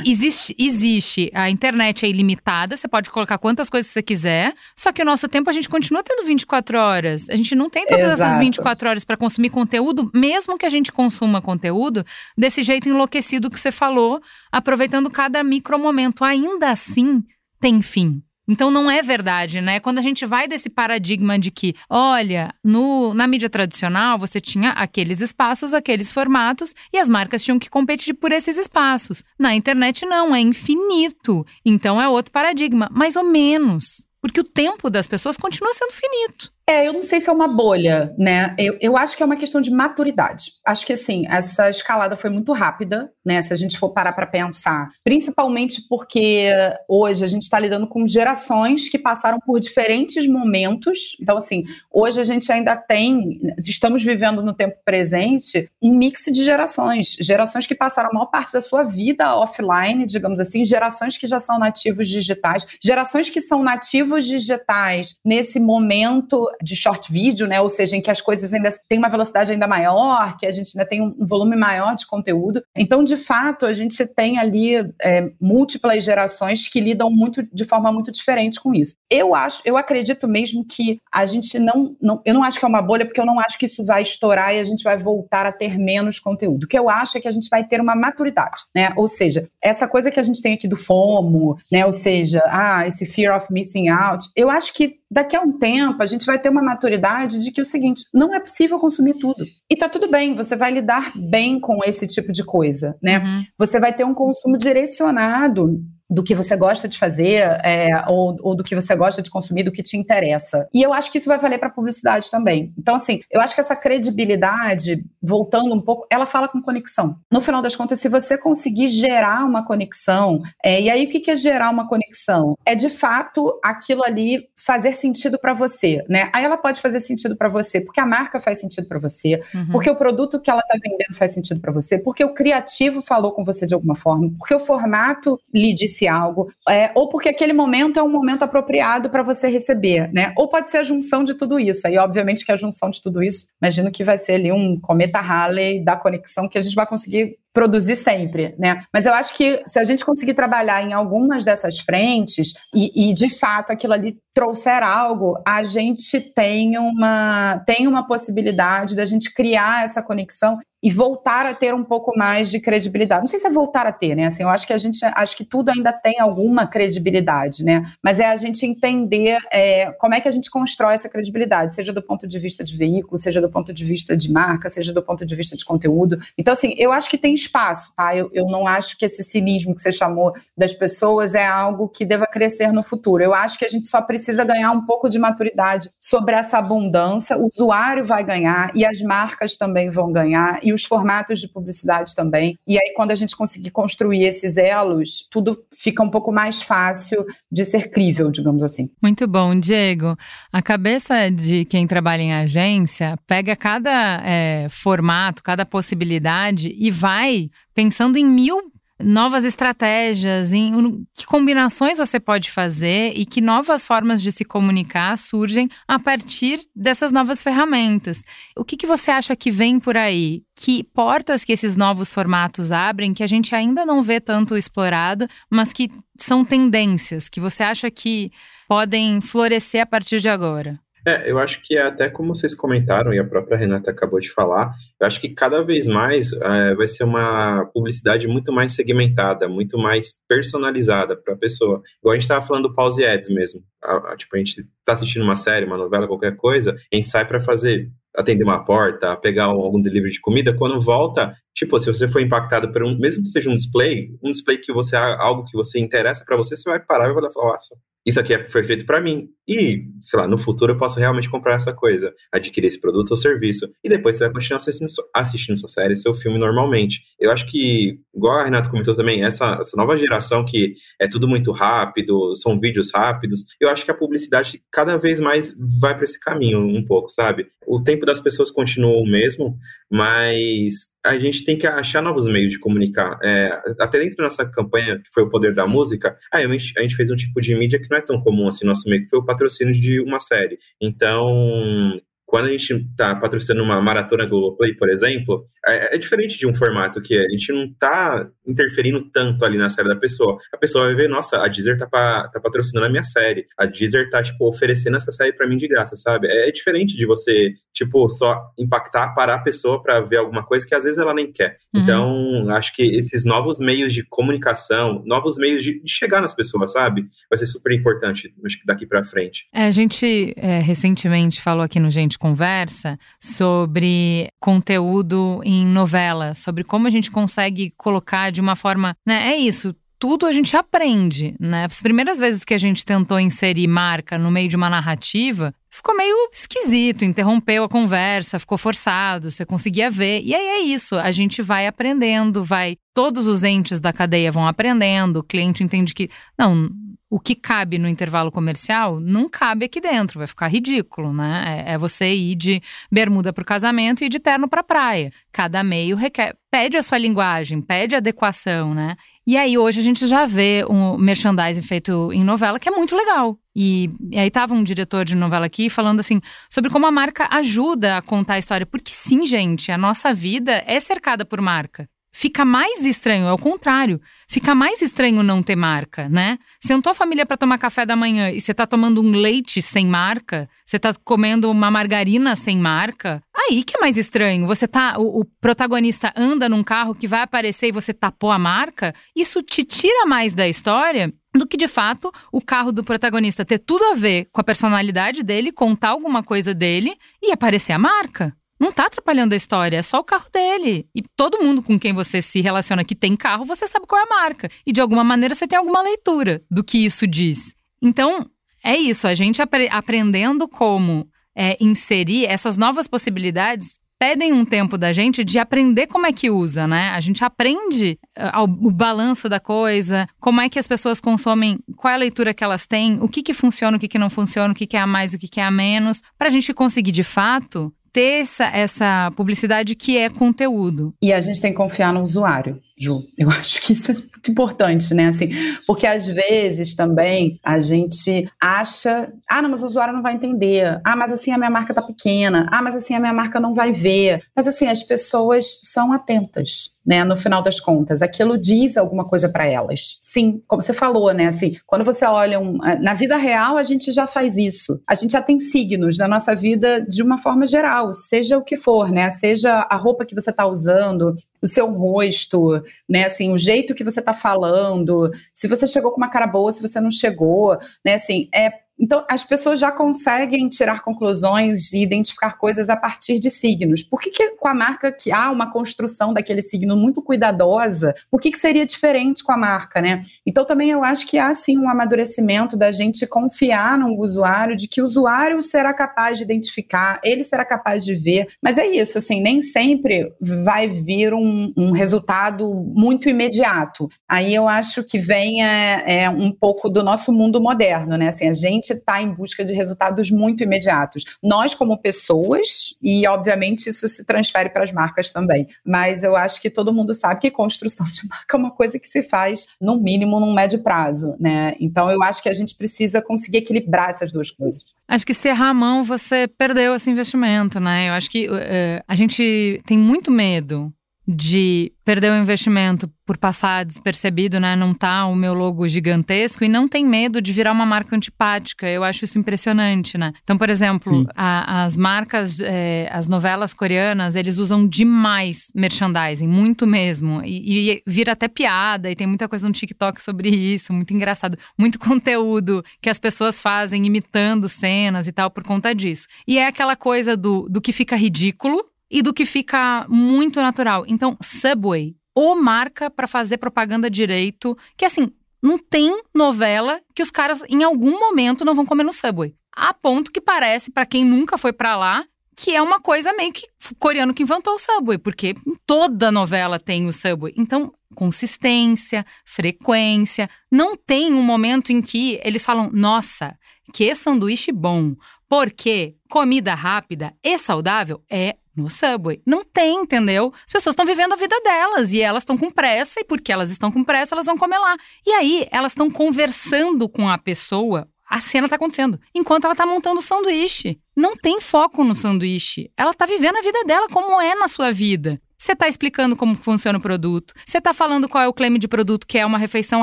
existe, 0.04 0.54
existe, 0.58 1.30
a 1.32 1.48
internet 1.48 2.04
é 2.04 2.08
ilimitada, 2.08 2.76
você 2.76 2.88
pode 2.88 3.10
colocar 3.10 3.38
quantas 3.38 3.70
coisas 3.70 3.90
você 3.90 4.02
quiser, 4.02 4.52
só 4.76 4.92
que 4.92 5.02
o 5.02 5.04
nosso 5.04 5.28
tempo 5.28 5.48
a 5.48 5.52
gente 5.52 5.68
continua 5.68 6.02
tendo 6.02 6.26
24 6.26 6.78
horas. 6.78 7.30
A 7.30 7.36
gente 7.36 7.54
não 7.54 7.70
tem 7.70 7.86
todas 7.86 8.04
Exato. 8.04 8.22
essas 8.22 8.38
24 8.38 8.88
horas 8.88 9.04
para 9.04 9.16
consumir 9.16 9.50
conteúdo, 9.50 10.10
mesmo 10.12 10.58
que 10.58 10.66
a 10.66 10.70
gente 10.70 10.90
consuma 10.90 11.40
conteúdo 11.40 12.04
desse 12.36 12.62
jeito 12.62 12.88
enlouquecido 12.88 13.50
que 13.50 13.58
você 13.58 13.70
falou, 13.70 14.20
aproveitando 14.50 15.10
cada 15.10 15.42
micro 15.44 15.78
momento. 15.78 16.24
Ainda 16.24 16.70
assim, 16.70 17.22
tem 17.60 17.80
fim. 17.80 18.22
Então 18.50 18.68
não 18.68 18.90
é 18.90 19.00
verdade, 19.00 19.60
né? 19.60 19.78
Quando 19.78 20.00
a 20.00 20.02
gente 20.02 20.26
vai 20.26 20.48
desse 20.48 20.68
paradigma 20.68 21.38
de 21.38 21.52
que, 21.52 21.72
olha, 21.88 22.52
no, 22.64 23.14
na 23.14 23.24
mídia 23.28 23.48
tradicional 23.48 24.18
você 24.18 24.40
tinha 24.40 24.70
aqueles 24.70 25.20
espaços, 25.20 25.72
aqueles 25.72 26.10
formatos 26.10 26.74
e 26.92 26.98
as 26.98 27.08
marcas 27.08 27.44
tinham 27.44 27.60
que 27.60 27.70
competir 27.70 28.12
por 28.12 28.32
esses 28.32 28.58
espaços. 28.58 29.22
Na 29.38 29.54
internet 29.54 30.04
não, 30.04 30.34
é 30.34 30.40
infinito. 30.40 31.46
Então 31.64 32.02
é 32.02 32.08
outro 32.08 32.32
paradigma, 32.32 32.90
mais 32.92 33.14
ou 33.14 33.22
menos. 33.22 34.04
Porque 34.20 34.40
o 34.40 34.44
tempo 34.44 34.90
das 34.90 35.06
pessoas 35.06 35.36
continua 35.36 35.72
sendo 35.72 35.92
finito. 35.92 36.52
É, 36.70 36.86
eu 36.86 36.92
não 36.92 37.02
sei 37.02 37.20
se 37.20 37.28
é 37.28 37.32
uma 37.32 37.48
bolha, 37.48 38.14
né? 38.16 38.54
Eu, 38.56 38.78
eu 38.80 38.96
acho 38.96 39.16
que 39.16 39.24
é 39.24 39.26
uma 39.26 39.34
questão 39.34 39.60
de 39.60 39.72
maturidade. 39.72 40.52
Acho 40.64 40.86
que, 40.86 40.92
assim, 40.92 41.26
essa 41.28 41.68
escalada 41.68 42.16
foi 42.16 42.30
muito 42.30 42.52
rápida, 42.52 43.12
né? 43.24 43.42
Se 43.42 43.52
a 43.52 43.56
gente 43.56 43.76
for 43.76 43.90
parar 43.90 44.12
para 44.12 44.24
pensar. 44.24 44.88
Principalmente 45.02 45.82
porque 45.88 46.48
hoje 46.88 47.24
a 47.24 47.26
gente 47.26 47.42
está 47.42 47.58
lidando 47.58 47.88
com 47.88 48.06
gerações 48.06 48.88
que 48.88 49.00
passaram 49.00 49.40
por 49.44 49.58
diferentes 49.58 50.28
momentos. 50.28 51.16
Então, 51.20 51.36
assim, 51.36 51.64
hoje 51.92 52.20
a 52.20 52.24
gente 52.24 52.52
ainda 52.52 52.76
tem, 52.76 53.40
estamos 53.58 54.04
vivendo 54.04 54.40
no 54.40 54.54
tempo 54.54 54.76
presente, 54.84 55.68
um 55.82 55.92
mix 55.92 56.26
de 56.26 56.44
gerações. 56.44 57.16
Gerações 57.20 57.66
que 57.66 57.74
passaram 57.74 58.10
a 58.10 58.12
maior 58.12 58.26
parte 58.26 58.52
da 58.52 58.62
sua 58.62 58.84
vida 58.84 59.34
offline, 59.34 60.06
digamos 60.06 60.38
assim, 60.38 60.64
gerações 60.64 61.16
que 61.16 61.26
já 61.26 61.40
são 61.40 61.58
nativos 61.58 62.08
digitais, 62.08 62.64
gerações 62.80 63.28
que 63.28 63.40
são 63.40 63.60
nativos 63.60 64.24
digitais 64.24 65.16
nesse 65.24 65.58
momento 65.58 66.48
de 66.62 66.76
short 66.76 67.12
video, 67.12 67.46
né? 67.46 67.60
Ou 67.60 67.68
seja, 67.68 67.96
em 67.96 68.00
que 68.00 68.10
as 68.10 68.20
coisas 68.20 68.52
ainda 68.52 68.72
têm 68.88 68.98
uma 68.98 69.08
velocidade 69.08 69.52
ainda 69.52 69.66
maior, 69.66 70.36
que 70.36 70.46
a 70.46 70.50
gente 70.50 70.76
ainda 70.76 70.88
tem 70.88 71.02
um 71.02 71.26
volume 71.26 71.56
maior 71.56 71.94
de 71.94 72.06
conteúdo. 72.06 72.62
Então, 72.76 73.02
de 73.02 73.16
fato, 73.16 73.66
a 73.66 73.72
gente 73.72 74.06
tem 74.06 74.38
ali 74.38 74.76
é, 75.02 75.30
múltiplas 75.40 76.04
gerações 76.04 76.68
que 76.68 76.80
lidam 76.80 77.10
muito 77.10 77.42
de 77.42 77.64
forma 77.64 77.92
muito 77.92 78.10
diferente 78.10 78.60
com 78.60 78.74
isso. 78.74 78.94
Eu 79.10 79.34
acho, 79.34 79.62
eu 79.64 79.76
acredito 79.76 80.28
mesmo 80.28 80.64
que 80.64 80.98
a 81.12 81.26
gente 81.26 81.58
não, 81.58 81.96
não 82.00 82.20
eu 82.24 82.34
não 82.34 82.42
acho 82.42 82.58
que 82.58 82.64
é 82.64 82.68
uma 82.68 82.82
bolha, 82.82 83.04
porque 83.04 83.20
eu 83.20 83.26
não 83.26 83.38
acho 83.40 83.58
que 83.58 83.66
isso 83.66 83.84
vai 83.84 84.02
estourar 84.02 84.54
e 84.54 84.60
a 84.60 84.64
gente 84.64 84.84
vai 84.84 84.98
voltar 84.98 85.46
a 85.46 85.52
ter 85.52 85.78
menos 85.78 86.18
conteúdo. 86.18 86.64
O 86.64 86.68
que 86.68 86.78
eu 86.78 86.88
acho 86.88 87.18
é 87.18 87.20
que 87.20 87.28
a 87.28 87.30
gente 87.30 87.48
vai 87.48 87.64
ter 87.64 87.80
uma 87.80 87.94
maturidade, 87.94 88.62
né? 88.74 88.92
Ou 88.96 89.08
seja, 89.08 89.48
essa 89.62 89.88
coisa 89.88 90.10
que 90.10 90.20
a 90.20 90.22
gente 90.22 90.42
tem 90.42 90.54
aqui 90.54 90.68
do 90.68 90.76
FOMO, 90.76 91.56
né? 91.70 91.84
Ou 91.86 91.92
seja, 91.92 92.42
ah, 92.46 92.86
esse 92.86 93.06
fear 93.06 93.36
of 93.36 93.52
missing 93.52 93.88
out, 93.88 94.26
eu 94.36 94.50
acho 94.50 94.72
que 94.72 95.00
daqui 95.10 95.34
a 95.34 95.40
um 95.40 95.58
tempo 95.58 96.02
a 96.02 96.06
gente 96.06 96.24
vai 96.24 96.38
ter 96.38 96.49
uma 96.50 96.62
maturidade 96.62 97.42
de 97.42 97.50
que 97.50 97.60
o 97.60 97.64
seguinte, 97.64 98.02
não 98.12 98.34
é 98.34 98.40
possível 98.40 98.78
consumir 98.78 99.14
tudo. 99.18 99.44
E 99.70 99.76
tá 99.76 99.88
tudo 99.88 100.10
bem, 100.10 100.34
você 100.34 100.56
vai 100.56 100.70
lidar 100.70 101.12
bem 101.30 101.60
com 101.60 101.78
esse 101.84 102.06
tipo 102.06 102.32
de 102.32 102.44
coisa, 102.44 102.96
né? 103.02 103.18
Uhum. 103.18 103.44
Você 103.58 103.80
vai 103.80 103.92
ter 103.92 104.04
um 104.04 104.14
consumo 104.14 104.58
direcionado 104.58 105.80
do 106.10 106.24
que 106.24 106.34
você 106.34 106.56
gosta 106.56 106.88
de 106.88 106.98
fazer 106.98 107.42
é, 107.64 107.88
ou, 108.08 108.36
ou, 108.42 108.56
do 108.56 108.64
que 108.64 108.74
você 108.74 108.96
gosta 108.96 109.22
de 109.22 109.30
consumir, 109.30 109.62
do 109.62 109.70
que 109.70 109.82
te 109.82 109.96
interessa. 109.96 110.68
E 110.74 110.82
eu 110.82 110.92
acho 110.92 111.10
que 111.10 111.18
isso 111.18 111.28
vai 111.28 111.38
valer 111.38 111.58
para 111.58 111.70
publicidade 111.70 112.30
também. 112.30 112.72
Então, 112.76 112.96
assim, 112.96 113.20
eu 113.30 113.40
acho 113.40 113.54
que 113.54 113.60
essa 113.60 113.76
credibilidade, 113.76 115.04
voltando 115.22 115.72
um 115.72 115.80
pouco, 115.80 116.06
ela 116.10 116.26
fala 116.26 116.48
com 116.48 116.60
conexão. 116.60 117.16
No 117.30 117.40
final 117.40 117.62
das 117.62 117.76
contas, 117.76 118.00
se 118.00 118.08
você 118.08 118.36
conseguir 118.36 118.88
gerar 118.88 119.44
uma 119.44 119.64
conexão, 119.64 120.42
é, 120.64 120.80
e 120.80 120.90
aí 120.90 121.04
o 121.04 121.08
que 121.08 121.30
é 121.30 121.36
gerar 121.36 121.70
uma 121.70 121.86
conexão? 121.86 122.56
É 122.66 122.74
de 122.74 122.88
fato 122.88 123.58
aquilo 123.62 124.02
ali 124.04 124.48
fazer 124.56 124.96
sentido 124.96 125.38
para 125.38 125.54
você, 125.54 126.04
né? 126.08 126.28
Aí 126.32 126.44
ela 126.44 126.56
pode 126.56 126.80
fazer 126.80 126.98
sentido 127.00 127.36
para 127.36 127.48
você 127.48 127.80
porque 127.80 128.00
a 128.00 128.06
marca 128.06 128.40
faz 128.40 128.58
sentido 128.58 128.88
para 128.88 128.98
você, 128.98 129.40
uhum. 129.54 129.68
porque 129.72 129.88
o 129.88 129.94
produto 129.94 130.40
que 130.40 130.50
ela 130.50 130.60
está 130.60 130.76
vendendo 130.82 131.16
faz 131.16 131.32
sentido 131.32 131.60
para 131.60 131.72
você, 131.72 131.98
porque 131.98 132.24
o 132.24 132.34
criativo 132.34 133.00
falou 133.00 133.32
com 133.32 133.44
você 133.44 133.66
de 133.66 133.74
alguma 133.74 133.94
forma, 133.94 134.30
porque 134.38 134.54
o 134.54 134.60
formato 134.60 135.38
lhe 135.54 135.72
disse 135.72 135.99
disse 136.00 136.08
algo, 136.08 136.50
é, 136.68 136.90
ou 136.94 137.08
porque 137.08 137.28
aquele 137.28 137.52
momento 137.52 137.98
é 137.98 138.02
um 138.02 138.08
momento 138.08 138.42
apropriado 138.42 139.10
para 139.10 139.22
você 139.22 139.48
receber, 139.48 140.10
né? 140.12 140.32
Ou 140.36 140.48
pode 140.48 140.70
ser 140.70 140.78
a 140.78 140.82
junção 140.82 141.22
de 141.22 141.34
tudo 141.34 141.58
isso. 141.60 141.86
Aí, 141.86 141.98
obviamente, 141.98 142.44
que 142.44 142.52
a 142.52 142.56
junção 142.56 142.90
de 142.90 143.02
tudo 143.02 143.22
isso, 143.22 143.46
imagino 143.60 143.90
que 143.90 144.02
vai 144.02 144.16
ser 144.16 144.34
ali 144.34 144.50
um 144.50 144.78
cometa 144.80 145.20
Halley 145.20 145.84
da 145.84 145.96
conexão 145.96 146.48
que 146.48 146.58
a 146.58 146.62
gente 146.62 146.74
vai 146.74 146.86
conseguir 146.86 147.38
produzir 147.52 147.96
sempre, 147.96 148.54
né? 148.58 148.78
Mas 148.92 149.06
eu 149.06 149.14
acho 149.14 149.34
que 149.34 149.62
se 149.66 149.78
a 149.78 149.84
gente 149.84 150.04
conseguir 150.04 150.34
trabalhar 150.34 150.82
em 150.82 150.92
algumas 150.92 151.44
dessas 151.44 151.78
frentes 151.80 152.52
e, 152.74 153.10
e, 153.10 153.14
de 153.14 153.28
fato 153.28 153.72
aquilo 153.72 153.92
ali 153.92 154.18
trouxer 154.32 154.82
algo, 154.82 155.36
a 155.46 155.64
gente 155.64 156.20
tem 156.20 156.78
uma 156.78 157.58
tem 157.66 157.86
uma 157.86 158.06
possibilidade 158.06 158.94
da 158.94 159.04
gente 159.04 159.32
criar 159.34 159.84
essa 159.84 160.02
conexão 160.02 160.58
e 160.82 160.90
voltar 160.90 161.44
a 161.44 161.54
ter 161.54 161.74
um 161.74 161.84
pouco 161.84 162.16
mais 162.16 162.50
de 162.50 162.58
credibilidade. 162.58 163.20
Não 163.20 163.28
sei 163.28 163.38
se 163.38 163.46
é 163.46 163.50
voltar 163.50 163.86
a 163.86 163.92
ter, 163.92 164.14
né? 164.14 164.26
Assim, 164.26 164.42
eu 164.42 164.48
acho 164.48 164.66
que 164.66 164.72
a 164.72 164.78
gente 164.78 164.98
acho 165.04 165.36
que 165.36 165.44
tudo 165.44 165.70
ainda 165.70 165.92
tem 165.92 166.18
alguma 166.18 166.66
credibilidade, 166.66 167.62
né? 167.62 167.82
Mas 168.02 168.18
é 168.18 168.26
a 168.26 168.36
gente 168.36 168.64
entender 168.64 169.38
é, 169.52 169.92
como 169.92 170.14
é 170.14 170.20
que 170.20 170.28
a 170.28 170.30
gente 170.30 170.50
constrói 170.50 170.94
essa 170.94 171.08
credibilidade, 171.08 171.74
seja 171.74 171.92
do 171.92 172.02
ponto 172.02 172.26
de 172.26 172.38
vista 172.38 172.64
de 172.64 172.76
veículo, 172.76 173.18
seja 173.18 173.40
do 173.40 173.50
ponto 173.50 173.72
de 173.72 173.84
vista 173.84 174.16
de 174.16 174.32
marca, 174.32 174.70
seja 174.70 174.92
do 174.92 175.02
ponto 175.02 175.26
de 175.26 175.36
vista 175.36 175.54
de 175.54 175.64
conteúdo. 175.64 176.18
Então, 176.38 176.52
assim, 176.52 176.74
eu 176.78 176.92
acho 176.92 177.10
que 177.10 177.18
tem 177.18 177.34
espaço, 177.40 177.92
tá? 177.96 178.14
Eu, 178.16 178.30
eu 178.32 178.46
não 178.46 178.66
acho 178.66 178.96
que 178.96 179.04
esse 179.04 179.22
cinismo 179.22 179.74
que 179.74 179.82
você 179.82 179.92
chamou 179.92 180.32
das 180.56 180.72
pessoas 180.72 181.34
é 181.34 181.46
algo 181.46 181.88
que 181.88 182.04
deva 182.04 182.26
crescer 182.26 182.72
no 182.72 182.82
futuro. 182.82 183.22
Eu 183.22 183.34
acho 183.34 183.58
que 183.58 183.64
a 183.64 183.68
gente 183.68 183.88
só 183.88 184.00
precisa 184.00 184.44
ganhar 184.44 184.72
um 184.72 184.84
pouco 184.84 185.08
de 185.08 185.18
maturidade 185.18 185.90
sobre 186.00 186.34
essa 186.34 186.58
abundância. 186.58 187.36
O 187.36 187.46
usuário 187.46 188.04
vai 188.04 188.24
ganhar 188.24 188.70
e 188.74 188.84
as 188.84 189.00
marcas 189.00 189.56
também 189.56 189.90
vão 189.90 190.12
ganhar 190.12 190.60
e 190.62 190.72
os 190.72 190.84
formatos 190.84 191.40
de 191.40 191.48
publicidade 191.48 192.14
também. 192.14 192.58
E 192.66 192.76
aí, 192.76 192.92
quando 192.94 193.12
a 193.12 193.16
gente 193.16 193.36
conseguir 193.36 193.70
construir 193.70 194.24
esses 194.24 194.56
elos, 194.56 195.26
tudo 195.30 195.58
fica 195.72 196.02
um 196.02 196.10
pouco 196.10 196.32
mais 196.32 196.62
fácil 196.62 197.24
de 197.50 197.64
ser 197.64 197.90
crível, 197.90 198.30
digamos 198.30 198.62
assim. 198.62 198.90
Muito 199.02 199.26
bom, 199.26 199.58
Diego. 199.58 200.16
A 200.52 200.62
cabeça 200.62 201.30
de 201.30 201.64
quem 201.64 201.86
trabalha 201.86 202.22
em 202.22 202.32
agência 202.32 203.18
pega 203.26 203.56
cada 203.56 204.20
é, 204.24 204.66
formato, 204.68 205.42
cada 205.42 205.64
possibilidade 205.64 206.74
e 206.76 206.90
vai 206.90 207.29
pensando 207.74 208.16
em 208.16 208.24
mil 208.24 208.70
novas 209.02 209.44
estratégias, 209.44 210.52
em 210.52 211.04
que 211.14 211.24
combinações 211.26 211.98
você 211.98 212.20
pode 212.20 212.50
fazer 212.50 213.12
e 213.16 213.24
que 213.24 213.40
novas 213.40 213.86
formas 213.86 214.22
de 214.22 214.30
se 214.30 214.44
comunicar 214.44 215.16
surgem 215.16 215.68
a 215.88 215.98
partir 215.98 216.60
dessas 216.74 217.10
novas 217.10 217.42
ferramentas. 217.42 218.22
O 218.56 218.64
que, 218.64 218.76
que 218.76 218.86
você 218.86 219.10
acha 219.10 219.34
que 219.34 219.50
vem 219.50 219.80
por 219.80 219.96
aí? 219.96 220.42
Que 220.54 220.84
portas 220.84 221.44
que 221.44 221.52
esses 221.52 221.76
novos 221.76 222.12
formatos 222.12 222.72
abrem 222.72 223.14
que 223.14 223.22
a 223.22 223.26
gente 223.26 223.54
ainda 223.54 223.84
não 223.86 224.02
vê 224.02 224.20
tanto 224.20 224.56
explorado, 224.56 225.26
mas 225.50 225.72
que 225.72 225.90
são 226.18 226.44
tendências 226.44 227.28
que 227.28 227.40
você 227.40 227.62
acha 227.62 227.90
que 227.90 228.30
podem 228.68 229.20
florescer 229.20 229.82
a 229.82 229.86
partir 229.86 230.20
de 230.20 230.28
agora? 230.28 230.78
É, 231.06 231.30
eu 231.30 231.38
acho 231.38 231.62
que 231.62 231.78
até 231.78 232.08
como 232.10 232.34
vocês 232.34 232.54
comentaram 232.54 233.12
e 233.12 233.18
a 233.18 233.24
própria 233.24 233.56
Renata 233.56 233.90
acabou 233.90 234.20
de 234.20 234.30
falar, 234.30 234.72
eu 235.00 235.06
acho 235.06 235.20
que 235.20 235.28
cada 235.28 235.62
vez 235.62 235.86
mais 235.86 236.32
é, 236.32 236.74
vai 236.74 236.86
ser 236.86 237.04
uma 237.04 237.66
publicidade 237.72 238.26
muito 238.28 238.52
mais 238.52 238.72
segmentada, 238.72 239.48
muito 239.48 239.78
mais 239.78 240.14
personalizada 240.28 241.16
para 241.16 241.34
a 241.34 241.38
pessoa. 241.38 241.82
Igual 241.98 242.12
a 242.12 242.16
gente 242.16 242.24
estava 242.24 242.44
falando 242.46 242.68
do 242.68 242.74
pause 242.74 243.04
ads 243.04 243.28
mesmo. 243.28 243.62
A, 243.82 244.12
a, 244.12 244.16
tipo, 244.16 244.36
a 244.36 244.38
gente 244.38 244.60
está 244.60 244.92
assistindo 244.92 245.22
uma 245.22 245.36
série, 245.36 245.66
uma 245.66 245.78
novela, 245.78 246.06
qualquer 246.06 246.36
coisa, 246.36 246.76
a 246.92 246.96
gente 246.96 247.08
sai 247.08 247.26
para 247.26 247.40
fazer 247.40 247.90
atender 248.16 248.44
uma 248.44 248.64
porta, 248.64 249.16
pegar 249.16 249.44
algum 249.44 249.80
delivery 249.80 250.12
de 250.12 250.20
comida, 250.20 250.54
quando 250.54 250.80
volta, 250.80 251.34
tipo, 251.60 251.78
se 251.78 251.86
você 251.86 252.08
foi 252.08 252.22
impactado 252.22 252.72
por 252.72 252.82
um, 252.82 252.98
mesmo 252.98 253.22
que 253.22 253.28
seja 253.28 253.50
um 253.50 253.54
display, 253.54 254.08
um 254.22 254.30
display 254.30 254.56
que 254.56 254.72
você 254.72 254.96
algo 254.96 255.44
que 255.44 255.54
você 255.54 255.78
interessa 255.78 256.24
para 256.24 256.36
você, 256.36 256.56
você 256.56 256.68
vai 256.68 256.80
parar 256.80 257.10
e 257.10 257.12
vai 257.12 257.30
falar, 257.30 257.52
nossa, 257.52 257.76
isso 258.06 258.18
aqui 258.18 258.32
é, 258.32 258.46
foi 258.46 258.64
feito 258.64 258.86
para 258.86 259.00
mim. 259.00 259.28
E, 259.46 259.84
sei 260.02 260.18
lá, 260.18 260.26
no 260.26 260.38
futuro 260.38 260.72
eu 260.72 260.78
posso 260.78 260.98
realmente 260.98 261.28
comprar 261.28 261.54
essa 261.54 261.72
coisa, 261.72 262.14
adquirir 262.32 262.68
esse 262.68 262.80
produto 262.80 263.10
ou 263.10 263.16
serviço. 263.16 263.70
E 263.84 263.90
depois 263.90 264.16
você 264.16 264.24
vai 264.24 264.32
continuar 264.32 264.56
assistindo, 264.56 264.88
assistindo 265.14 265.58
sua 265.58 265.68
série, 265.68 265.96
seu 265.96 266.14
filme 266.14 266.38
normalmente. 266.38 267.02
Eu 267.18 267.30
acho 267.30 267.46
que, 267.46 267.98
igual 268.14 268.40
a 268.40 268.44
Renata 268.44 268.70
comentou 268.70 268.94
também, 268.96 269.22
essa, 269.22 269.58
essa 269.60 269.76
nova 269.76 269.98
geração 269.98 270.44
que 270.46 270.74
é 270.98 271.06
tudo 271.06 271.28
muito 271.28 271.52
rápido, 271.52 272.34
são 272.36 272.58
vídeos 272.58 272.90
rápidos, 272.90 273.44
eu 273.60 273.68
acho 273.68 273.84
que 273.84 273.90
a 273.90 273.96
publicidade 273.96 274.62
cada 274.72 274.96
vez 274.96 275.20
mais 275.20 275.54
vai 275.80 275.94
para 275.94 276.04
esse 276.04 276.18
caminho 276.18 276.60
um 276.60 276.84
pouco, 276.84 277.10
sabe? 277.10 277.48
O 277.66 277.82
tempo 277.82 278.06
das 278.06 278.20
pessoas 278.20 278.50
continua 278.50 278.96
o 278.96 279.04
mesmo, 279.04 279.58
mas 279.90 280.90
a 281.04 281.18
gente 281.18 281.44
tem 281.44 281.56
que 281.56 281.66
achar 281.66 282.02
novos 282.02 282.26
meios 282.26 282.52
de 282.52 282.58
comunicar. 282.58 283.18
É, 283.22 283.60
até 283.78 283.98
dentro 283.98 284.16
da 284.16 284.24
nossa 284.24 284.44
campanha, 284.44 284.98
que 284.98 285.12
foi 285.12 285.22
o 285.22 285.30
Poder 285.30 285.54
da 285.54 285.66
Música, 285.66 286.16
a 286.32 286.40
gente, 286.46 286.78
a 286.78 286.82
gente 286.82 286.96
fez 286.96 287.10
um 287.10 287.16
tipo 287.16 287.40
de 287.40 287.54
mídia 287.54 287.80
que 287.80 287.88
não 287.90 287.98
é 287.98 288.02
tão 288.02 288.20
comum 288.20 288.48
assim 288.48 288.64
no 288.64 288.70
nosso 288.70 288.88
meio, 288.88 289.02
que 289.02 289.08
foi 289.08 289.18
o 289.18 289.24
patrocínio 289.24 289.72
de 289.72 290.00
uma 290.00 290.20
série. 290.20 290.58
Então, 290.80 291.98
quando 292.30 292.46
a 292.46 292.50
gente 292.50 292.72
está 292.74 293.16
patrocinando 293.16 293.64
uma 293.64 293.82
maratona 293.82 294.24
Globoplay, 294.24 294.72
por 294.76 294.88
exemplo, 294.88 295.44
é, 295.66 295.96
é, 295.96 295.98
diferente 295.98 296.38
de 296.38 296.46
um 296.46 296.54
formato 296.54 297.02
que 297.02 297.18
a 297.18 297.28
gente 297.28 297.52
não 297.52 297.64
está 297.64 298.24
interferindo 298.46 299.04
tanto 299.10 299.44
ali 299.44 299.58
na 299.58 299.68
série 299.68 299.88
da 299.88 299.96
pessoa. 299.96 300.38
A 300.54 300.56
pessoa 300.56 300.86
vai 300.86 300.94
ver, 300.94 301.08
nossa, 301.08 301.38
a 301.44 301.48
Deezer 301.48 301.76
tá, 301.76 301.88
pa, 301.88 302.28
tá 302.28 302.40
patrocinando 302.40 302.86
a 302.86 302.88
minha 302.88 303.02
série. 303.02 303.46
A 303.58 303.66
Deezer 303.66 304.08
tá, 304.10 304.22
tipo, 304.22 304.48
oferecendo 304.48 304.96
essa 304.96 305.10
série 305.10 305.32
para 305.32 305.46
mim 305.48 305.56
de 305.56 305.66
graça, 305.66 305.96
sabe? 305.96 306.28
É, 306.28 306.48
é, 306.48 306.52
diferente 306.52 306.96
de 306.96 307.04
você, 307.04 307.52
tipo, 307.72 308.08
só 308.08 308.40
impactar, 308.56 309.12
parar 309.12 309.34
a 309.34 309.42
pessoa 309.42 309.82
para 309.82 310.00
ver 310.00 310.18
alguma 310.18 310.46
coisa 310.46 310.64
que 310.64 310.74
às 310.74 310.84
vezes 310.84 310.98
ela 311.00 311.12
nem 311.12 311.32
quer. 311.32 311.58
Uhum. 311.74 311.82
Então, 311.82 312.50
acho 312.50 312.72
que 312.76 312.84
esses 312.96 313.24
novos 313.24 313.58
meios 313.58 313.92
de 313.92 314.04
comunicação, 314.08 315.02
novos 315.04 315.36
meios 315.36 315.64
de, 315.64 315.82
de 315.82 315.90
chegar 315.90 316.22
nas 316.22 316.32
pessoas, 316.32 316.70
sabe? 316.70 317.06
Vai 317.28 317.38
ser 317.38 317.46
super 317.46 317.72
importante, 317.72 318.32
acho 318.46 318.60
que 318.60 318.66
daqui 318.66 318.86
para 318.86 319.02
frente. 319.02 319.48
É, 319.52 319.64
a 319.64 319.70
gente 319.72 320.32
é, 320.36 320.60
recentemente 320.60 321.40
falou 321.40 321.64
aqui 321.64 321.80
no 321.80 321.90
Gente 321.90 322.19
conversa 322.20 322.98
sobre 323.18 324.30
conteúdo 324.38 325.40
em 325.42 325.66
novela, 325.66 326.34
sobre 326.34 326.62
como 326.62 326.86
a 326.86 326.90
gente 326.90 327.10
consegue 327.10 327.72
colocar 327.76 328.30
de 328.30 328.40
uma 328.40 328.54
forma. 328.54 328.94
Né, 329.04 329.32
é 329.32 329.36
isso, 329.36 329.74
tudo 329.98 330.26
a 330.26 330.32
gente 330.32 330.56
aprende, 330.56 331.34
né? 331.38 331.66
As 331.66 331.82
primeiras 331.82 332.18
vezes 332.18 332.42
que 332.42 332.54
a 332.54 332.58
gente 332.58 332.86
tentou 332.86 333.20
inserir 333.20 333.66
marca 333.66 334.16
no 334.16 334.30
meio 334.30 334.48
de 334.48 334.56
uma 334.56 334.70
narrativa, 334.70 335.54
ficou 335.70 335.94
meio 335.94 336.16
esquisito, 336.32 337.04
interrompeu 337.04 337.64
a 337.64 337.68
conversa, 337.68 338.38
ficou 338.38 338.56
forçado, 338.56 339.30
você 339.30 339.44
conseguia 339.44 339.90
ver. 339.90 340.22
E 340.22 340.34
aí 340.34 340.46
é 340.46 340.60
isso, 340.60 340.96
a 340.96 341.10
gente 341.10 341.42
vai 341.42 341.66
aprendendo, 341.66 342.42
vai. 342.42 342.76
Todos 342.94 343.26
os 343.26 343.42
entes 343.42 343.78
da 343.78 343.92
cadeia 343.92 344.32
vão 344.32 344.48
aprendendo, 344.48 345.18
o 345.18 345.22
cliente 345.22 345.62
entende 345.62 345.92
que. 345.92 346.08
Não, 346.38 346.70
o 347.10 347.18
que 347.18 347.34
cabe 347.34 347.76
no 347.76 347.88
intervalo 347.88 348.30
comercial 348.30 349.00
não 349.00 349.28
cabe 349.28 349.64
aqui 349.64 349.80
dentro, 349.80 350.18
vai 350.18 350.28
ficar 350.28 350.46
ridículo, 350.46 351.12
né? 351.12 351.64
É, 351.66 351.72
é 351.72 351.78
você 351.78 352.14
ir 352.14 352.36
de 352.36 352.62
bermuda 352.90 353.32
para 353.32 353.42
o 353.42 353.44
casamento 353.44 354.04
e 354.04 354.08
de 354.08 354.20
terno 354.20 354.48
para 354.48 354.60
a 354.60 354.64
praia. 354.64 355.12
Cada 355.32 355.64
meio 355.64 355.96
requer, 355.96 356.36
pede 356.48 356.76
a 356.76 356.82
sua 356.82 356.98
linguagem, 356.98 357.60
pede 357.60 357.96
adequação, 357.96 358.72
né? 358.72 358.96
E 359.26 359.36
aí 359.36 359.58
hoje 359.58 359.80
a 359.80 359.82
gente 359.82 360.06
já 360.06 360.24
vê 360.24 360.64
um 360.70 360.96
merchandising 360.96 361.62
feito 361.62 362.12
em 362.12 362.22
novela 362.22 362.60
que 362.60 362.68
é 362.68 362.72
muito 362.72 362.96
legal. 362.96 363.36
E, 363.56 363.90
e 364.12 364.18
aí 364.18 364.30
tava 364.30 364.54
um 364.54 364.62
diretor 364.62 365.04
de 365.04 365.16
novela 365.16 365.46
aqui 365.46 365.68
falando 365.68 365.98
assim 365.98 366.20
sobre 366.48 366.70
como 366.70 366.86
a 366.86 366.92
marca 366.92 367.28
ajuda 367.32 367.96
a 367.96 368.02
contar 368.02 368.34
a 368.34 368.38
história, 368.38 368.64
porque 368.64 368.92
sim, 368.92 369.26
gente, 369.26 369.72
a 369.72 369.76
nossa 369.76 370.14
vida 370.14 370.62
é 370.64 370.78
cercada 370.78 371.24
por 371.24 371.40
marca. 371.40 371.88
Fica 372.12 372.44
mais 372.44 372.84
estranho, 372.84 373.26
é 373.26 373.32
o 373.32 373.38
contrário. 373.38 374.00
Fica 374.28 374.52
mais 374.54 374.82
estranho 374.82 375.22
não 375.22 375.42
ter 375.42 375.54
marca, 375.54 376.08
né? 376.08 376.38
Sentou 376.60 376.90
a 376.90 376.94
família 376.94 377.24
para 377.24 377.36
tomar 377.36 377.56
café 377.56 377.86
da 377.86 377.94
manhã 377.94 378.30
e 378.30 378.40
você 378.40 378.52
tá 378.52 378.66
tomando 378.66 379.00
um 379.00 379.10
leite 379.12 379.62
sem 379.62 379.86
marca, 379.86 380.48
você 380.66 380.78
tá 380.78 380.92
comendo 381.04 381.48
uma 381.48 381.70
margarina 381.70 382.34
sem 382.34 382.58
marca. 382.58 383.22
Aí 383.34 383.62
que 383.62 383.76
é 383.76 383.80
mais 383.80 383.96
estranho. 383.96 384.46
Você 384.48 384.66
tá. 384.66 384.98
O, 384.98 385.20
o 385.20 385.24
protagonista 385.40 386.12
anda 386.16 386.48
num 386.48 386.64
carro 386.64 386.94
que 386.94 387.06
vai 387.06 387.22
aparecer 387.22 387.68
e 387.68 387.72
você 387.72 387.94
tapou 387.94 388.32
a 388.32 388.38
marca. 388.38 388.92
Isso 389.14 389.40
te 389.42 389.62
tira 389.62 390.04
mais 390.04 390.34
da 390.34 390.48
história 390.48 391.12
do 391.32 391.46
que 391.46 391.56
de 391.56 391.68
fato 391.68 392.12
o 392.32 392.40
carro 392.40 392.72
do 392.72 392.82
protagonista 392.82 393.44
ter 393.44 393.60
tudo 393.60 393.84
a 393.84 393.94
ver 393.94 394.28
com 394.32 394.40
a 394.40 394.44
personalidade 394.44 395.22
dele, 395.22 395.52
contar 395.52 395.90
alguma 395.90 396.24
coisa 396.24 396.52
dele 396.52 396.96
e 397.22 397.30
aparecer 397.30 397.72
a 397.72 397.78
marca 397.78 398.34
não 398.60 398.70
tá 398.70 398.86
atrapalhando 398.86 399.32
a 399.32 399.36
história, 399.36 399.78
é 399.78 399.82
só 399.82 399.98
o 399.98 400.04
carro 400.04 400.28
dele. 400.30 400.86
E 400.94 401.02
todo 401.16 401.42
mundo 401.42 401.62
com 401.62 401.80
quem 401.80 401.94
você 401.94 402.20
se 402.20 402.42
relaciona 402.42 402.84
que 402.84 402.94
tem 402.94 403.16
carro, 403.16 403.46
você 403.46 403.66
sabe 403.66 403.86
qual 403.86 404.00
é 404.00 404.04
a 404.04 404.08
marca. 404.08 404.50
E 404.66 404.72
de 404.72 404.82
alguma 404.82 405.02
maneira 405.02 405.34
você 405.34 405.48
tem 405.48 405.58
alguma 405.58 405.82
leitura 405.82 406.42
do 406.50 406.62
que 406.62 406.84
isso 406.84 407.06
diz. 407.06 407.54
Então, 407.80 408.28
é 408.62 408.76
isso, 408.76 409.08
a 409.08 409.14
gente 409.14 409.40
apre 409.40 409.68
aprendendo 409.70 410.46
como 410.46 411.08
é, 411.34 411.56
inserir 411.58 412.26
essas 412.26 412.58
novas 412.58 412.86
possibilidades 412.86 413.80
pedem 414.00 414.32
um 414.32 414.46
tempo 414.46 414.78
da 414.78 414.94
gente 414.94 415.22
de 415.22 415.38
aprender 415.38 415.86
como 415.86 416.06
é 416.06 416.12
que 416.12 416.30
usa, 416.30 416.66
né? 416.66 416.88
A 416.88 417.00
gente 417.00 417.22
aprende 417.22 417.98
uh, 418.18 418.42
o 418.44 418.72
balanço 418.72 419.28
da 419.28 419.38
coisa, 419.38 420.08
como 420.18 420.40
é 420.40 420.48
que 420.48 420.58
as 420.58 420.66
pessoas 420.66 421.02
consomem, 421.02 421.58
qual 421.76 421.92
é 421.92 421.94
a 421.96 421.98
leitura 421.98 422.32
que 422.32 422.42
elas 422.42 422.66
têm, 422.66 422.98
o 423.02 423.06
que 423.06 423.22
que 423.22 423.34
funciona, 423.34 423.76
o 423.76 423.80
que 423.80 423.86
que 423.86 423.98
não 423.98 424.08
funciona, 424.08 424.54
o 424.54 424.56
que 424.56 424.66
que 424.66 424.76
é 424.78 424.80
a 424.80 424.86
mais, 424.86 425.12
o 425.12 425.18
que 425.18 425.28
que 425.28 425.38
é 425.38 425.44
a 425.44 425.50
menos, 425.50 426.00
para 426.16 426.28
a 426.28 426.30
gente 426.30 426.54
conseguir 426.54 426.92
de 426.92 427.04
fato 427.04 427.70
ter 427.92 428.20
essa, 428.20 428.44
essa 428.46 429.12
publicidade 429.16 429.74
que 429.74 429.96
é 429.96 430.08
conteúdo. 430.08 430.94
E 431.02 431.12
a 431.12 431.20
gente 431.20 431.40
tem 431.40 431.52
que 431.52 431.56
confiar 431.56 431.92
no 431.92 432.02
usuário, 432.02 432.60
Ju. 432.76 433.02
Eu 433.16 433.28
acho 433.30 433.60
que 433.60 433.72
isso 433.72 433.90
é 433.90 433.94
muito 433.94 434.30
importante, 434.30 434.94
né? 434.94 435.06
Assim, 435.06 435.30
porque 435.66 435.86
às 435.86 436.06
vezes 436.06 436.74
também 436.74 437.38
a 437.44 437.58
gente 437.58 438.30
acha, 438.40 439.12
ah, 439.28 439.42
não, 439.42 439.50
mas 439.50 439.62
o 439.62 439.66
usuário 439.66 439.94
não 439.94 440.02
vai 440.02 440.14
entender. 440.14 440.80
Ah, 440.84 440.96
mas 440.96 441.12
assim 441.12 441.32
a 441.32 441.38
minha 441.38 441.50
marca 441.50 441.74
tá 441.74 441.82
pequena. 441.82 442.48
Ah, 442.50 442.62
mas 442.62 442.74
assim 442.74 442.94
a 442.94 443.00
minha 443.00 443.12
marca 443.12 443.40
não 443.40 443.54
vai 443.54 443.72
ver. 443.72 444.22
Mas 444.34 444.46
assim, 444.46 444.66
as 444.66 444.82
pessoas 444.82 445.58
são 445.62 445.92
atentas 445.92 446.70
né, 446.90 447.04
no 447.04 447.16
final 447.16 447.40
das 447.40 447.60
contas. 447.60 448.02
Aquilo 448.02 448.36
diz 448.36 448.76
alguma 448.76 449.04
coisa 449.04 449.28
para 449.28 449.46
elas. 449.46 449.96
Sim, 450.00 450.42
como 450.48 450.60
você 450.60 450.74
falou, 450.74 451.12
né, 451.14 451.28
assim, 451.28 451.56
quando 451.64 451.84
você 451.84 452.04
olha 452.04 452.40
um, 452.40 452.58
na 452.80 452.94
vida 452.94 453.16
real, 453.16 453.56
a 453.56 453.62
gente 453.62 453.92
já 453.92 454.08
faz 454.08 454.36
isso. 454.36 454.82
A 454.84 454.96
gente 454.96 455.12
já 455.12 455.22
tem 455.22 455.38
signos 455.38 455.96
na 455.96 456.08
nossa 456.08 456.34
vida 456.34 456.84
de 456.84 457.00
uma 457.00 457.16
forma 457.16 457.46
geral, 457.46 457.94
seja 457.94 458.36
o 458.36 458.42
que 458.42 458.56
for, 458.56 458.90
né, 458.90 459.08
seja 459.12 459.64
a 459.70 459.76
roupa 459.76 460.04
que 460.04 460.16
você 460.16 460.30
está 460.30 460.44
usando, 460.44 461.14
o 461.40 461.46
seu 461.46 461.70
rosto, 461.70 462.60
né, 462.88 463.04
assim, 463.04 463.32
o 463.32 463.38
jeito 463.38 463.72
que 463.72 463.84
você 463.84 464.00
está 464.00 464.12
falando, 464.12 465.12
se 465.32 465.46
você 465.46 465.68
chegou 465.68 465.92
com 465.92 465.96
uma 465.96 466.10
cara 466.10 466.26
boa, 466.26 466.50
se 466.50 466.60
você 466.60 466.80
não 466.80 466.90
chegou, 466.90 467.56
né, 467.84 467.94
assim, 467.94 468.28
é 468.34 468.50
então, 468.80 469.04
as 469.10 469.22
pessoas 469.22 469.60
já 469.60 469.70
conseguem 469.70 470.48
tirar 470.48 470.82
conclusões 470.82 471.72
e 471.74 471.82
identificar 471.82 472.38
coisas 472.38 472.70
a 472.70 472.76
partir 472.76 473.18
de 473.18 473.28
signos. 473.28 473.82
Por 473.82 474.00
que, 474.00 474.08
que 474.08 474.30
com 474.30 474.48
a 474.48 474.54
marca 474.54 474.90
que 474.90 475.12
há 475.12 475.30
uma 475.30 475.52
construção 475.52 476.14
daquele 476.14 476.40
signo 476.40 476.74
muito 476.76 477.02
cuidadosa, 477.02 477.94
por 478.10 478.20
que, 478.20 478.30
que 478.30 478.38
seria 478.38 478.64
diferente 478.64 479.22
com 479.22 479.32
a 479.32 479.36
marca, 479.36 479.82
né? 479.82 480.00
Então, 480.24 480.46
também 480.46 480.70
eu 480.70 480.82
acho 480.82 481.06
que 481.06 481.18
há, 481.18 481.34
sim, 481.34 481.58
um 481.58 481.68
amadurecimento 481.68 482.56
da 482.56 482.72
gente 482.72 483.06
confiar 483.06 483.76
no 483.76 484.00
usuário, 484.00 484.56
de 484.56 484.66
que 484.66 484.80
o 484.80 484.84
usuário 484.86 485.42
será 485.42 485.74
capaz 485.74 486.16
de 486.16 486.24
identificar, 486.24 487.00
ele 487.04 487.22
será 487.22 487.44
capaz 487.44 487.84
de 487.84 487.94
ver. 487.94 488.28
Mas 488.42 488.56
é 488.56 488.66
isso, 488.66 488.96
assim, 488.96 489.20
nem 489.20 489.42
sempre 489.42 490.10
vai 490.20 490.68
vir 490.68 491.12
um, 491.12 491.52
um 491.54 491.72
resultado 491.72 492.48
muito 492.74 493.10
imediato. 493.10 493.88
Aí 494.08 494.34
eu 494.34 494.48
acho 494.48 494.82
que 494.82 494.98
vem 494.98 495.44
é, 495.44 496.04
é 496.04 496.10
um 496.10 496.32
pouco 496.32 496.70
do 496.70 496.82
nosso 496.82 497.12
mundo 497.12 497.42
moderno, 497.42 497.98
né? 497.98 498.08
Assim, 498.08 498.26
a 498.26 498.32
gente 498.32 498.69
gente 498.70 498.78
está 498.78 499.02
em 499.02 499.12
busca 499.12 499.44
de 499.44 499.52
resultados 499.52 500.10
muito 500.10 500.42
imediatos. 500.42 501.04
Nós, 501.22 501.54
como 501.54 501.78
pessoas, 501.78 502.74
e 502.82 503.06
obviamente 503.06 503.68
isso 503.68 503.88
se 503.88 504.04
transfere 504.04 504.48
para 504.48 504.64
as 504.64 504.72
marcas 504.72 505.10
também. 505.10 505.48
Mas 505.64 506.02
eu 506.02 506.16
acho 506.16 506.40
que 506.40 506.50
todo 506.50 506.72
mundo 506.72 506.94
sabe 506.94 507.20
que 507.20 507.30
construção 507.30 507.86
de 507.86 508.06
marca 508.08 508.36
é 508.36 508.38
uma 508.38 508.50
coisa 508.50 508.78
que 508.78 508.86
se 508.86 509.02
faz, 509.02 509.48
no 509.60 509.80
mínimo, 509.80 510.20
num 510.20 510.32
médio 510.32 510.62
prazo, 510.62 511.16
né? 511.18 511.54
Então 511.60 511.90
eu 511.90 512.02
acho 512.02 512.22
que 512.22 512.28
a 512.28 512.32
gente 512.32 512.54
precisa 512.54 513.02
conseguir 513.02 513.38
equilibrar 513.38 513.90
essas 513.90 514.12
duas 514.12 514.30
coisas. 514.30 514.66
Acho 514.88 515.06
que 515.06 515.14
cerrar 515.14 515.50
a 515.50 515.54
mão, 515.54 515.82
você 515.82 516.26
perdeu 516.26 516.74
esse 516.74 516.90
investimento, 516.90 517.60
né? 517.60 517.88
Eu 517.88 517.92
acho 517.92 518.10
que 518.10 518.28
uh, 518.28 518.82
a 518.86 518.94
gente 518.94 519.60
tem 519.66 519.78
muito 519.78 520.10
medo 520.10 520.72
de 521.12 521.72
perder 521.84 522.12
o 522.12 522.16
investimento 522.16 522.88
por 523.04 523.18
passar 523.18 523.64
despercebido, 523.64 524.38
né? 524.38 524.54
Não 524.54 524.72
tá 524.72 525.06
o 525.06 525.16
meu 525.16 525.34
logo 525.34 525.66
gigantesco 525.66 526.44
e 526.44 526.48
não 526.48 526.68
tem 526.68 526.86
medo 526.86 527.20
de 527.20 527.32
virar 527.32 527.50
uma 527.50 527.66
marca 527.66 527.96
antipática. 527.96 528.68
Eu 528.68 528.84
acho 528.84 529.04
isso 529.04 529.18
impressionante, 529.18 529.98
né? 529.98 530.12
Então, 530.22 530.38
por 530.38 530.48
exemplo, 530.48 531.04
a, 531.16 531.64
as 531.64 531.76
marcas, 531.76 532.38
é, 532.40 532.88
as 532.92 533.08
novelas 533.08 533.52
coreanas, 533.52 534.14
eles 534.14 534.38
usam 534.38 534.68
demais 534.68 535.50
merchandising, 535.52 536.28
muito 536.28 536.64
mesmo. 536.64 537.22
E, 537.24 537.72
e, 537.72 537.82
vira 537.84 538.12
até 538.12 538.28
piada, 538.28 538.88
e 538.88 538.94
tem 538.94 539.08
muita 539.08 539.28
coisa 539.28 539.48
no 539.48 539.52
TikTok 539.52 540.00
sobre 540.00 540.28
isso, 540.28 540.72
muito 540.72 540.94
engraçado. 540.94 541.36
Muito 541.58 541.76
conteúdo 541.80 542.64
que 542.80 542.88
as 542.88 543.00
pessoas 543.00 543.40
fazem 543.40 543.84
imitando 543.84 544.48
cenas 544.48 545.08
e 545.08 545.12
tal 545.12 545.28
por 545.28 545.42
conta 545.42 545.74
disso. 545.74 546.06
E 546.24 546.38
é 546.38 546.46
aquela 546.46 546.76
coisa 546.76 547.16
do, 547.16 547.48
do 547.50 547.60
que 547.60 547.72
fica 547.72 547.96
ridículo 547.96 548.69
e 548.90 549.02
do 549.02 549.14
que 549.14 549.24
fica 549.24 549.86
muito 549.88 550.42
natural. 550.42 550.84
Então, 550.86 551.16
Subway, 551.22 551.94
ou 552.14 552.34
marca 552.34 552.90
para 552.90 553.06
fazer 553.06 553.38
propaganda 553.38 553.88
direito, 553.88 554.56
que 554.76 554.84
assim, 554.84 555.12
não 555.42 555.56
tem 555.56 556.02
novela 556.14 556.80
que 556.94 557.02
os 557.02 557.10
caras 557.10 557.42
em 557.48 557.62
algum 557.62 557.98
momento 557.98 558.44
não 558.44 558.54
vão 558.54 558.66
comer 558.66 558.84
no 558.84 558.92
Subway. 558.92 559.34
A 559.52 559.72
ponto 559.72 560.12
que 560.12 560.20
parece, 560.20 560.70
para 560.70 560.86
quem 560.86 561.04
nunca 561.04 561.38
foi 561.38 561.52
para 561.52 561.76
lá, 561.76 562.04
que 562.36 562.54
é 562.54 562.62
uma 562.62 562.80
coisa 562.80 563.12
meio 563.12 563.32
que 563.32 563.46
coreano 563.78 564.14
que 564.14 564.22
inventou 564.22 564.54
o 564.54 564.58
Subway, 564.58 564.98
porque 564.98 565.34
toda 565.66 566.10
novela 566.10 566.58
tem 566.58 566.86
o 566.86 566.92
Subway. 566.92 567.34
Então, 567.36 567.72
consistência, 567.94 569.04
frequência, 569.24 570.28
não 570.50 570.74
tem 570.76 571.12
um 571.12 571.22
momento 571.22 571.70
em 571.70 571.82
que 571.82 572.20
eles 572.24 572.44
falam: 572.44 572.70
"Nossa, 572.72 573.36
que 573.72 573.94
sanduíche 573.94 574.52
bom". 574.52 574.94
Porque 575.28 575.94
comida 576.08 576.54
rápida 576.54 577.14
e 577.22 577.38
saudável 577.38 578.02
é 578.10 578.36
no 578.56 578.70
Subway. 578.70 579.22
Não 579.26 579.42
tem, 579.42 579.80
entendeu? 579.82 580.32
As 580.46 580.52
pessoas 580.52 580.72
estão 580.72 580.86
vivendo 580.86 581.12
a 581.12 581.16
vida 581.16 581.38
delas 581.40 581.92
e 581.92 582.00
elas 582.00 582.22
estão 582.22 582.36
com 582.36 582.50
pressa, 582.50 583.00
e 583.00 583.04
porque 583.04 583.32
elas 583.32 583.50
estão 583.50 583.70
com 583.70 583.84
pressa, 583.84 584.14
elas 584.14 584.26
vão 584.26 584.36
comer 584.36 584.58
lá. 584.58 584.76
E 585.06 585.10
aí, 585.12 585.48
elas 585.50 585.72
estão 585.72 585.90
conversando 585.90 586.88
com 586.88 587.08
a 587.08 587.18
pessoa. 587.18 587.88
A 588.08 588.20
cena 588.20 588.48
está 588.48 588.56
acontecendo. 588.56 588.98
Enquanto 589.14 589.44
ela 589.44 589.52
está 589.52 589.64
montando 589.64 590.00
o 590.00 590.02
sanduíche. 590.02 590.80
Não 590.96 591.16
tem 591.16 591.40
foco 591.40 591.84
no 591.84 591.94
sanduíche. 591.94 592.68
Ela 592.76 592.90
está 592.90 593.06
vivendo 593.06 593.36
a 593.36 593.42
vida 593.42 593.64
dela 593.64 593.88
como 593.88 594.20
é 594.20 594.34
na 594.34 594.48
sua 594.48 594.72
vida. 594.72 595.20
Você 595.40 595.52
está 595.52 595.66
explicando 595.66 596.14
como 596.14 596.36
funciona 596.36 596.78
o 596.78 596.82
produto. 596.82 597.32
Você 597.46 597.56
está 597.56 597.72
falando 597.72 598.06
qual 598.06 598.22
é 598.22 598.28
o 598.28 598.32
claim 598.32 598.58
de 598.58 598.68
produto, 598.68 599.06
que 599.06 599.16
é 599.16 599.24
uma 599.24 599.38
refeição 599.38 599.82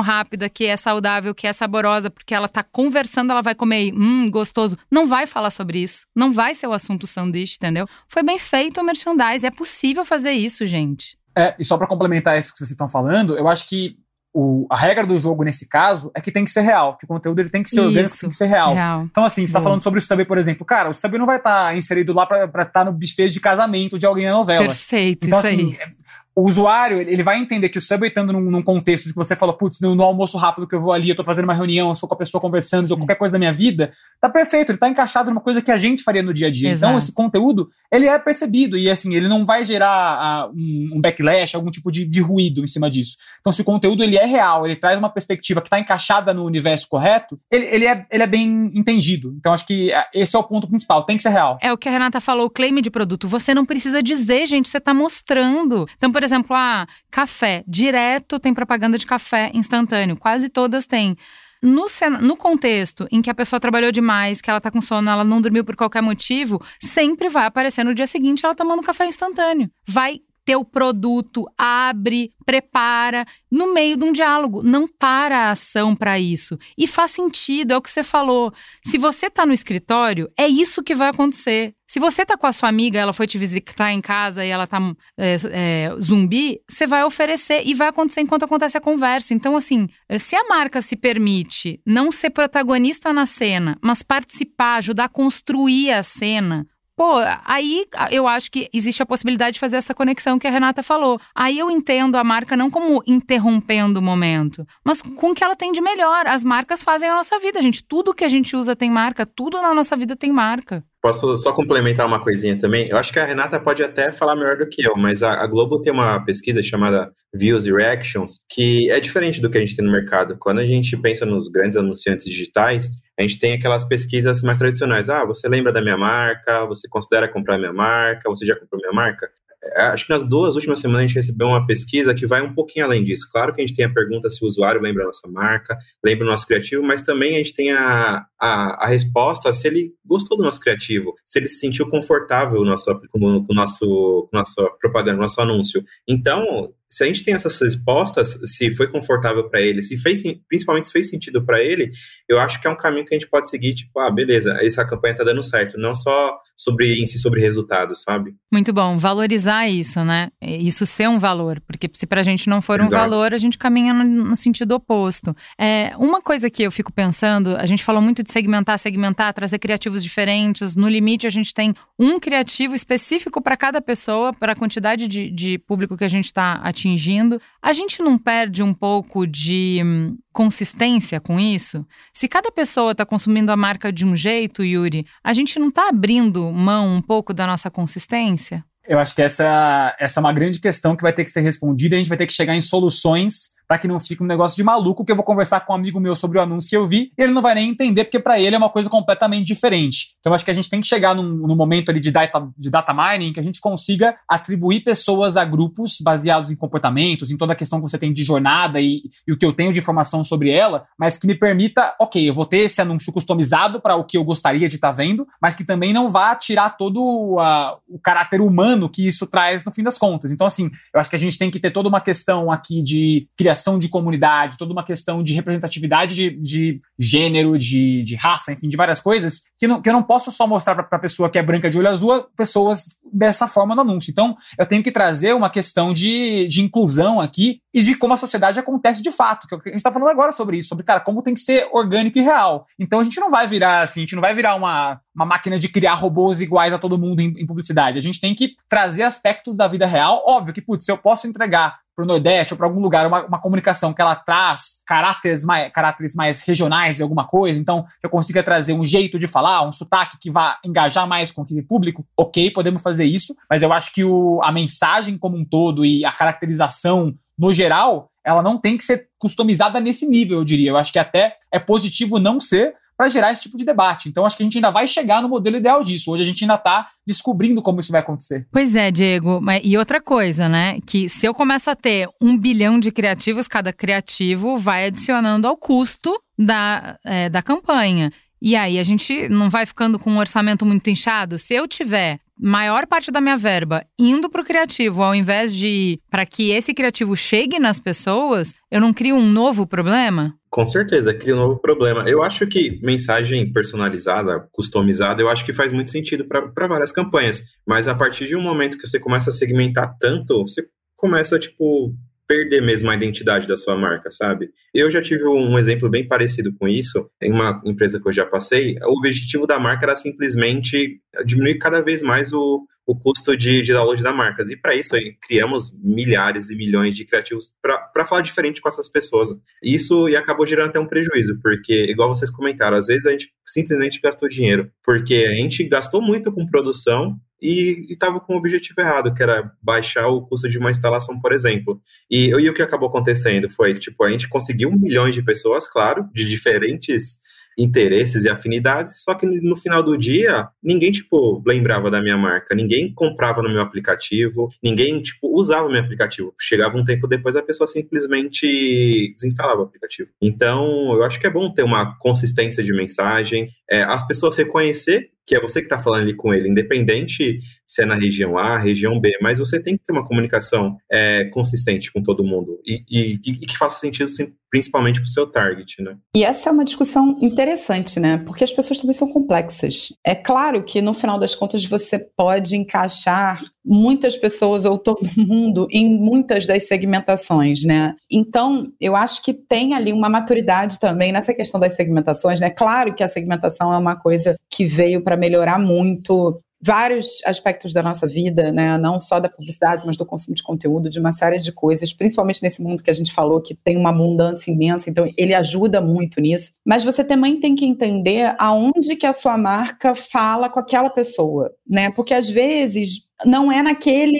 rápida, 0.00 0.48
que 0.48 0.64
é 0.64 0.76
saudável, 0.76 1.34
que 1.34 1.48
é 1.48 1.52
saborosa, 1.52 2.08
porque 2.08 2.32
ela 2.32 2.46
está 2.46 2.62
conversando, 2.62 3.32
ela 3.32 3.42
vai 3.42 3.56
comer, 3.56 3.92
hum, 3.92 4.30
gostoso. 4.30 4.78
Não 4.88 5.04
vai 5.04 5.26
falar 5.26 5.50
sobre 5.50 5.80
isso. 5.80 6.06
Não 6.14 6.32
vai 6.32 6.54
ser 6.54 6.68
o 6.68 6.72
assunto 6.72 7.08
sanduíche, 7.08 7.56
entendeu? 7.56 7.88
Foi 8.06 8.22
bem 8.22 8.38
feito 8.38 8.80
o 8.80 8.84
merchandise. 8.84 9.44
É 9.44 9.50
possível 9.50 10.04
fazer 10.04 10.30
isso, 10.30 10.64
gente. 10.64 11.18
É, 11.36 11.56
e 11.58 11.64
só 11.64 11.76
para 11.76 11.88
complementar 11.88 12.38
isso 12.38 12.52
que 12.52 12.58
vocês 12.58 12.70
estão 12.70 12.88
falando, 12.88 13.36
eu 13.36 13.48
acho 13.48 13.68
que 13.68 13.98
o, 14.34 14.66
a 14.70 14.76
regra 14.76 15.06
do 15.06 15.18
jogo 15.18 15.42
nesse 15.42 15.68
caso 15.68 16.10
é 16.14 16.20
que 16.20 16.30
tem 16.30 16.44
que 16.44 16.50
ser 16.50 16.60
real, 16.60 16.96
que 16.96 17.04
o 17.04 17.08
conteúdo 17.08 17.40
ele 17.40 17.48
tem 17.48 17.62
que 17.62 17.70
ser 17.70 17.80
orgânico, 17.80 18.18
tem 18.18 18.30
que 18.30 18.36
ser 18.36 18.46
real. 18.46 18.74
real. 18.74 19.02
Então, 19.04 19.24
assim, 19.24 19.46
você 19.46 19.52
tá 19.52 19.60
falando 19.60 19.82
sobre 19.82 19.98
o 19.98 20.02
Subway, 20.02 20.26
por 20.26 20.38
exemplo. 20.38 20.64
Cara, 20.64 20.90
o 20.90 20.94
Subway 20.94 21.18
não 21.18 21.26
vai 21.26 21.38
estar 21.38 21.68
tá 21.68 21.76
inserido 21.76 22.12
lá 22.12 22.26
pra 22.26 22.44
estar 22.44 22.66
tá 22.66 22.84
no 22.84 22.92
buffet 22.92 23.28
de 23.28 23.40
casamento 23.40 23.98
de 23.98 24.06
alguém 24.06 24.26
na 24.26 24.32
novela. 24.32 24.66
Perfeito, 24.66 25.26
então, 25.26 25.38
isso 25.38 25.48
assim, 25.48 25.76
aí 25.80 25.88
o 26.38 26.42
usuário, 26.42 27.00
ele 27.00 27.20
vai 27.20 27.36
entender 27.36 27.68
que 27.68 27.78
o 27.78 27.80
Subway 27.80 28.10
estando 28.10 28.32
num, 28.32 28.40
num, 28.40 28.62
contexto 28.62 29.06
de 29.06 29.10
que 29.10 29.16
você 29.16 29.34
fala, 29.34 29.52
putz, 29.52 29.80
no, 29.80 29.96
no, 29.96 30.04
almoço 30.04 30.38
rápido 30.38 30.68
que 30.68 30.74
eu 30.76 30.80
vou 30.80 30.92
ali, 30.92 31.08
eu 31.08 31.16
tô 31.16 31.24
fazendo 31.24 31.46
uma 31.46 31.52
reunião, 31.52 31.88
eu 31.88 31.96
sou 31.96 32.08
com 32.08 32.14
a 32.14 32.18
pessoa 32.18 32.40
conversando, 32.40 32.88
ou 32.92 32.96
qualquer 32.96 33.16
coisa 33.16 33.32
da 33.32 33.40
minha 33.40 33.52
vida, 33.52 33.90
tá 34.20 34.28
perfeito, 34.28 34.70
ele 34.70 34.78
tá 34.78 34.88
encaixado 34.88 35.30
numa 35.30 35.40
coisa 35.40 35.60
que 35.60 35.72
a 35.72 35.76
gente 35.76 36.04
faria 36.04 36.22
no 36.22 36.32
dia 36.32 36.46
a 36.46 36.50
dia. 36.50 36.68
Então, 36.68 36.72
Exato. 36.72 36.90
Então, 36.92 36.98
esse 36.98 37.12
conteúdo, 37.12 37.68
ele 37.90 38.06
é 38.06 38.16
percebido 38.20 38.78
e, 38.78 38.88
assim, 38.88 39.16
ele 39.16 39.26
não 39.26 39.44
vai 39.44 39.64
gerar 39.64 40.46
uh, 40.46 40.52
um, 40.54 40.90
um, 40.94 41.00
backlash, 41.00 41.56
algum 41.56 41.72
tipo 41.72 41.90
de, 41.90 42.04
de, 42.04 42.20
ruído 42.20 42.62
em 42.62 42.68
cima 42.68 42.88
disso. 42.88 43.16
Então, 43.40 43.52
se 43.52 43.62
o 43.62 43.64
conteúdo, 43.64 44.04
ele 44.04 44.16
é 44.16 44.24
real, 44.24 44.64
ele 44.64 44.76
traz 44.76 44.96
uma 44.96 45.10
perspectiva 45.10 45.60
que 45.60 45.68
tá 45.68 45.80
encaixada 45.80 46.32
no 46.32 46.44
universo 46.44 46.86
correto, 46.88 47.36
ele, 47.50 47.66
ele, 47.66 47.86
é, 47.86 48.06
ele 48.12 48.22
é 48.22 48.26
bem 48.28 48.70
entendido. 48.76 49.34
Então, 49.36 49.52
acho 49.52 49.66
que 49.66 49.90
uh, 49.90 50.04
esse 50.14 50.36
é 50.36 50.38
o 50.38 50.44
ponto 50.44 50.68
principal, 50.68 51.02
tem 51.02 51.16
que 51.16 51.22
ser 51.24 51.30
real. 51.30 51.58
É 51.60 51.72
o 51.72 51.76
que 51.76 51.88
a 51.88 51.92
Renata 51.92 52.20
falou, 52.20 52.46
o 52.46 52.50
claim 52.50 52.76
de 52.76 52.92
produto, 52.92 53.26
você 53.26 53.52
não 53.52 53.64
precisa 53.64 54.00
dizer, 54.00 54.46
gente, 54.46 54.68
você 54.68 54.78
tá 54.78 54.94
mostrando. 54.94 55.84
Então, 55.98 56.10
por 56.10 56.22
exemplo, 56.22 56.56
ah, 56.56 56.86
Café, 57.10 57.62
direto 57.66 58.38
tem 58.38 58.54
propaganda 58.54 58.96
de 58.96 59.06
café 59.06 59.50
instantâneo, 59.52 60.16
quase 60.16 60.48
todas 60.48 60.86
têm. 60.86 61.16
No, 61.60 61.86
no 62.22 62.36
contexto 62.36 63.08
em 63.10 63.20
que 63.20 63.28
a 63.28 63.34
pessoa 63.34 63.58
trabalhou 63.58 63.90
demais, 63.90 64.40
que 64.40 64.48
ela 64.48 64.60
tá 64.60 64.70
com 64.70 64.80
sono, 64.80 65.10
ela 65.10 65.24
não 65.24 65.40
dormiu 65.40 65.64
por 65.64 65.74
qualquer 65.74 66.00
motivo, 66.00 66.64
sempre 66.80 67.28
vai 67.28 67.46
aparecer 67.46 67.84
no 67.84 67.94
dia 67.94 68.06
seguinte 68.06 68.44
ela 68.44 68.54
tomando 68.54 68.82
café 68.82 69.06
instantâneo. 69.06 69.68
Vai 69.86 70.20
ter 70.48 70.56
o 70.56 70.64
produto, 70.64 71.44
abre, 71.58 72.32
prepara, 72.46 73.26
no 73.50 73.74
meio 73.74 73.98
de 73.98 74.04
um 74.04 74.10
diálogo. 74.10 74.62
Não 74.62 74.88
para 74.88 75.36
a 75.40 75.50
ação 75.50 75.94
para 75.94 76.18
isso. 76.18 76.56
E 76.78 76.86
faz 76.86 77.10
sentido, 77.10 77.74
é 77.74 77.76
o 77.76 77.82
que 77.82 77.90
você 77.90 78.02
falou. 78.02 78.50
Se 78.82 78.96
você 78.96 79.26
está 79.26 79.44
no 79.44 79.52
escritório, 79.52 80.26
é 80.38 80.48
isso 80.48 80.82
que 80.82 80.94
vai 80.94 81.10
acontecer. 81.10 81.74
Se 81.86 82.00
você 82.00 82.24
tá 82.24 82.34
com 82.38 82.46
a 82.46 82.52
sua 82.52 82.70
amiga, 82.70 82.98
ela 82.98 83.12
foi 83.12 83.26
te 83.26 83.36
visitar 83.36 83.92
em 83.92 84.00
casa 84.00 84.42
e 84.42 84.48
ela 84.48 84.66
tá 84.66 84.80
é, 85.18 85.36
é, 85.50 85.90
zumbi, 86.00 86.60
você 86.66 86.86
vai 86.86 87.04
oferecer 87.04 87.62
e 87.66 87.74
vai 87.74 87.88
acontecer 87.88 88.22
enquanto 88.22 88.44
acontece 88.44 88.78
a 88.78 88.80
conversa. 88.80 89.34
Então, 89.34 89.54
assim, 89.54 89.86
se 90.18 90.34
a 90.34 90.48
marca 90.48 90.80
se 90.80 90.96
permite 90.96 91.78
não 91.84 92.10
ser 92.10 92.30
protagonista 92.30 93.12
na 93.12 93.26
cena, 93.26 93.76
mas 93.82 94.02
participar, 94.02 94.76
ajudar 94.76 95.04
a 95.04 95.08
construir 95.10 95.92
a 95.92 96.02
cena, 96.02 96.66
Pô, 96.98 97.12
aí 97.44 97.86
eu 98.10 98.26
acho 98.26 98.50
que 98.50 98.68
existe 98.72 99.00
a 99.00 99.06
possibilidade 99.06 99.54
de 99.54 99.60
fazer 99.60 99.76
essa 99.76 99.94
conexão 99.94 100.36
que 100.36 100.48
a 100.48 100.50
Renata 100.50 100.82
falou. 100.82 101.20
Aí 101.32 101.56
eu 101.56 101.70
entendo 101.70 102.16
a 102.16 102.24
marca 102.24 102.56
não 102.56 102.68
como 102.68 103.04
interrompendo 103.06 104.00
o 104.00 104.02
momento, 104.02 104.66
mas 104.84 105.00
com 105.00 105.30
o 105.30 105.34
que 105.34 105.44
ela 105.44 105.54
tem 105.54 105.70
de 105.70 105.80
melhor. 105.80 106.26
As 106.26 106.42
marcas 106.42 106.82
fazem 106.82 107.08
a 107.08 107.14
nossa 107.14 107.38
vida, 107.38 107.62
gente. 107.62 107.84
Tudo 107.84 108.12
que 108.12 108.24
a 108.24 108.28
gente 108.28 108.56
usa 108.56 108.74
tem 108.74 108.90
marca, 108.90 109.24
tudo 109.24 109.62
na 109.62 109.72
nossa 109.72 109.96
vida 109.96 110.16
tem 110.16 110.32
marca. 110.32 110.84
Posso 111.08 111.38
só 111.38 111.54
complementar 111.54 112.06
uma 112.06 112.20
coisinha 112.22 112.58
também? 112.58 112.86
Eu 112.90 112.98
acho 112.98 113.10
que 113.10 113.18
a 113.18 113.24
Renata 113.24 113.58
pode 113.58 113.82
até 113.82 114.12
falar 114.12 114.36
melhor 114.36 114.58
do 114.58 114.68
que 114.68 114.86
eu, 114.86 114.94
mas 114.94 115.22
a, 115.22 115.42
a, 115.42 115.46
Globo 115.46 115.80
tem 115.80 115.90
uma 115.90 116.22
pesquisa 116.22 116.62
chamada 116.62 117.10
Views 117.32 117.64
e 117.64 117.72
Reactions, 117.72 118.40
que 118.46 118.90
é 118.90 119.00
diferente 119.00 119.40
do 119.40 119.48
que 119.48 119.56
a 119.56 119.60
gente 119.62 119.74
tem 119.74 119.82
no 119.82 119.90
mercado. 119.90 120.36
Quando 120.38 120.58
a 120.58 120.66
gente 120.66 120.94
pensa 120.98 121.24
nos 121.24 121.48
grandes 121.48 121.78
anunciantes 121.78 122.26
digitais, 122.26 122.90
a 123.18 123.22
gente 123.22 123.38
tem 123.38 123.54
aquelas 123.54 123.84
pesquisas 123.84 124.42
mais 124.42 124.58
tradicionais. 124.58 125.08
Ah, 125.08 125.24
você 125.24 125.48
lembra 125.48 125.72
da 125.72 125.80
minha 125.80 125.96
marca? 125.96 126.66
Você 126.66 126.86
considera 126.90 127.26
comprar 127.26 127.56
minha 127.56 127.72
marca? 127.72 128.28
Você 128.28 128.44
já 128.44 128.54
comprou 128.54 128.78
minha 128.78 128.92
marca? 128.92 129.30
É, 129.62 129.82
acho 129.86 130.06
que 130.06 130.12
nas 130.12 130.26
duas 130.26 130.54
últimas 130.54 130.78
semanas 130.78 131.04
a 131.04 131.06
gente 131.06 131.16
recebeu 131.16 131.48
uma 131.48 131.66
pesquisa 131.66 132.14
que 132.14 132.26
vai 132.26 132.40
um 132.40 132.54
pouquinho 132.54 132.84
além 132.84 133.02
disso. 133.02 133.28
Claro 133.30 133.54
que 133.54 133.60
a 133.60 133.66
gente 133.66 133.76
tem 133.76 133.84
a 133.84 133.92
pergunta 133.92 134.30
se 134.30 134.42
o 134.44 134.46
usuário 134.46 134.80
lembra 134.80 135.02
a 135.02 135.06
nossa 135.06 135.28
marca, 135.28 135.76
lembra 136.04 136.26
o 136.26 136.30
nosso 136.30 136.46
criativo, 136.46 136.82
mas 136.82 137.02
também 137.02 137.34
a 137.34 137.38
gente 137.38 137.54
tem 137.54 137.72
a, 137.72 138.24
a, 138.40 138.84
a 138.84 138.86
resposta 138.86 139.52
se 139.52 139.66
ele 139.66 139.92
gostou 140.04 140.36
do 140.36 140.44
nosso 140.44 140.60
criativo, 140.60 141.12
se 141.24 141.38
ele 141.38 141.48
se 141.48 141.58
sentiu 141.58 141.88
confortável 141.88 142.60
no 142.60 142.70
nosso, 142.70 143.00
com, 143.10 143.44
com, 143.44 143.54
nosso, 143.54 144.28
com 144.30 144.36
nossa 144.36 144.62
propaganda, 144.80 145.20
nosso 145.20 145.40
anúncio. 145.40 145.84
Então, 146.06 146.72
se 146.88 147.04
a 147.04 147.06
gente 147.06 147.22
tem 147.22 147.34
essas 147.34 147.60
respostas, 147.60 148.38
se 148.46 148.74
foi 148.74 148.90
confortável 148.90 149.48
para 149.48 149.60
ele, 149.60 149.82
se 149.82 149.96
fez, 149.98 150.22
principalmente 150.48 150.86
se 150.86 150.92
fez 150.92 151.08
sentido 151.08 151.44
para 151.44 151.62
ele, 151.62 151.90
eu 152.28 152.40
acho 152.40 152.60
que 152.60 152.66
é 152.66 152.70
um 152.70 152.76
caminho 152.76 153.04
que 153.04 153.14
a 153.14 153.18
gente 153.18 153.28
pode 153.28 153.48
seguir, 153.50 153.74
tipo, 153.74 154.00
ah, 154.00 154.10
beleza, 154.10 154.56
essa 154.62 154.84
campanha 154.86 155.16
tá 155.16 155.24
dando 155.24 155.42
certo, 155.42 155.76
não 155.76 155.94
só 155.94 156.38
sobre 156.56 157.00
em 157.00 157.06
si 157.06 157.18
sobre 157.18 157.40
resultados, 157.40 158.02
sabe? 158.02 158.34
Muito 158.50 158.72
bom, 158.72 158.96
valorizar 158.96 159.68
isso, 159.68 160.02
né? 160.02 160.30
Isso 160.40 160.86
ser 160.86 161.08
um 161.08 161.18
valor, 161.18 161.60
porque 161.66 161.88
se 161.92 162.06
pra 162.06 162.22
gente 162.22 162.48
não 162.48 162.62
for 162.62 162.80
Exato. 162.80 162.94
um 162.94 162.98
valor, 162.98 163.34
a 163.34 163.38
gente 163.38 163.58
caminha 163.58 163.92
no, 163.92 164.04
no, 164.04 164.36
sentido 164.36 164.72
oposto. 164.72 165.36
É, 165.60 165.92
uma 165.98 166.22
coisa 166.22 166.48
que 166.48 166.62
eu 166.62 166.70
fico 166.70 166.92
pensando, 166.92 167.54
a 167.56 167.66
gente 167.66 167.84
falou 167.84 168.00
muito 168.00 168.22
de 168.22 168.32
segmentar, 168.32 168.78
segmentar, 168.78 169.32
trazer 169.34 169.58
criativos 169.58 170.02
diferentes, 170.02 170.74
no 170.74 170.88
limite 170.88 171.26
a 171.26 171.30
gente 171.30 171.52
tem 171.52 171.74
um 171.98 172.18
criativo 172.18 172.74
específico 172.74 173.42
para 173.42 173.56
cada 173.56 173.80
pessoa, 173.80 174.32
para 174.32 174.52
a 174.52 174.56
quantidade 174.56 175.06
de, 175.06 175.30
de 175.30 175.58
público 175.58 175.96
que 175.96 176.04
a 176.04 176.08
gente 176.08 176.26
está 176.26 176.54
atingindo 176.54 176.77
atingindo, 176.78 177.40
a 177.60 177.72
gente 177.72 178.00
não 178.00 178.16
perde 178.16 178.62
um 178.62 178.72
pouco 178.72 179.26
de 179.26 179.82
hum, 179.84 180.16
consistência 180.32 181.20
com 181.20 181.38
isso? 181.40 181.84
Se 182.12 182.28
cada 182.28 182.52
pessoa 182.52 182.92
está 182.92 183.04
consumindo 183.04 183.50
a 183.50 183.56
marca 183.56 183.92
de 183.92 184.06
um 184.06 184.14
jeito, 184.14 184.62
Yuri, 184.62 185.04
a 185.22 185.32
gente 185.32 185.58
não 185.58 185.68
está 185.68 185.88
abrindo 185.88 186.52
mão 186.52 186.94
um 186.94 187.02
pouco 187.02 187.34
da 187.34 187.46
nossa 187.46 187.70
consistência? 187.70 188.64
Eu 188.86 188.98
acho 188.98 189.14
que 189.14 189.20
essa, 189.20 189.94
essa 189.98 190.18
é 190.18 190.22
uma 190.22 190.32
grande 190.32 190.60
questão 190.60 190.96
que 190.96 191.02
vai 191.02 191.12
ter 191.12 191.24
que 191.24 191.30
ser 191.30 191.42
respondida 191.42 191.94
e 191.94 191.96
a 191.96 191.98
gente 191.98 192.08
vai 192.08 192.16
ter 192.16 192.26
que 192.26 192.32
chegar 192.32 192.54
em 192.54 192.62
soluções 192.62 193.57
para 193.68 193.76
que 193.76 193.86
não 193.86 194.00
fique 194.00 194.22
um 194.22 194.26
negócio 194.26 194.56
de 194.56 194.64
maluco 194.64 195.04
que 195.04 195.12
eu 195.12 195.16
vou 195.16 195.24
conversar 195.24 195.60
com 195.60 195.74
um 195.74 195.76
amigo 195.76 196.00
meu 196.00 196.16
sobre 196.16 196.38
o 196.38 196.40
anúncio 196.40 196.70
que 196.70 196.76
eu 196.76 196.86
vi, 196.86 197.12
ele 197.18 197.32
não 197.32 197.42
vai 197.42 197.54
nem 197.54 197.68
entender, 197.68 198.04
porque 198.04 198.18
para 198.18 198.40
ele 198.40 198.56
é 198.56 198.58
uma 198.58 198.70
coisa 198.70 198.88
completamente 198.88 199.46
diferente. 199.46 200.14
Então 200.20 200.32
acho 200.32 200.44
que 200.44 200.50
a 200.50 200.54
gente 200.54 200.70
tem 200.70 200.80
que 200.80 200.86
chegar 200.86 201.14
num, 201.14 201.46
num 201.46 201.54
momento 201.54 201.90
ali 201.90 202.00
de 202.00 202.10
data, 202.10 202.48
de 202.56 202.70
data 202.70 202.94
mining 202.94 203.32
que 203.34 203.40
a 203.40 203.42
gente 203.42 203.60
consiga 203.60 204.16
atribuir 204.26 204.80
pessoas 204.80 205.36
a 205.36 205.44
grupos 205.44 205.98
baseados 206.00 206.50
em 206.50 206.56
comportamentos, 206.56 207.30
em 207.30 207.36
toda 207.36 207.52
a 207.52 207.56
questão 207.56 207.78
que 207.78 207.90
você 207.90 207.98
tem 207.98 208.10
de 208.10 208.24
jornada 208.24 208.80
e, 208.80 209.02
e 209.26 209.32
o 209.32 209.36
que 209.36 209.44
eu 209.44 209.52
tenho 209.52 209.72
de 209.72 209.78
informação 209.78 210.24
sobre 210.24 210.50
ela, 210.50 210.86
mas 210.98 211.18
que 211.18 211.26
me 211.26 211.34
permita, 211.34 211.94
ok, 212.00 212.26
eu 212.26 212.32
vou 212.32 212.46
ter 212.46 212.60
esse 212.60 212.80
anúncio 212.80 213.12
customizado 213.12 213.82
para 213.82 213.96
o 213.96 214.04
que 214.04 214.16
eu 214.16 214.24
gostaria 214.24 214.68
de 214.68 214.76
estar 214.76 214.88
tá 214.88 214.94
vendo, 214.94 215.26
mas 215.42 215.54
que 215.54 215.64
também 215.64 215.92
não 215.92 216.08
vá 216.08 216.34
tirar 216.34 216.78
todo 216.78 217.38
a, 217.38 217.76
o 217.86 217.98
caráter 217.98 218.40
humano 218.40 218.88
que 218.88 219.06
isso 219.06 219.26
traz 219.26 219.62
no 219.62 219.72
fim 219.72 219.82
das 219.82 219.98
contas. 219.98 220.32
Então, 220.32 220.46
assim, 220.46 220.70
eu 220.94 221.00
acho 221.00 221.10
que 221.10 221.16
a 221.16 221.18
gente 221.18 221.36
tem 221.36 221.50
que 221.50 221.60
ter 221.60 221.70
toda 221.70 221.88
uma 221.88 222.00
questão 222.00 222.50
aqui 222.50 222.82
de 222.82 223.28
criação 223.36 223.57
de 223.78 223.88
comunidade, 223.88 224.58
toda 224.58 224.72
uma 224.72 224.84
questão 224.84 225.22
de 225.22 225.34
representatividade 225.34 226.14
de, 226.14 226.30
de 226.30 226.80
gênero, 226.98 227.58
de, 227.58 228.02
de 228.02 228.14
raça, 228.14 228.52
enfim, 228.52 228.68
de 228.68 228.76
várias 228.76 229.00
coisas, 229.00 229.42
que, 229.58 229.66
não, 229.66 229.80
que 229.80 229.88
eu 229.88 229.92
não 229.92 230.02
posso 230.02 230.30
só 230.30 230.46
mostrar 230.46 230.74
para 230.74 230.96
a 230.96 231.00
pessoa 231.00 231.30
que 231.30 231.38
é 231.38 231.42
branca 231.42 231.70
de 231.70 231.78
olho 231.78 231.88
azul 231.88 232.22
pessoas 232.36 232.98
dessa 233.12 233.48
forma 233.48 233.74
no 233.74 233.80
anúncio. 233.80 234.10
Então, 234.10 234.36
eu 234.58 234.66
tenho 234.66 234.82
que 234.82 234.92
trazer 234.92 235.34
uma 235.34 235.50
questão 235.50 235.92
de, 235.92 236.46
de 236.48 236.62
inclusão 236.62 237.20
aqui 237.20 237.60
e 237.72 237.82
de 237.82 237.94
como 237.94 238.14
a 238.14 238.16
sociedade 238.16 238.58
acontece 238.58 239.02
de 239.02 239.10
fato, 239.10 239.46
que 239.46 239.54
é 239.54 239.58
a 239.58 239.68
gente 239.68 239.76
está 239.76 239.92
falando 239.92 240.10
agora 240.10 240.32
sobre 240.32 240.58
isso, 240.58 240.68
sobre, 240.68 240.84
cara, 240.84 241.00
como 241.00 241.22
tem 241.22 241.34
que 241.34 241.40
ser 241.40 241.68
orgânico 241.72 242.18
e 242.18 242.22
real. 242.22 242.66
Então, 242.78 243.00
a 243.00 243.04
gente 243.04 243.20
não 243.20 243.30
vai 243.30 243.46
virar 243.46 243.82
assim, 243.82 244.00
a 244.00 244.02
gente 244.02 244.14
não 244.14 244.22
vai 244.22 244.34
virar 244.34 244.54
uma, 244.54 245.00
uma 245.14 245.26
máquina 245.26 245.58
de 245.58 245.68
criar 245.68 245.94
robôs 245.94 246.40
iguais 246.40 246.72
a 246.72 246.78
todo 246.78 246.98
mundo 246.98 247.20
em, 247.20 247.34
em 247.38 247.46
publicidade. 247.46 247.98
A 247.98 248.02
gente 248.02 248.20
tem 248.20 248.34
que 248.34 248.54
trazer 248.68 249.02
aspectos 249.02 249.56
da 249.56 249.66
vida 249.66 249.86
real. 249.86 250.22
Óbvio 250.26 250.54
que, 250.54 250.60
putz, 250.60 250.84
se 250.84 250.92
eu 250.92 250.98
posso 250.98 251.26
entregar 251.26 251.78
para 251.98 252.04
o 252.04 252.06
Nordeste 252.06 252.54
ou 252.54 252.58
para 252.58 252.68
algum 252.68 252.80
lugar 252.80 253.08
uma, 253.08 253.24
uma, 253.26 253.40
comunicação 253.40 253.92
que 253.92 254.00
ela 254.00 254.14
traz 254.14 254.80
caráteres 254.86 255.42
mais, 255.42 255.72
caráteres 255.72 256.14
mais 256.14 256.40
regionais 256.42 256.98
de 256.98 257.02
alguma 257.02 257.26
coisa, 257.26 257.58
então 257.58 257.84
eu 258.00 258.08
consiga 258.08 258.40
trazer 258.40 258.72
um 258.72 258.84
jeito 258.84 259.18
de 259.18 259.26
falar, 259.26 259.66
um 259.66 259.72
sotaque 259.72 260.16
que 260.20 260.30
vá 260.30 260.60
engajar 260.64 261.08
mais 261.08 261.32
com 261.32 261.42
aquele 261.42 261.60
público, 261.60 262.06
ok, 262.16 262.52
podemos 262.52 262.82
fazer 262.82 263.04
isso, 263.04 263.34
mas 263.50 263.62
eu 263.62 263.72
acho 263.72 263.92
que 263.92 264.04
o, 264.04 264.40
a 264.44 264.52
mensagem 264.52 265.18
como 265.18 265.36
um 265.36 265.44
todo 265.44 265.84
e 265.84 266.04
a 266.04 266.12
caracterização 266.12 267.12
no 267.36 267.52
geral, 267.52 268.12
ela 268.24 268.44
não 268.44 268.56
tem 268.56 268.76
que 268.76 268.84
ser 268.84 269.08
customizada 269.18 269.80
nesse 269.80 270.06
nível, 270.06 270.38
eu 270.38 270.44
diria. 270.44 270.70
Eu 270.70 270.76
acho 270.76 270.92
que 270.92 270.98
até 271.00 271.36
é 271.50 271.58
positivo 271.58 272.20
não 272.20 272.40
ser, 272.40 272.74
para 272.98 273.08
gerar 273.08 273.32
esse 273.32 273.42
tipo 273.42 273.56
de 273.56 273.64
debate. 273.64 274.08
Então, 274.08 274.26
acho 274.26 274.36
que 274.36 274.42
a 274.42 274.44
gente 274.44 274.58
ainda 274.58 274.72
vai 274.72 274.88
chegar 274.88 275.22
no 275.22 275.28
modelo 275.28 275.56
ideal 275.56 275.84
disso. 275.84 276.10
Hoje 276.10 276.24
a 276.24 276.26
gente 276.26 276.42
ainda 276.42 276.56
está 276.56 276.88
descobrindo 277.06 277.62
como 277.62 277.78
isso 277.78 277.92
vai 277.92 278.00
acontecer. 278.00 278.48
Pois 278.50 278.74
é, 278.74 278.90
Diego. 278.90 279.40
E 279.62 279.78
outra 279.78 280.00
coisa, 280.00 280.48
né? 280.48 280.80
Que 280.84 281.08
se 281.08 281.24
eu 281.24 281.32
começo 281.32 281.70
a 281.70 281.76
ter 281.76 282.08
um 282.20 282.36
bilhão 282.36 282.80
de 282.80 282.90
criativos, 282.90 283.46
cada 283.46 283.72
criativo 283.72 284.56
vai 284.58 284.86
adicionando 284.86 285.46
ao 285.46 285.56
custo 285.56 286.12
da, 286.36 286.98
é, 287.04 287.28
da 287.28 287.40
campanha. 287.40 288.12
E 288.42 288.56
aí 288.56 288.80
a 288.80 288.82
gente 288.82 289.28
não 289.28 289.48
vai 289.48 289.64
ficando 289.64 289.96
com 289.96 290.10
um 290.10 290.18
orçamento 290.18 290.66
muito 290.66 290.90
inchado. 290.90 291.38
Se 291.38 291.54
eu 291.54 291.68
tiver 291.68 292.18
maior 292.40 292.86
parte 292.86 293.10
da 293.10 293.20
minha 293.20 293.36
verba 293.36 293.84
indo 293.98 294.30
para 294.30 294.42
o 294.42 294.44
criativo, 294.44 295.02
ao 295.02 295.14
invés 295.14 295.54
de 295.54 296.00
para 296.10 296.24
que 296.24 296.50
esse 296.50 296.72
criativo 296.72 297.16
chegue 297.16 297.58
nas 297.58 297.80
pessoas, 297.80 298.54
eu 298.70 298.80
não 298.80 298.92
crio 298.92 299.16
um 299.16 299.28
novo 299.28 299.66
problema? 299.66 300.34
Com 300.50 300.64
certeza, 300.64 301.12
cria 301.12 301.34
um 301.34 301.38
novo 301.38 301.60
problema. 301.60 302.08
Eu 302.08 302.22
acho 302.22 302.46
que 302.46 302.80
mensagem 302.82 303.52
personalizada, 303.52 304.48
customizada, 304.52 305.20
eu 305.20 305.28
acho 305.28 305.44
que 305.44 305.52
faz 305.52 305.72
muito 305.72 305.90
sentido 305.90 306.26
para 306.26 306.66
várias 306.66 306.90
campanhas. 306.90 307.42
Mas 307.66 307.86
a 307.86 307.94
partir 307.94 308.26
de 308.26 308.34
um 308.34 308.42
momento 308.42 308.78
que 308.78 308.86
você 308.86 308.98
começa 308.98 309.30
a 309.30 309.32
segmentar 309.32 309.94
tanto, 310.00 310.42
você 310.42 310.64
começa, 310.96 311.38
tipo, 311.38 311.94
perder 312.28 312.60
mesmo 312.60 312.90
a 312.90 312.94
identidade 312.94 313.48
da 313.48 313.56
sua 313.56 313.76
marca, 313.76 314.10
sabe? 314.10 314.50
Eu 314.74 314.90
já 314.90 315.00
tive 315.00 315.26
um 315.26 315.58
exemplo 315.58 315.88
bem 315.88 316.06
parecido 316.06 316.54
com 316.54 316.68
isso 316.68 317.10
em 317.22 317.32
uma 317.32 317.60
empresa 317.64 317.98
que 317.98 318.06
eu 318.06 318.12
já 318.12 318.26
passei. 318.26 318.76
O 318.84 318.98
objetivo 318.98 319.46
da 319.46 319.58
marca 319.58 319.86
era 319.86 319.96
simplesmente 319.96 321.00
diminuir 321.24 321.56
cada 321.56 321.80
vez 321.80 322.02
mais 322.02 322.32
o, 322.34 322.66
o 322.86 322.94
custo 322.94 323.34
de, 323.34 323.62
de 323.62 323.72
download 323.72 324.02
da 324.02 324.12
marca. 324.12 324.42
E 324.50 324.56
para 324.56 324.74
isso, 324.74 324.90
criamos 325.22 325.74
milhares 325.82 326.50
e 326.50 326.56
milhões 326.56 326.94
de 326.94 327.06
criativos 327.06 327.52
para 327.62 328.06
falar 328.06 328.20
diferente 328.20 328.60
com 328.60 328.68
essas 328.68 328.90
pessoas. 328.90 329.30
Isso 329.62 330.06
e 330.08 330.14
acabou 330.14 330.46
gerando 330.46 330.68
até 330.68 330.78
um 330.78 330.86
prejuízo, 330.86 331.38
porque, 331.42 331.86
igual 331.90 332.14
vocês 332.14 332.30
comentaram, 332.30 332.76
às 332.76 332.88
vezes 332.88 333.06
a 333.06 333.10
gente 333.10 333.30
simplesmente 333.46 334.00
gastou 334.02 334.28
dinheiro, 334.28 334.70
porque 334.84 335.26
a 335.28 335.34
gente 335.34 335.64
gastou 335.64 336.02
muito 336.02 336.30
com 336.30 336.46
produção 336.46 337.18
e 337.40 337.86
estava 337.90 338.20
com 338.20 338.34
o 338.34 338.38
objetivo 338.38 338.80
errado, 338.80 339.14
que 339.14 339.22
era 339.22 339.52
baixar 339.62 340.08
o 340.08 340.22
custo 340.22 340.48
de 340.48 340.58
uma 340.58 340.70
instalação, 340.70 341.20
por 341.20 341.32
exemplo. 341.32 341.80
E, 342.10 342.26
e 342.28 342.50
o 342.50 342.54
que 342.54 342.62
acabou 342.62 342.88
acontecendo 342.88 343.48
foi 343.50 343.74
que, 343.74 343.80
tipo, 343.80 344.02
a 344.04 344.10
gente 344.10 344.28
conseguiu 344.28 344.70
milhões 344.70 345.14
de 345.14 345.22
pessoas, 345.22 345.66
claro, 345.66 346.08
de 346.12 346.28
diferentes 346.28 347.18
interesses 347.58 348.24
e 348.24 348.30
afinidades, 348.30 349.02
só 349.02 349.14
que 349.14 349.26
no 349.26 349.56
final 349.56 349.82
do 349.82 349.98
dia, 349.98 350.48
ninguém, 350.62 350.92
tipo, 350.92 351.42
lembrava 351.44 351.90
da 351.90 352.00
minha 352.00 352.16
marca, 352.16 352.54
ninguém 352.54 352.92
comprava 352.94 353.42
no 353.42 353.48
meu 353.48 353.60
aplicativo, 353.60 354.48
ninguém, 354.62 355.02
tipo, 355.02 355.36
usava 355.36 355.66
o 355.66 355.70
meu 355.70 355.80
aplicativo. 355.80 356.32
Chegava 356.40 356.78
um 356.78 356.84
tempo 356.84 357.08
depois, 357.08 357.34
a 357.34 357.42
pessoa 357.42 357.66
simplesmente 357.66 359.12
desinstalava 359.14 359.60
o 359.60 359.64
aplicativo. 359.64 360.08
Então, 360.22 360.92
eu 360.94 361.02
acho 361.02 361.18
que 361.18 361.26
é 361.26 361.30
bom 361.30 361.52
ter 361.52 361.64
uma 361.64 361.98
consistência 361.98 362.62
de 362.62 362.72
mensagem, 362.72 363.48
é, 363.68 363.82
as 363.82 364.06
pessoas 364.06 364.36
reconhecer 364.36 365.10
que 365.28 365.36
é 365.36 365.40
você 365.40 365.60
que 365.60 365.66
está 365.66 365.78
falando 365.78 366.04
ali 366.04 366.14
com 366.14 366.32
ele, 366.32 366.48
independente 366.48 367.38
se 367.66 367.82
é 367.82 367.86
na 367.86 367.94
região 367.94 368.38
A, 368.38 368.58
região 368.58 368.98
B, 368.98 369.12
mas 369.20 369.38
você 369.38 369.60
tem 369.60 369.76
que 369.76 369.84
ter 369.84 369.92
uma 369.92 370.04
comunicação 370.04 370.78
é, 370.90 371.26
consistente 371.26 371.92
com 371.92 372.02
todo 372.02 372.24
mundo 372.24 372.58
e, 372.66 372.82
e, 372.88 373.20
e 373.26 373.46
que 373.46 373.58
faça 373.58 373.78
sentido 373.78 374.08
sim, 374.08 374.32
principalmente 374.50 375.00
para 375.00 375.06
o 375.06 375.10
seu 375.10 375.26
target, 375.26 375.82
né? 375.82 375.96
E 376.14 376.24
essa 376.24 376.48
é 376.48 376.52
uma 376.52 376.64
discussão 376.64 377.16
interessante, 377.20 378.00
né? 378.00 378.18
Porque 378.18 378.44
as 378.44 378.52
pessoas 378.52 378.78
também 378.78 378.94
são 378.94 379.08
complexas. 379.08 379.88
É 380.04 380.14
claro 380.14 380.62
que 380.62 380.80
no 380.80 380.94
final 380.94 381.18
das 381.18 381.34
contas 381.34 381.64
você 381.64 381.98
pode 382.16 382.56
encaixar 382.56 383.42
muitas 383.64 384.16
pessoas 384.16 384.64
ou 384.64 384.78
todo 384.78 385.00
mundo 385.16 385.66
em 385.70 385.88
muitas 385.88 386.46
das 386.46 386.66
segmentações, 386.66 387.64
né? 387.64 387.94
Então, 388.10 388.72
eu 388.80 388.96
acho 388.96 389.22
que 389.22 389.34
tem 389.34 389.74
ali 389.74 389.92
uma 389.92 390.08
maturidade 390.08 390.80
também 390.80 391.12
nessa 391.12 391.34
questão 391.34 391.60
das 391.60 391.74
segmentações, 391.74 392.40
né? 392.40 392.50
Claro 392.50 392.94
que 392.94 393.04
a 393.04 393.08
segmentação 393.08 393.72
é 393.72 393.78
uma 393.78 393.96
coisa 393.96 394.36
que 394.50 394.64
veio 394.64 395.02
para 395.02 395.16
melhorar 395.16 395.58
muito 395.58 396.38
vários 396.60 397.22
aspectos 397.24 397.72
da 397.72 397.82
nossa 397.82 398.06
vida, 398.06 398.50
né? 398.50 398.76
não 398.78 398.98
só 398.98 399.20
da 399.20 399.28
publicidade, 399.28 399.86
mas 399.86 399.96
do 399.96 400.04
consumo 400.04 400.34
de 400.34 400.42
conteúdo, 400.42 400.90
de 400.90 400.98
uma 400.98 401.12
série 401.12 401.38
de 401.38 401.52
coisas, 401.52 401.92
principalmente 401.92 402.42
nesse 402.42 402.62
mundo 402.62 402.82
que 402.82 402.90
a 402.90 402.94
gente 402.94 403.12
falou 403.12 403.40
que 403.40 403.54
tem 403.54 403.76
uma 403.76 403.90
abundância 403.90 404.50
imensa, 404.50 404.90
então 404.90 405.08
ele 405.16 405.34
ajuda 405.34 405.80
muito 405.80 406.20
nisso. 406.20 406.52
Mas 406.66 406.82
você 406.82 407.04
também 407.04 407.38
tem 407.38 407.54
que 407.54 407.64
entender 407.64 408.34
aonde 408.38 408.96
que 408.96 409.06
a 409.06 409.12
sua 409.12 409.38
marca 409.38 409.94
fala 409.94 410.48
com 410.48 410.58
aquela 410.58 410.90
pessoa, 410.90 411.52
né? 411.68 411.90
Porque 411.90 412.14
às 412.14 412.28
vezes 412.28 413.08
não 413.24 413.50
é 413.50 413.62
naquele, 413.62 414.18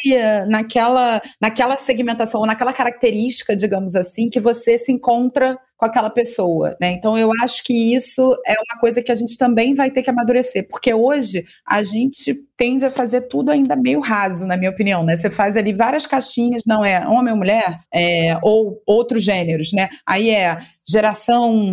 naquela, 0.49 1.21
naquela 1.41 1.77
segmentação, 1.77 2.41
ou 2.41 2.47
naquela 2.47 2.73
característica, 2.73 3.55
digamos 3.55 3.95
assim, 3.95 4.29
que 4.29 4.41
você 4.41 4.77
se 4.77 4.91
encontra 4.91 5.59
com 5.79 5.87
aquela 5.87 6.11
pessoa, 6.11 6.77
né? 6.81 6.91
Então 6.91 7.17
eu 7.17 7.31
acho 7.41 7.63
que 7.63 7.95
isso 7.95 8.37
é 8.45 8.53
uma 8.53 8.81
coisa 8.81 9.01
que 9.01 9.13
a 9.13 9.15
gente 9.15 9.39
também 9.39 9.75
vai 9.75 9.91
ter 9.93 10.03
que 10.03 10.11
amadurecer, 10.11 10.67
porque 10.69 10.93
hoje 10.93 11.45
a 11.65 11.85
gente 11.85 12.35
tende 12.57 12.85
a 12.85 12.91
fazer 12.91 13.23
tudo 13.23 13.53
ainda 13.53 13.77
meio 13.77 14.01
raso, 14.01 14.45
na 14.45 14.57
minha 14.57 14.73
opinião, 14.73 15.05
né? 15.05 15.17
Você 15.17 15.31
faz 15.31 15.57
ali 15.57 15.73
várias 15.73 16.05
caixinhas, 16.05 16.65
não 16.67 16.85
é 16.85 17.07
homem 17.07 17.33
ou 17.33 17.39
mulher, 17.39 17.79
é, 17.95 18.37
ou 18.43 18.83
outros 18.85 19.23
gêneros, 19.23 19.73
né? 19.73 19.89
Aí 20.05 20.31
é 20.31 20.59
geração 20.87 21.73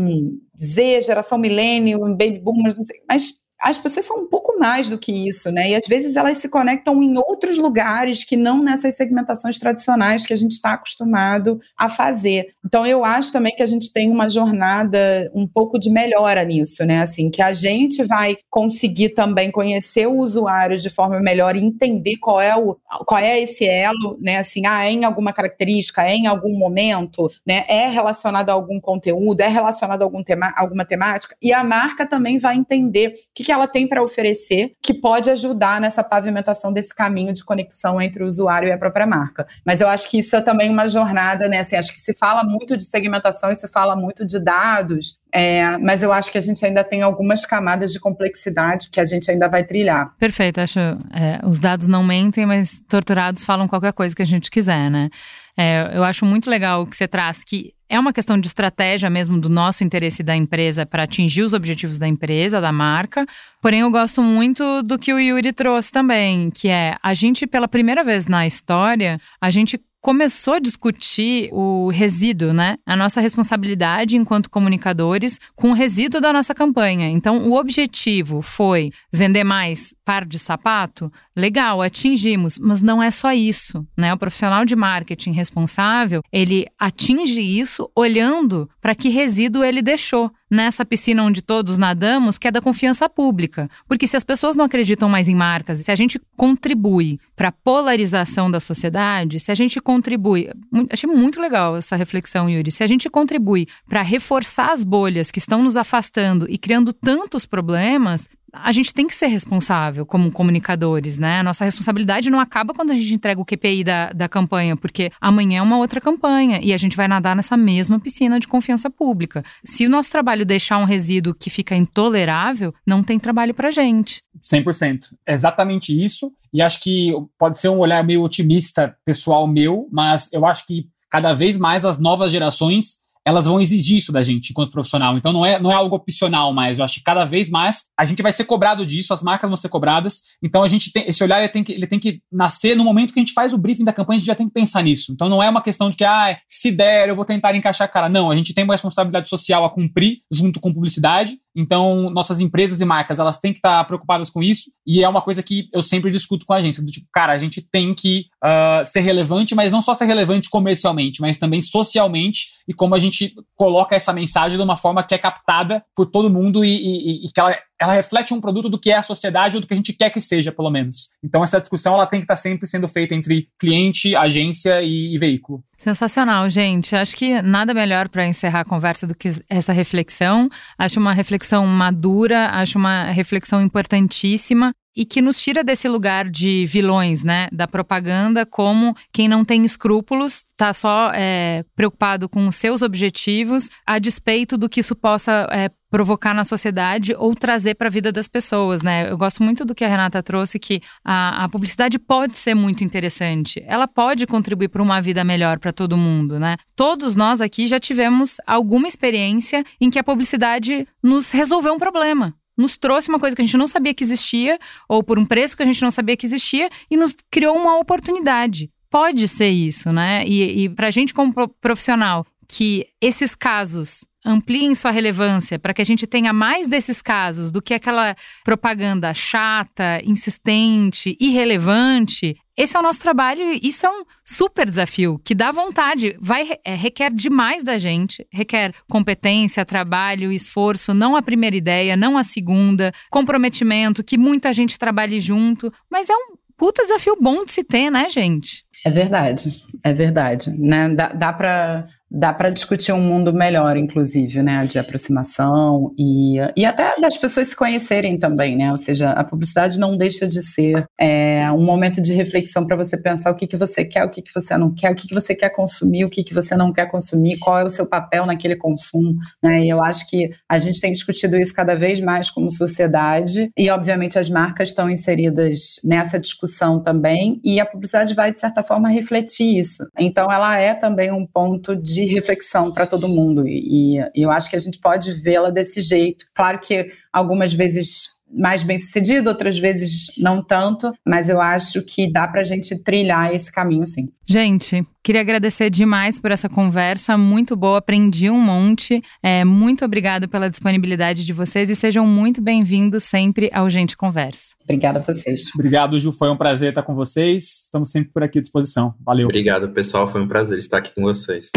Z, 0.61 1.01
geração 1.01 1.39
milênio, 1.39 1.99
baby 1.99 2.39
boomers, 2.39 2.77
não 2.77 2.85
sei, 2.85 2.97
mas 3.09 3.44
as 3.61 3.77
pessoas 3.77 4.05
são 4.05 4.17
um 4.17 4.27
pouco 4.27 4.59
mais 4.59 4.89
do 4.89 4.97
que 4.97 5.27
isso, 5.27 5.51
né? 5.51 5.69
E 5.69 5.75
às 5.75 5.87
vezes 5.87 6.15
elas 6.15 6.37
se 6.37 6.49
conectam 6.49 7.01
em 7.01 7.17
outros 7.17 7.57
lugares 7.57 8.23
que 8.23 8.35
não 8.35 8.61
nessas 8.61 8.95
segmentações 8.95 9.57
tradicionais 9.57 10.25
que 10.25 10.33
a 10.33 10.37
gente 10.37 10.51
está 10.51 10.73
acostumado 10.73 11.59
a 11.77 11.89
fazer. 11.89 12.53
Então 12.65 12.85
eu 12.85 13.03
acho 13.03 13.31
também 13.31 13.55
que 13.55 13.63
a 13.63 13.67
gente 13.67 13.91
tem 13.91 14.11
uma 14.11 14.29
jornada 14.29 15.31
um 15.33 15.47
pouco 15.47 15.79
de 15.79 15.89
melhora 15.89 16.43
nisso, 16.43 16.85
né? 16.85 17.01
Assim, 17.01 17.29
que 17.29 17.41
a 17.41 17.53
gente 17.53 18.03
vai 18.03 18.37
conseguir 18.49 19.09
também 19.09 19.49
conhecer 19.51 20.07
o 20.07 20.17
usuário 20.17 20.77
de 20.77 20.89
forma 20.89 21.19
melhor 21.19 21.55
e 21.55 21.63
entender 21.63 22.17
qual 22.17 22.41
é 22.41 22.55
o 22.55 22.77
qual 23.05 23.19
é 23.19 23.39
esse 23.39 23.65
elo, 23.65 24.17
né? 24.19 24.37
Assim, 24.37 24.65
ah, 24.65 24.85
é 24.85 24.91
em 24.91 25.05
alguma 25.05 25.31
característica, 25.31 26.03
é 26.03 26.15
em 26.15 26.27
algum 26.27 26.57
momento, 26.57 27.31
né? 27.45 27.65
É 27.67 27.87
relacionado 27.87 28.49
a 28.49 28.53
algum 28.53 28.79
conteúdo, 28.79 29.41
é 29.41 29.47
relacionado 29.47 30.01
a 30.01 30.05
algum 30.05 30.23
tema, 30.23 30.53
alguma 30.55 30.85
temática, 30.85 31.35
e 31.41 31.53
a 31.53 31.63
marca 31.63 32.05
também 32.05 32.37
vai 32.37 32.55
entender 32.55 33.13
que 33.33 33.44
que 33.45 33.51
ela 33.51 33.67
tem 33.67 33.87
para 33.87 34.01
oferecer 34.01 34.71
que 34.81 34.91
pode 34.91 35.29
ajudar 35.29 35.79
nessa 35.79 36.03
pavimentação 36.03 36.73
desse 36.73 36.93
caminho 36.93 37.31
de 37.31 37.43
conexão 37.43 38.01
entre 38.01 38.23
o 38.23 38.27
usuário 38.27 38.67
e 38.67 38.71
a 38.71 38.77
própria 38.77 39.05
marca. 39.05 39.45
Mas 39.63 39.81
eu 39.81 39.87
acho 39.87 40.09
que 40.09 40.17
isso 40.17 40.35
é 40.35 40.41
também 40.41 40.67
uma 40.67 40.89
jornada, 40.89 41.47
né? 41.47 41.59
Assim, 41.59 41.75
acho 41.75 41.93
que 41.93 41.99
se 41.99 42.15
fala 42.15 42.43
muito 42.43 42.75
de 42.75 42.83
segmentação 42.83 43.51
e 43.51 43.55
se 43.55 43.67
fala 43.67 43.95
muito 43.95 44.25
de 44.25 44.39
dados, 44.39 45.19
é, 45.31 45.77
mas 45.77 46.01
eu 46.01 46.11
acho 46.11 46.31
que 46.31 46.39
a 46.39 46.41
gente 46.41 46.65
ainda 46.65 46.83
tem 46.83 47.03
algumas 47.03 47.45
camadas 47.45 47.93
de 47.93 47.99
complexidade 47.99 48.89
que 48.89 48.99
a 48.99 49.05
gente 49.05 49.29
ainda 49.29 49.47
vai 49.47 49.63
trilhar. 49.63 50.15
Perfeito, 50.17 50.59
acho 50.59 50.79
é, 50.79 51.39
os 51.43 51.59
dados 51.59 51.87
não 51.87 52.03
mentem, 52.03 52.47
mas 52.47 52.81
torturados 52.89 53.43
falam 53.43 53.67
qualquer 53.67 53.93
coisa 53.93 54.15
que 54.15 54.23
a 54.23 54.25
gente 54.25 54.49
quiser, 54.49 54.89
né? 54.89 55.09
É, 55.55 55.91
eu 55.93 56.03
acho 56.03 56.25
muito 56.25 56.49
legal 56.49 56.81
o 56.81 56.87
que 56.87 56.95
você 56.95 57.07
traz, 57.07 57.43
que 57.43 57.74
é 57.89 57.99
uma 57.99 58.13
questão 58.13 58.39
de 58.39 58.47
estratégia 58.47 59.09
mesmo 59.09 59.39
do 59.39 59.49
nosso 59.49 59.83
interesse 59.83 60.23
da 60.23 60.35
empresa 60.35 60.85
para 60.85 61.03
atingir 61.03 61.43
os 61.43 61.53
objetivos 61.53 61.99
da 61.99 62.07
empresa, 62.07 62.59
da 62.59 62.71
marca. 62.71 63.25
Porém, 63.61 63.81
eu 63.81 63.91
gosto 63.91 64.21
muito 64.21 64.81
do 64.83 64.97
que 64.97 65.13
o 65.13 65.19
Yuri 65.19 65.53
trouxe 65.53 65.91
também, 65.91 66.49
que 66.49 66.67
é 66.67 66.95
a 67.01 67.13
gente, 67.13 67.45
pela 67.45 67.67
primeira 67.67 68.03
vez 68.03 68.27
na 68.27 68.45
história, 68.45 69.19
a 69.39 69.49
gente 69.49 69.79
começou 70.05 70.53
a 70.53 70.59
discutir 70.59 71.49
o 71.51 71.89
resíduo, 71.89 72.53
né? 72.53 72.77
A 72.85 72.95
nossa 72.95 73.19
responsabilidade 73.19 74.15
enquanto 74.15 74.51
comunicadores 74.51 75.39
com 75.55 75.71
o 75.71 75.73
resíduo 75.73 76.21
da 76.21 76.31
nossa 76.31 76.53
campanha. 76.53 77.09
Então, 77.09 77.49
o 77.49 77.57
objetivo 77.59 78.39
foi 78.39 78.91
vender 79.11 79.43
mais 79.43 79.95
par 80.05 80.23
de 80.23 80.37
sapato? 80.37 81.11
Legal, 81.35 81.81
atingimos, 81.81 82.59
mas 82.59 82.83
não 82.83 83.01
é 83.01 83.09
só 83.09 83.33
isso, 83.33 83.83
né? 83.97 84.13
O 84.13 84.17
profissional 84.17 84.63
de 84.63 84.75
marketing 84.75 85.31
responsável, 85.31 86.21
ele 86.31 86.67
atinge 86.77 87.41
isso 87.41 87.89
olhando 87.95 88.69
para 88.79 88.93
que 88.93 89.09
resíduo 89.09 89.63
ele 89.63 89.81
deixou 89.81 90.31
nessa 90.49 90.85
piscina 90.85 91.23
onde 91.23 91.41
todos 91.41 91.77
nadamos, 91.77 92.37
que 92.37 92.47
é 92.47 92.51
da 92.51 92.61
confiança 92.61 93.09
pública. 93.09 93.69
Porque 93.87 94.07
se 94.07 94.15
as 94.15 94.23
pessoas 94.23 94.55
não 94.55 94.65
acreditam 94.65 95.09
mais 95.09 95.27
em 95.27 95.35
marcas, 95.35 95.79
se 95.79 95.91
a 95.91 95.95
gente 95.95 96.19
contribui 96.37 97.19
para 97.35 97.49
a 97.49 97.51
polarização 97.51 98.49
da 98.49 98.59
sociedade, 98.59 99.39
se 99.39 99.51
a 99.51 99.55
gente 99.55 99.79
contribui. 99.79 100.49
Achei 100.91 101.09
muito 101.09 101.39
legal 101.41 101.75
essa 101.75 101.95
reflexão, 101.95 102.49
Yuri. 102.49 102.71
Se 102.71 102.83
a 102.83 102.87
gente 102.87 103.09
contribui 103.09 103.67
para 103.87 104.01
reforçar 104.01 104.71
as 104.71 104.83
bolhas 104.83 105.31
que 105.31 105.39
estão 105.39 105.63
nos 105.63 105.77
afastando 105.77 106.45
e 106.49 106.57
criando 106.57 106.93
tantos 106.93 107.45
problemas, 107.45 108.29
a 108.63 108.71
gente 108.71 108.93
tem 108.93 109.07
que 109.07 109.13
ser 109.13 109.27
responsável 109.27 110.05
como 110.05 110.31
comunicadores, 110.31 111.17
né? 111.17 111.39
A 111.39 111.43
nossa 111.43 111.65
responsabilidade 111.65 112.29
não 112.29 112.39
acaba 112.39 112.73
quando 112.73 112.91
a 112.91 112.95
gente 112.95 113.13
entrega 113.13 113.39
o 113.39 113.45
QPI 113.45 113.83
da, 113.83 114.09
da 114.11 114.29
campanha, 114.29 114.75
porque 114.75 115.11
amanhã 115.19 115.59
é 115.59 115.61
uma 115.61 115.77
outra 115.77 115.99
campanha 115.99 116.59
e 116.61 116.73
a 116.73 116.77
gente 116.77 116.95
vai 116.95 117.07
nadar 117.07 117.35
nessa 117.35 117.57
mesma 117.57 117.99
piscina 117.99 118.39
de 118.39 118.47
confiança 118.47 118.89
pública. 118.89 119.43
Se 119.63 119.85
o 119.85 119.89
nosso 119.89 120.11
trabalho 120.11 120.45
deixar 120.45 120.77
um 120.77 120.85
resíduo 120.85 121.33
que 121.33 121.49
fica 121.49 121.75
intolerável, 121.75 122.73
não 122.85 123.03
tem 123.03 123.19
trabalho 123.19 123.53
pra 123.53 123.71
gente. 123.71 124.21
100%. 124.39 125.13
É 125.25 125.33
exatamente 125.33 125.93
isso. 125.93 126.31
E 126.53 126.61
acho 126.61 126.81
que 126.81 127.13
pode 127.37 127.59
ser 127.59 127.69
um 127.69 127.79
olhar 127.79 128.03
meio 128.03 128.21
otimista 128.21 128.95
pessoal 129.05 129.47
meu, 129.47 129.87
mas 129.91 130.31
eu 130.31 130.45
acho 130.45 130.65
que 130.65 130.87
cada 131.09 131.33
vez 131.33 131.57
mais 131.57 131.85
as 131.85 131.99
novas 131.99 132.31
gerações 132.31 132.99
elas 133.25 133.45
vão 133.45 133.59
exigir 133.59 133.97
isso 133.97 134.11
da 134.11 134.21
gente 134.21 134.51
enquanto 134.51 134.71
profissional. 134.71 135.17
Então 135.17 135.33
não 135.33 135.45
é, 135.45 135.59
não 135.59 135.71
é 135.71 135.73
algo 135.75 135.95
opcional 135.95 136.53
mais. 136.53 136.77
Eu 136.77 136.85
acho 136.85 136.95
que 136.95 137.03
cada 137.03 137.25
vez 137.25 137.49
mais 137.49 137.85
a 137.97 138.05
gente 138.05 138.21
vai 138.21 138.31
ser 138.31 138.45
cobrado 138.45 138.85
disso, 138.85 139.13
as 139.13 139.23
marcas 139.23 139.49
vão 139.49 139.57
ser 139.57 139.69
cobradas. 139.69 140.21
Então 140.43 140.61
a 140.61 140.67
gente 140.67 140.91
tem 140.91 141.05
esse 141.07 141.23
olhar 141.23 141.39
ele 141.39 141.49
tem 141.49 141.63
que, 141.63 141.71
ele 141.71 141.87
tem 141.87 141.99
que 141.99 142.21
nascer 142.31 142.75
no 142.75 142.83
momento 142.83 143.13
que 143.13 143.19
a 143.19 143.23
gente 143.23 143.33
faz 143.33 143.51
o 143.51 143.57
briefing 143.57 143.83
da 143.83 143.91
campanha, 143.91 144.17
a 144.17 144.19
gente 144.19 144.27
já 144.27 144.35
tem 144.35 144.47
que 144.47 144.53
pensar 144.53 144.83
nisso. 144.83 145.11
Então 145.11 145.27
não 145.27 145.41
é 145.41 145.49
uma 145.49 145.61
questão 145.61 145.89
de 145.89 145.95
que 145.95 146.03
ah, 146.03 146.37
se 146.47 146.71
der 146.71 147.09
eu 147.09 147.15
vou 147.15 147.25
tentar 147.25 147.55
encaixar 147.55 147.85
a 147.85 147.91
cara. 147.91 148.07
Não, 148.07 148.29
a 148.29 148.35
gente 148.35 148.53
tem 148.53 148.63
uma 148.63 148.75
responsabilidade 148.75 149.27
social 149.27 149.65
a 149.65 149.69
cumprir 149.69 150.19
junto 150.31 150.59
com 150.59 150.71
publicidade. 150.71 151.37
Então 151.55 152.09
nossas 152.09 152.39
empresas 152.39 152.79
e 152.81 152.85
marcas 152.85 153.17
elas 153.17 153.39
têm 153.39 153.53
que 153.53 153.59
estar 153.59 153.83
preocupadas 153.85 154.29
com 154.29 154.43
isso. 154.43 154.71
E 154.85 155.03
é 155.03 155.09
uma 155.09 155.21
coisa 155.21 155.41
que 155.41 155.67
eu 155.73 155.81
sempre 155.81 156.11
discuto 156.11 156.45
com 156.45 156.53
a 156.53 156.57
agência 156.57 156.83
do 156.83 156.91
tipo, 156.91 157.07
cara, 157.11 157.33
a 157.33 157.37
gente 157.37 157.65
tem 157.71 157.93
que 157.95 158.25
uh, 158.43 158.85
ser 158.85 158.99
relevante, 158.99 159.55
mas 159.55 159.71
não 159.71 159.81
só 159.81 159.95
ser 159.95 160.05
relevante 160.05 160.49
comercialmente, 160.49 161.21
mas 161.21 161.39
também 161.39 161.61
socialmente 161.61 162.55
e 162.67 162.73
como 162.73 162.93
a 162.93 162.99
gente 162.99 163.14
gente 163.15 163.35
coloca 163.55 163.95
essa 163.95 164.13
mensagem 164.13 164.57
de 164.57 164.63
uma 164.63 164.77
forma 164.77 165.03
que 165.03 165.15
é 165.15 165.17
captada 165.17 165.83
por 165.95 166.05
todo 166.05 166.29
mundo 166.29 166.63
e, 166.63 166.75
e, 166.75 167.25
e 167.25 167.31
que 167.31 167.39
ela, 167.39 167.57
ela, 167.79 167.93
reflete 167.93 168.33
um 168.33 168.41
produto 168.41 168.69
do 168.69 168.79
que 168.79 168.91
é 168.91 168.95
a 168.95 169.01
sociedade 169.01 169.55
ou 169.55 169.61
do 169.61 169.67
que 169.67 169.73
a 169.73 169.77
gente 169.77 169.93
quer 169.93 170.09
que 170.09 170.19
seja, 170.19 170.51
pelo 170.51 170.69
menos. 170.69 171.09
Então 171.23 171.43
essa 171.43 171.59
discussão 171.59 171.93
ela 171.93 172.05
tem 172.05 172.19
que 172.19 172.25
estar 172.25 172.35
sempre 172.35 172.67
sendo 172.67 172.87
feita 172.87 173.15
entre 173.15 173.47
cliente, 173.59 174.15
agência 174.15 174.81
e, 174.81 175.15
e 175.15 175.17
veículo. 175.17 175.63
Sensacional, 175.77 176.49
gente. 176.49 176.95
Acho 176.95 177.15
que 177.15 177.41
nada 177.41 177.73
melhor 177.73 178.09
para 178.09 178.25
encerrar 178.25 178.61
a 178.61 178.65
conversa 178.65 179.05
do 179.05 179.15
que 179.15 179.31
essa 179.49 179.73
reflexão. 179.73 180.49
Acho 180.77 180.99
uma 180.99 181.13
reflexão 181.13 181.65
madura, 181.65 182.49
acho 182.51 182.77
uma 182.77 183.11
reflexão 183.11 183.61
importantíssima 183.61 184.73
e 184.95 185.05
que 185.05 185.21
nos 185.21 185.41
tira 185.41 185.63
desse 185.63 185.87
lugar 185.87 186.29
de 186.29 186.65
vilões, 186.65 187.23
né, 187.23 187.47
da 187.51 187.67
propaganda, 187.67 188.45
como 188.45 188.95
quem 189.11 189.27
não 189.27 189.43
tem 189.43 189.65
escrúpulos, 189.65 190.43
está 190.51 190.71
só 190.71 191.11
é, 191.13 191.65
preocupado 191.75 192.29
com 192.29 192.47
os 192.47 192.55
seus 192.55 192.81
objetivos, 192.81 193.69
a 193.85 193.99
despeito 193.99 194.57
do 194.57 194.69
que 194.69 194.79
isso 194.79 194.95
possa 194.95 195.47
é, 195.51 195.69
provocar 195.89 196.33
na 196.33 196.43
sociedade 196.43 197.13
ou 197.17 197.35
trazer 197.35 197.75
para 197.75 197.87
a 197.87 197.91
vida 197.91 198.11
das 198.11 198.27
pessoas, 198.27 198.81
né? 198.81 199.09
Eu 199.09 199.17
gosto 199.17 199.43
muito 199.43 199.63
do 199.63 199.75
que 199.75 199.83
a 199.83 199.87
Renata 199.87 200.21
trouxe, 200.23 200.59
que 200.59 200.81
a, 201.03 201.43
a 201.43 201.49
publicidade 201.49 201.99
pode 201.99 202.37
ser 202.37 202.53
muito 202.53 202.83
interessante. 202.83 203.63
Ela 203.65 203.87
pode 203.87 204.25
contribuir 204.27 204.69
para 204.69 204.83
uma 204.83 205.01
vida 205.01 205.23
melhor 205.23 205.59
para 205.59 205.71
todo 205.71 205.97
mundo, 205.97 206.39
né? 206.39 206.57
Todos 206.75 207.15
nós 207.15 207.41
aqui 207.41 207.67
já 207.67 207.79
tivemos 207.79 208.37
alguma 208.45 208.87
experiência 208.87 209.63
em 209.79 209.89
que 209.89 209.99
a 209.99 210.03
publicidade 210.03 210.87
nos 211.01 211.31
resolveu 211.31 211.73
um 211.73 211.79
problema 211.79 212.33
nos 212.57 212.77
trouxe 212.77 213.09
uma 213.09 213.19
coisa 213.19 213.35
que 213.35 213.41
a 213.41 213.45
gente 213.45 213.57
não 213.57 213.67
sabia 213.67 213.93
que 213.93 214.03
existia, 214.03 214.59
ou 214.87 215.03
por 215.03 215.19
um 215.19 215.25
preço 215.25 215.55
que 215.55 215.63
a 215.63 215.65
gente 215.65 215.81
não 215.81 215.91
sabia 215.91 216.15
que 216.15 216.25
existia, 216.25 216.69
e 216.89 216.97
nos 216.97 217.15
criou 217.29 217.55
uma 217.55 217.77
oportunidade. 217.77 218.71
Pode 218.89 219.27
ser 219.27 219.49
isso, 219.49 219.91
né? 219.91 220.23
E, 220.25 220.63
e 220.63 220.69
para 220.69 220.87
a 220.87 220.91
gente, 220.91 221.13
como 221.13 221.33
profissional, 221.59 222.25
que 222.47 222.87
esses 223.01 223.35
casos 223.35 224.07
ampliem 224.25 224.73
sua 224.73 224.91
relevância 224.91 225.59
para 225.59 225.73
que 225.73 225.81
a 225.81 225.85
gente 225.85 226.07
tenha 226.07 226.33
mais 226.33 226.67
desses 226.67 227.01
casos 227.01 227.51
do 227.51 227.61
que 227.61 227.73
aquela 227.73 228.15
propaganda 228.43 229.13
chata, 229.13 230.01
insistente, 230.03 231.15
irrelevante. 231.19 232.35
Esse 232.57 232.75
é 232.75 232.79
o 232.79 232.83
nosso 232.83 233.01
trabalho 233.01 233.53
e 233.53 233.67
isso 233.67 233.85
é 233.85 233.89
um 233.89 234.03
super 234.23 234.67
desafio 234.67 235.19
que 235.23 235.35
dá 235.35 235.51
vontade, 235.51 236.17
vai 236.19 236.57
é, 236.63 236.73
requer 236.73 237.11
demais 237.11 237.63
da 237.63 237.77
gente, 237.77 238.25
requer 238.31 238.73
competência, 238.89 239.65
trabalho, 239.65 240.31
esforço, 240.31 240.93
não 240.93 241.15
a 241.15 241.21
primeira 241.21 241.55
ideia, 241.55 241.95
não 241.95 242.17
a 242.17 242.23
segunda, 242.23 242.91
comprometimento, 243.11 244.03
que 244.03 244.17
muita 244.17 244.51
gente 244.53 244.79
trabalhe 244.79 245.19
junto, 245.19 245.71
mas 245.91 246.09
é 246.09 246.15
um 246.15 246.35
puta 246.57 246.81
desafio 246.81 247.17
bom 247.19 247.43
de 247.43 247.51
se 247.51 247.63
ter, 247.63 247.89
né, 247.89 248.09
gente? 248.09 248.63
É 248.85 248.89
verdade, 248.89 249.61
é 249.83 249.93
verdade, 249.93 250.51
né? 250.51 250.89
Dá, 250.89 251.09
dá 251.09 251.33
para 251.33 251.87
dá 252.09 252.33
para 252.33 252.49
discutir 252.49 252.91
um 252.93 253.01
mundo 253.01 253.33
melhor, 253.33 253.77
inclusive, 253.77 254.41
né, 254.41 254.65
de 254.65 254.79
aproximação 254.79 255.93
e, 255.97 256.37
e 256.55 256.65
até 256.65 256.99
das 256.99 257.17
pessoas 257.17 257.47
se 257.47 257.55
conhecerem 257.55 258.17
também, 258.17 258.55
né, 258.55 258.71
ou 258.71 258.77
seja, 258.77 259.11
a 259.11 259.23
publicidade 259.23 259.79
não 259.79 259.97
deixa 259.97 260.27
de 260.27 260.41
ser 260.41 260.85
é, 260.99 261.51
um 261.51 261.63
momento 261.63 262.01
de 262.01 262.13
reflexão 262.13 262.65
para 262.65 262.75
você 262.75 262.97
pensar 262.97 263.31
o 263.31 263.35
que, 263.35 263.47
que 263.47 263.57
você 263.57 263.83
quer, 263.83 264.05
o 264.05 264.09
que, 264.09 264.21
que 264.21 264.33
você 264.33 264.57
não 264.57 264.73
quer, 264.73 264.91
o 264.91 264.95
que, 264.95 265.07
que 265.07 265.13
você 265.13 265.35
quer 265.35 265.49
consumir, 265.49 266.05
o 266.05 266.09
que, 266.09 266.23
que 266.23 266.33
você 266.33 266.55
não 266.55 266.71
quer 266.71 266.87
consumir, 266.87 267.37
qual 267.39 267.59
é 267.59 267.63
o 267.63 267.69
seu 267.69 267.87
papel 267.87 268.25
naquele 268.25 268.55
consumo, 268.55 269.15
né, 269.43 269.61
e 269.61 269.69
eu 269.69 269.83
acho 269.83 270.07
que 270.09 270.29
a 270.49 270.59
gente 270.59 270.79
tem 270.79 270.91
discutido 270.91 271.37
isso 271.37 271.53
cada 271.53 271.75
vez 271.75 271.99
mais 271.99 272.29
como 272.29 272.51
sociedade 272.51 273.49
e, 273.57 273.69
obviamente, 273.69 274.17
as 274.19 274.29
marcas 274.29 274.69
estão 274.69 274.89
inseridas 274.89 275.79
nessa 275.83 276.19
discussão 276.19 276.81
também 276.81 277.39
e 277.43 277.59
a 277.59 277.65
publicidade 277.65 278.13
vai, 278.13 278.31
de 278.31 278.39
certa 278.39 278.63
forma, 278.63 278.89
refletir 278.89 279.57
isso. 279.57 279.85
Então, 279.97 280.31
ela 280.31 280.57
é 280.59 280.73
também 280.73 281.11
um 281.11 281.25
ponto 281.25 281.75
de 281.95 282.05
reflexão 282.05 282.71
para 282.71 282.85
todo 282.85 283.07
mundo. 283.07 283.47
E, 283.47 283.97
e 283.97 284.21
eu 284.21 284.29
acho 284.29 284.49
que 284.49 284.55
a 284.55 284.59
gente 284.59 284.79
pode 284.79 285.11
vê-la 285.13 285.49
desse 285.49 285.81
jeito. 285.81 286.25
Claro 286.33 286.59
que 286.59 286.91
algumas 287.11 287.53
vezes 287.53 288.14
mais 288.31 288.63
bem 288.63 288.77
sucedido, 288.77 289.29
outras 289.29 289.57
vezes 289.57 290.07
não 290.17 290.43
tanto, 290.43 290.91
mas 291.05 291.29
eu 291.29 291.39
acho 291.39 291.81
que 291.81 292.11
dá 292.11 292.27
para 292.27 292.41
a 292.41 292.43
gente 292.43 292.77
trilhar 292.83 293.33
esse 293.33 293.51
caminho, 293.51 293.85
sim. 293.87 294.09
Gente, 294.27 294.85
queria 295.03 295.21
agradecer 295.21 295.69
demais 295.69 296.19
por 296.19 296.31
essa 296.31 296.49
conversa, 296.49 297.17
muito 297.17 297.55
boa, 297.55 297.77
aprendi 297.77 298.29
um 298.29 298.39
monte. 298.39 299.01
É, 299.21 299.45
muito 299.45 299.85
obrigado 299.85 300.27
pela 300.27 300.49
disponibilidade 300.49 301.25
de 301.25 301.31
vocês 301.31 301.69
e 301.69 301.75
sejam 301.75 302.05
muito 302.05 302.41
bem-vindos 302.41 303.03
sempre 303.03 303.49
ao 303.53 303.69
Gente 303.69 303.95
Conversa. 303.95 304.55
Obrigada 304.63 304.99
a 304.99 305.01
vocês. 305.01 305.43
Obrigado, 305.53 305.99
Ju, 305.99 306.11
foi 306.11 306.29
um 306.29 306.37
prazer 306.37 306.69
estar 306.69 306.83
com 306.83 306.95
vocês. 306.95 307.65
Estamos 307.65 307.91
sempre 307.91 308.11
por 308.11 308.23
aqui 308.23 308.39
à 308.39 308.41
disposição. 308.41 308.95
Valeu. 309.05 309.27
Obrigado, 309.27 309.69
pessoal, 309.69 310.07
foi 310.07 310.21
um 310.21 310.27
prazer 310.27 310.57
estar 310.57 310.79
aqui 310.79 310.93
com 310.93 311.03
vocês. 311.03 311.51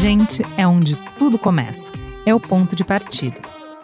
Gente 0.00 0.42
é 0.56 0.66
onde 0.66 0.96
tudo 1.18 1.38
começa 1.38 2.03
é 2.26 2.34
o 2.34 2.40
ponto 2.40 2.74
de 2.74 2.84
partida. 2.84 3.36